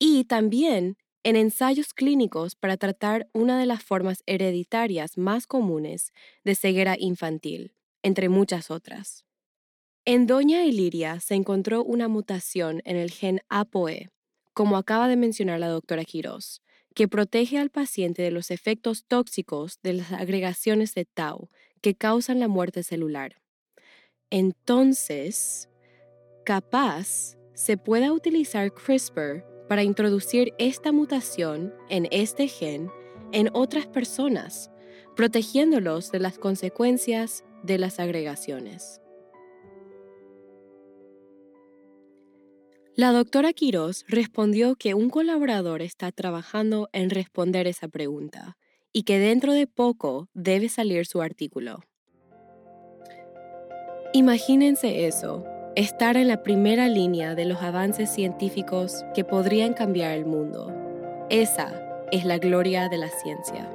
y 0.00 0.24
también 0.24 0.96
en 1.22 1.36
ensayos 1.36 1.94
clínicos 1.94 2.56
para 2.56 2.76
tratar 2.76 3.28
una 3.32 3.56
de 3.56 3.66
las 3.66 3.84
formas 3.84 4.24
hereditarias 4.26 5.16
más 5.16 5.46
comunes 5.46 6.12
de 6.42 6.56
ceguera 6.56 6.96
infantil, 6.98 7.72
entre 8.02 8.28
muchas 8.28 8.72
otras. 8.72 9.24
En 10.04 10.26
Doña 10.26 10.64
Iliria 10.64 11.20
se 11.20 11.34
encontró 11.36 11.84
una 11.84 12.08
mutación 12.08 12.82
en 12.84 12.96
el 12.96 13.12
gen 13.12 13.40
ApoE, 13.48 14.10
como 14.54 14.76
acaba 14.76 15.08
de 15.08 15.16
mencionar 15.16 15.60
la 15.60 15.68
doctora 15.68 16.04
Quiroz, 16.04 16.62
que 16.94 17.08
protege 17.08 17.58
al 17.58 17.70
paciente 17.70 18.22
de 18.22 18.30
los 18.30 18.50
efectos 18.50 19.04
tóxicos 19.06 19.80
de 19.82 19.94
las 19.94 20.12
agregaciones 20.12 20.94
de 20.94 21.04
tau 21.04 21.50
que 21.82 21.94
causan 21.94 22.40
la 22.40 22.48
muerte 22.48 22.82
celular. 22.82 23.42
Entonces, 24.30 25.68
capaz 26.44 27.36
se 27.52 27.76
pueda 27.76 28.12
utilizar 28.12 28.72
CRISPR 28.72 29.44
para 29.68 29.82
introducir 29.82 30.52
esta 30.58 30.92
mutación 30.92 31.74
en 31.88 32.06
este 32.10 32.48
gen 32.48 32.90
en 33.32 33.50
otras 33.52 33.86
personas, 33.86 34.70
protegiéndolos 35.16 36.12
de 36.12 36.20
las 36.20 36.38
consecuencias 36.38 37.44
de 37.64 37.78
las 37.78 37.98
agregaciones. 37.98 39.00
La 42.96 43.10
doctora 43.10 43.52
Quiroz 43.52 44.04
respondió 44.06 44.76
que 44.76 44.94
un 44.94 45.10
colaborador 45.10 45.82
está 45.82 46.12
trabajando 46.12 46.88
en 46.92 47.10
responder 47.10 47.66
esa 47.66 47.88
pregunta 47.88 48.56
y 48.92 49.02
que 49.02 49.18
dentro 49.18 49.52
de 49.52 49.66
poco 49.66 50.28
debe 50.32 50.68
salir 50.68 51.04
su 51.04 51.20
artículo. 51.20 51.80
Imagínense 54.12 55.08
eso, 55.08 55.44
estar 55.74 56.16
en 56.16 56.28
la 56.28 56.44
primera 56.44 56.86
línea 56.86 57.34
de 57.34 57.46
los 57.46 57.62
avances 57.62 58.10
científicos 58.10 59.04
que 59.12 59.24
podrían 59.24 59.74
cambiar 59.74 60.12
el 60.12 60.24
mundo. 60.24 60.72
Esa 61.30 62.06
es 62.12 62.24
la 62.24 62.38
gloria 62.38 62.88
de 62.88 62.98
la 62.98 63.08
ciencia. 63.08 63.68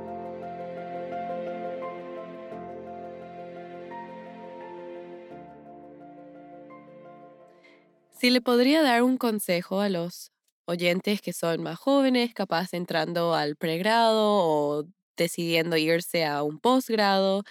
Si 8.20 8.30
le 8.30 8.42
podría 8.42 8.82
dar 8.82 9.02
un 9.04 9.18
consejo 9.18 9.80
a 9.82 9.90
los 9.90 10.32
oyentes 10.66 11.22
que 11.22 11.34
son 11.34 11.64
más 11.64 11.80
jóvenes, 11.80 12.34
capaz 12.34 12.74
entrando 12.74 13.34
al 13.34 13.56
pregrado 13.56 14.20
o 14.44 14.86
decidiendo 15.18 15.78
irse 15.78 16.26
a 16.26 16.44
un 16.44 16.60
posgrado, 16.60 17.44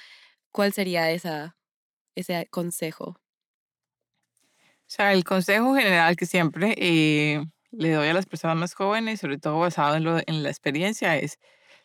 ¿cuál 0.52 0.72
sería 0.72 1.10
esa, 1.12 1.56
ese 2.16 2.48
consejo? 2.50 3.16
O 4.66 4.90
sea, 4.90 5.12
el 5.12 5.24
consejo 5.24 5.74
general 5.74 6.16
que 6.16 6.26
siempre 6.26 6.74
eh, 6.78 7.44
le 7.70 7.92
doy 7.92 8.08
a 8.08 8.14
las 8.14 8.26
personas 8.26 8.56
más 8.56 8.74
jóvenes, 8.74 9.20
sobre 9.20 9.38
todo 9.38 9.58
basado 9.58 9.96
en, 9.96 10.04
lo, 10.04 10.18
en 10.26 10.42
la 10.42 10.48
experiencia, 10.50 11.16
es 11.18 11.38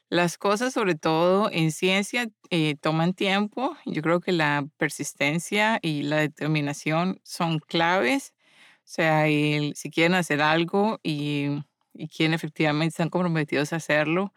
Las 0.09 0.38
cosas, 0.38 0.73
sobre 0.73 0.95
todo 0.95 1.49
en 1.51 1.71
ciencia, 1.73 2.29
eh, 2.51 2.75
toman 2.81 3.13
tiempo. 3.15 3.77
Yo 3.86 4.01
creo 4.03 4.21
que 4.21 4.34
la 4.34 4.67
persistencia 4.77 5.79
y 5.84 6.03
la 6.03 6.17
determinación 6.19 7.21
son 7.25 7.59
claves. 7.59 8.34
O 8.86 8.88
sea, 8.93 9.25
si 9.25 9.89
quieren 9.91 10.13
hacer 10.15 10.41
algo 10.41 10.99
y, 11.03 11.47
y 11.93 12.07
quieren 12.09 12.34
efectivamente 12.34 12.89
están 12.93 13.09
comprometidos 13.09 13.73
a 13.73 13.77
hacerlo, 13.77 14.34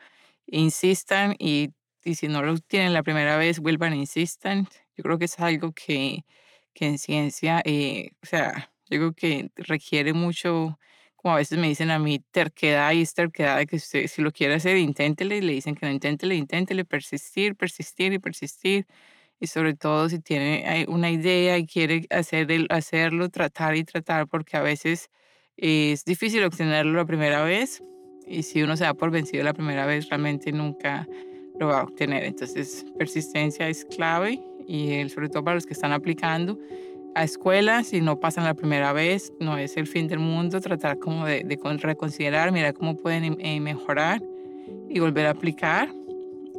insistan 0.47 1.35
y, 1.39 1.71
y, 2.05 2.15
si 2.15 2.29
no 2.29 2.43
lo 2.43 2.57
tienen 2.59 2.93
la 2.95 3.03
primera 3.03 3.37
vez, 3.37 3.59
vuelvan 3.61 3.93
e 3.95 3.97
insistan. 3.97 4.69
Yo 4.97 5.03
creo 5.05 5.19
que 5.19 5.27
es 5.27 5.39
algo 5.41 5.73
que, 5.73 6.25
que 6.75 6.87
en 6.87 6.99
ciencia, 6.99 7.61
eh, 7.65 8.11
o 8.23 8.27
sea, 8.27 8.73
yo 8.89 8.99
creo 8.99 9.13
que 9.15 9.51
requiere 9.57 10.13
mucho 10.13 10.79
como 11.17 11.35
a 11.35 11.39
veces 11.39 11.59
me 11.59 11.67
dicen 11.69 11.91
a 11.91 11.99
mí, 11.99 12.21
terquedad 12.31 12.93
y 12.93 13.03
es 13.03 13.13
terquedad 13.15 13.57
de 13.59 13.67
que 13.67 13.77
usted, 13.77 14.07
si 14.07 14.23
lo 14.23 14.31
quiere 14.33 14.55
hacer, 14.55 14.77
inténtele, 14.77 15.39
y 15.39 15.41
le 15.41 15.53
dicen 15.55 15.75
que 15.75 15.85
no 15.87 15.91
inténtele, 15.93 16.37
inténtele, 16.37 16.85
persistir, 16.85 17.57
persistir 17.57 18.13
y 18.13 18.19
persistir. 18.21 18.87
Y 19.39 19.49
sobre 19.49 19.75
todo 19.75 20.09
si 20.09 20.19
tiene 20.19 20.87
una 20.89 21.11
idea 21.11 21.59
y 21.59 21.67
quiere 21.67 22.07
hacer 22.11 22.49
hacerlo, 22.71 23.29
tratar 23.29 23.77
y 23.77 23.85
tratar, 23.85 24.27
porque 24.29 24.57
a 24.57 24.63
veces 24.63 25.11
es 25.57 26.05
difícil 26.05 26.43
obtenerlo 26.45 26.93
la 26.95 27.05
primera 27.05 27.43
vez. 27.45 27.83
Y 28.27 28.43
si 28.43 28.63
uno 28.63 28.77
se 28.77 28.85
da 28.85 28.95
por 28.95 29.11
vencido 29.11 29.45
la 29.45 29.53
primera 29.53 29.87
vez, 29.87 30.09
realmente 30.09 30.53
nunca 30.53 31.07
lo 31.61 31.69
va 31.69 31.81
a 31.81 31.83
obtener. 31.85 32.25
Entonces, 32.25 32.85
persistencia 32.99 33.69
es 33.69 33.85
clave 33.85 34.41
y 34.67 35.09
sobre 35.09 35.29
todo 35.29 35.45
para 35.45 35.55
los 35.55 35.67
que 35.67 35.75
están 35.75 35.93
aplicando 35.93 36.59
a 37.17 37.25
escuela, 37.25 37.83
si 37.83 38.03
no 38.03 38.21
pasan 38.21 38.45
la 38.45 38.53
primera 38.53 38.93
vez, 38.93 39.33
no 39.41 39.57
es 39.57 39.79
el 39.79 39.87
fin 39.87 40.07
del 40.07 40.19
mundo, 40.19 40.61
tratar 40.61 40.99
como 40.99 41.25
de, 41.25 41.59
reconsiderar, 41.79 42.53
mirar 42.53 42.75
cómo 42.75 42.95
pueden 42.95 43.39
eh, 43.41 43.59
mejorar 43.59 44.23
y 44.91 45.01
volver 45.01 45.27
a 45.27 45.31
aplicar. 45.31 45.89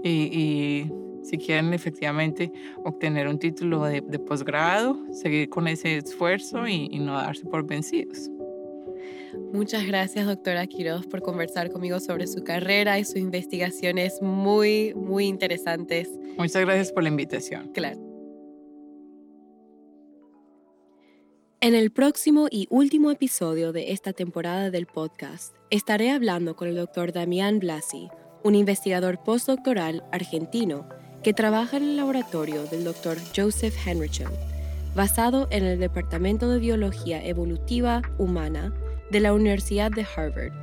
Y, 0.03 0.89
si 1.27 1.37
quieren 1.37 1.73
efectivamente 1.73 2.51
obtener 2.83 3.27
un 3.27 3.37
título 3.39 3.83
de, 3.83 4.01
posgrado, 4.19 4.97
seguir 5.11 5.49
con 5.49 5.67
ese 5.67 5.97
esfuerzo 5.97 6.67
y, 6.67 6.87
y, 6.91 6.99
no 6.99 7.13
darse 7.13 7.45
por 7.45 7.65
vencidos. 7.65 8.29
Muchas 9.53 9.85
gracias, 9.85 10.25
doctora 10.25 10.65
Quiroz, 10.67 11.05
por 11.07 11.21
conversar 11.21 11.71
conmigo 11.71 11.99
sobre 11.99 12.27
su 12.27 12.43
carrera 12.43 12.99
y 12.99 13.05
sus 13.05 13.17
investigaciones 13.17 14.21
muy, 14.21 14.93
muy 14.95 15.25
interesantes. 15.25 16.09
Muchas 16.37 16.63
gracias 16.63 16.91
por 16.91 17.03
la 17.03 17.09
invitación. 17.09 17.69
Claro. 17.73 18.07
En 21.59 21.75
el 21.75 21.91
próximo 21.91 22.47
y 22.51 22.67
último 22.69 23.09
episodio 23.09 23.71
de 23.71 23.91
esta 23.91 24.13
temporada 24.13 24.69
del 24.69 24.85
podcast, 24.85 25.55
estaré 25.69 26.11
hablando 26.11 26.55
con 26.55 26.67
el 26.67 26.75
doctor 26.75 27.11
Damián 27.11 27.59
Blasi, 27.59 28.09
un 28.43 28.55
investigador 28.55 29.23
postdoctoral 29.23 30.03
argentino 30.11 30.87
que 31.27 31.33
trabaja 31.33 31.75
en 31.75 31.83
el 31.83 31.97
laboratorio 31.97 32.63
del 32.67 32.85
doctor 32.85 33.17
Joseph 33.35 33.75
Henricham, 33.85 34.31
basado 34.95 35.49
en 35.51 35.65
el 35.65 35.77
Departamento 35.77 36.49
de 36.49 36.57
Biología 36.57 37.21
Evolutiva 37.21 38.01
Humana 38.17 38.73
de 39.11 39.19
la 39.19 39.33
Universidad 39.33 39.91
de 39.91 40.05
Harvard. 40.15 40.53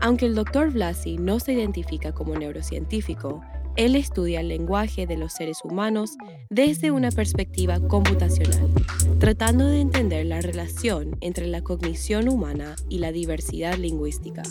Aunque 0.00 0.24
el 0.24 0.34
doctor 0.34 0.70
Blasi 0.70 1.18
no 1.18 1.40
se 1.40 1.52
identifica 1.52 2.12
como 2.12 2.34
neurocientífico, 2.34 3.42
él 3.76 3.94
estudia 3.94 4.40
el 4.40 4.48
lenguaje 4.48 5.06
de 5.06 5.18
los 5.18 5.34
seres 5.34 5.58
humanos 5.62 6.12
desde 6.48 6.90
una 6.90 7.10
perspectiva 7.10 7.78
computacional, 7.78 8.70
tratando 9.18 9.66
de 9.66 9.82
entender 9.82 10.24
la 10.24 10.40
relación 10.40 11.18
entre 11.20 11.48
la 11.48 11.60
cognición 11.60 12.30
humana 12.30 12.76
y 12.88 12.96
la 12.96 13.12
diversidad 13.12 13.76
lingüística. 13.76 14.42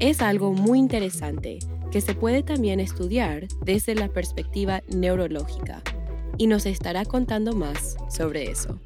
Es 0.00 0.20
algo 0.20 0.52
muy 0.54 0.80
interesante 0.80 1.60
que 1.90 2.00
se 2.00 2.14
puede 2.14 2.42
también 2.42 2.80
estudiar 2.80 3.46
desde 3.64 3.94
la 3.94 4.08
perspectiva 4.08 4.82
neurológica, 4.88 5.82
y 6.38 6.46
nos 6.46 6.66
estará 6.66 7.04
contando 7.04 7.52
más 7.52 7.96
sobre 8.08 8.50
eso. 8.50 8.78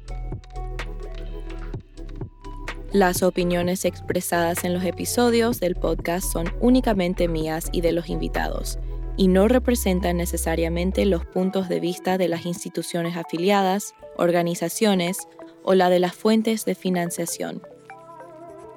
Las 2.91 3.23
opiniones 3.23 3.83
expresadas 3.85 4.63
en 4.63 4.73
los 4.73 4.83
episodios 4.83 5.59
del 5.59 5.75
podcast 5.75 6.31
son 6.31 6.51
únicamente 6.61 7.27
mías 7.27 7.69
y 7.71 7.81
de 7.81 7.91
los 7.91 8.09
invitados 8.09 8.79
y 9.17 9.27
no 9.27 9.47
representan 9.47 10.17
necesariamente 10.17 11.05
los 11.05 11.25
puntos 11.25 11.69
de 11.69 11.79
vista 11.79 12.17
de 12.17 12.27
las 12.27 12.45
instituciones 12.45 13.15
afiliadas, 13.15 13.93
organizaciones 14.17 15.27
o 15.63 15.73
la 15.73 15.89
de 15.89 15.99
las 15.99 16.15
fuentes 16.15 16.65
de 16.65 16.75
financiación. 16.75 17.61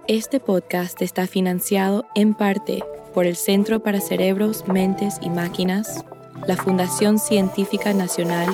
Este 0.08 0.40
podcast 0.40 1.02
está 1.02 1.26
financiado 1.26 2.06
en 2.14 2.32
parte 2.32 2.82
por 3.12 3.26
el 3.26 3.36
Centro 3.36 3.80
para 3.80 4.00
Cerebros, 4.00 4.66
Mentes 4.66 5.18
y 5.20 5.28
Máquinas, 5.28 6.02
la 6.46 6.56
Fundación 6.56 7.18
Científica 7.18 7.92
Nacional 7.92 8.48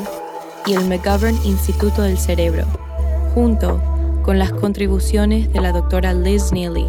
y 0.66 0.72
el 0.72 0.84
McGovern 0.88 1.38
Instituto 1.44 2.02
del 2.02 2.18
Cerebro, 2.18 2.64
junto 3.34 3.80
con 4.24 4.36
las 4.40 4.50
contribuciones 4.50 5.52
de 5.52 5.60
la 5.60 5.70
doctora 5.70 6.12
Liz 6.12 6.50
Neely, 6.50 6.88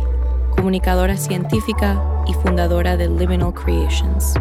comunicadora 0.56 1.16
científica 1.16 2.04
y 2.26 2.34
fundadora 2.34 2.98
de 2.98 3.08
Liminal 3.08 3.54
Creations. 3.54 4.34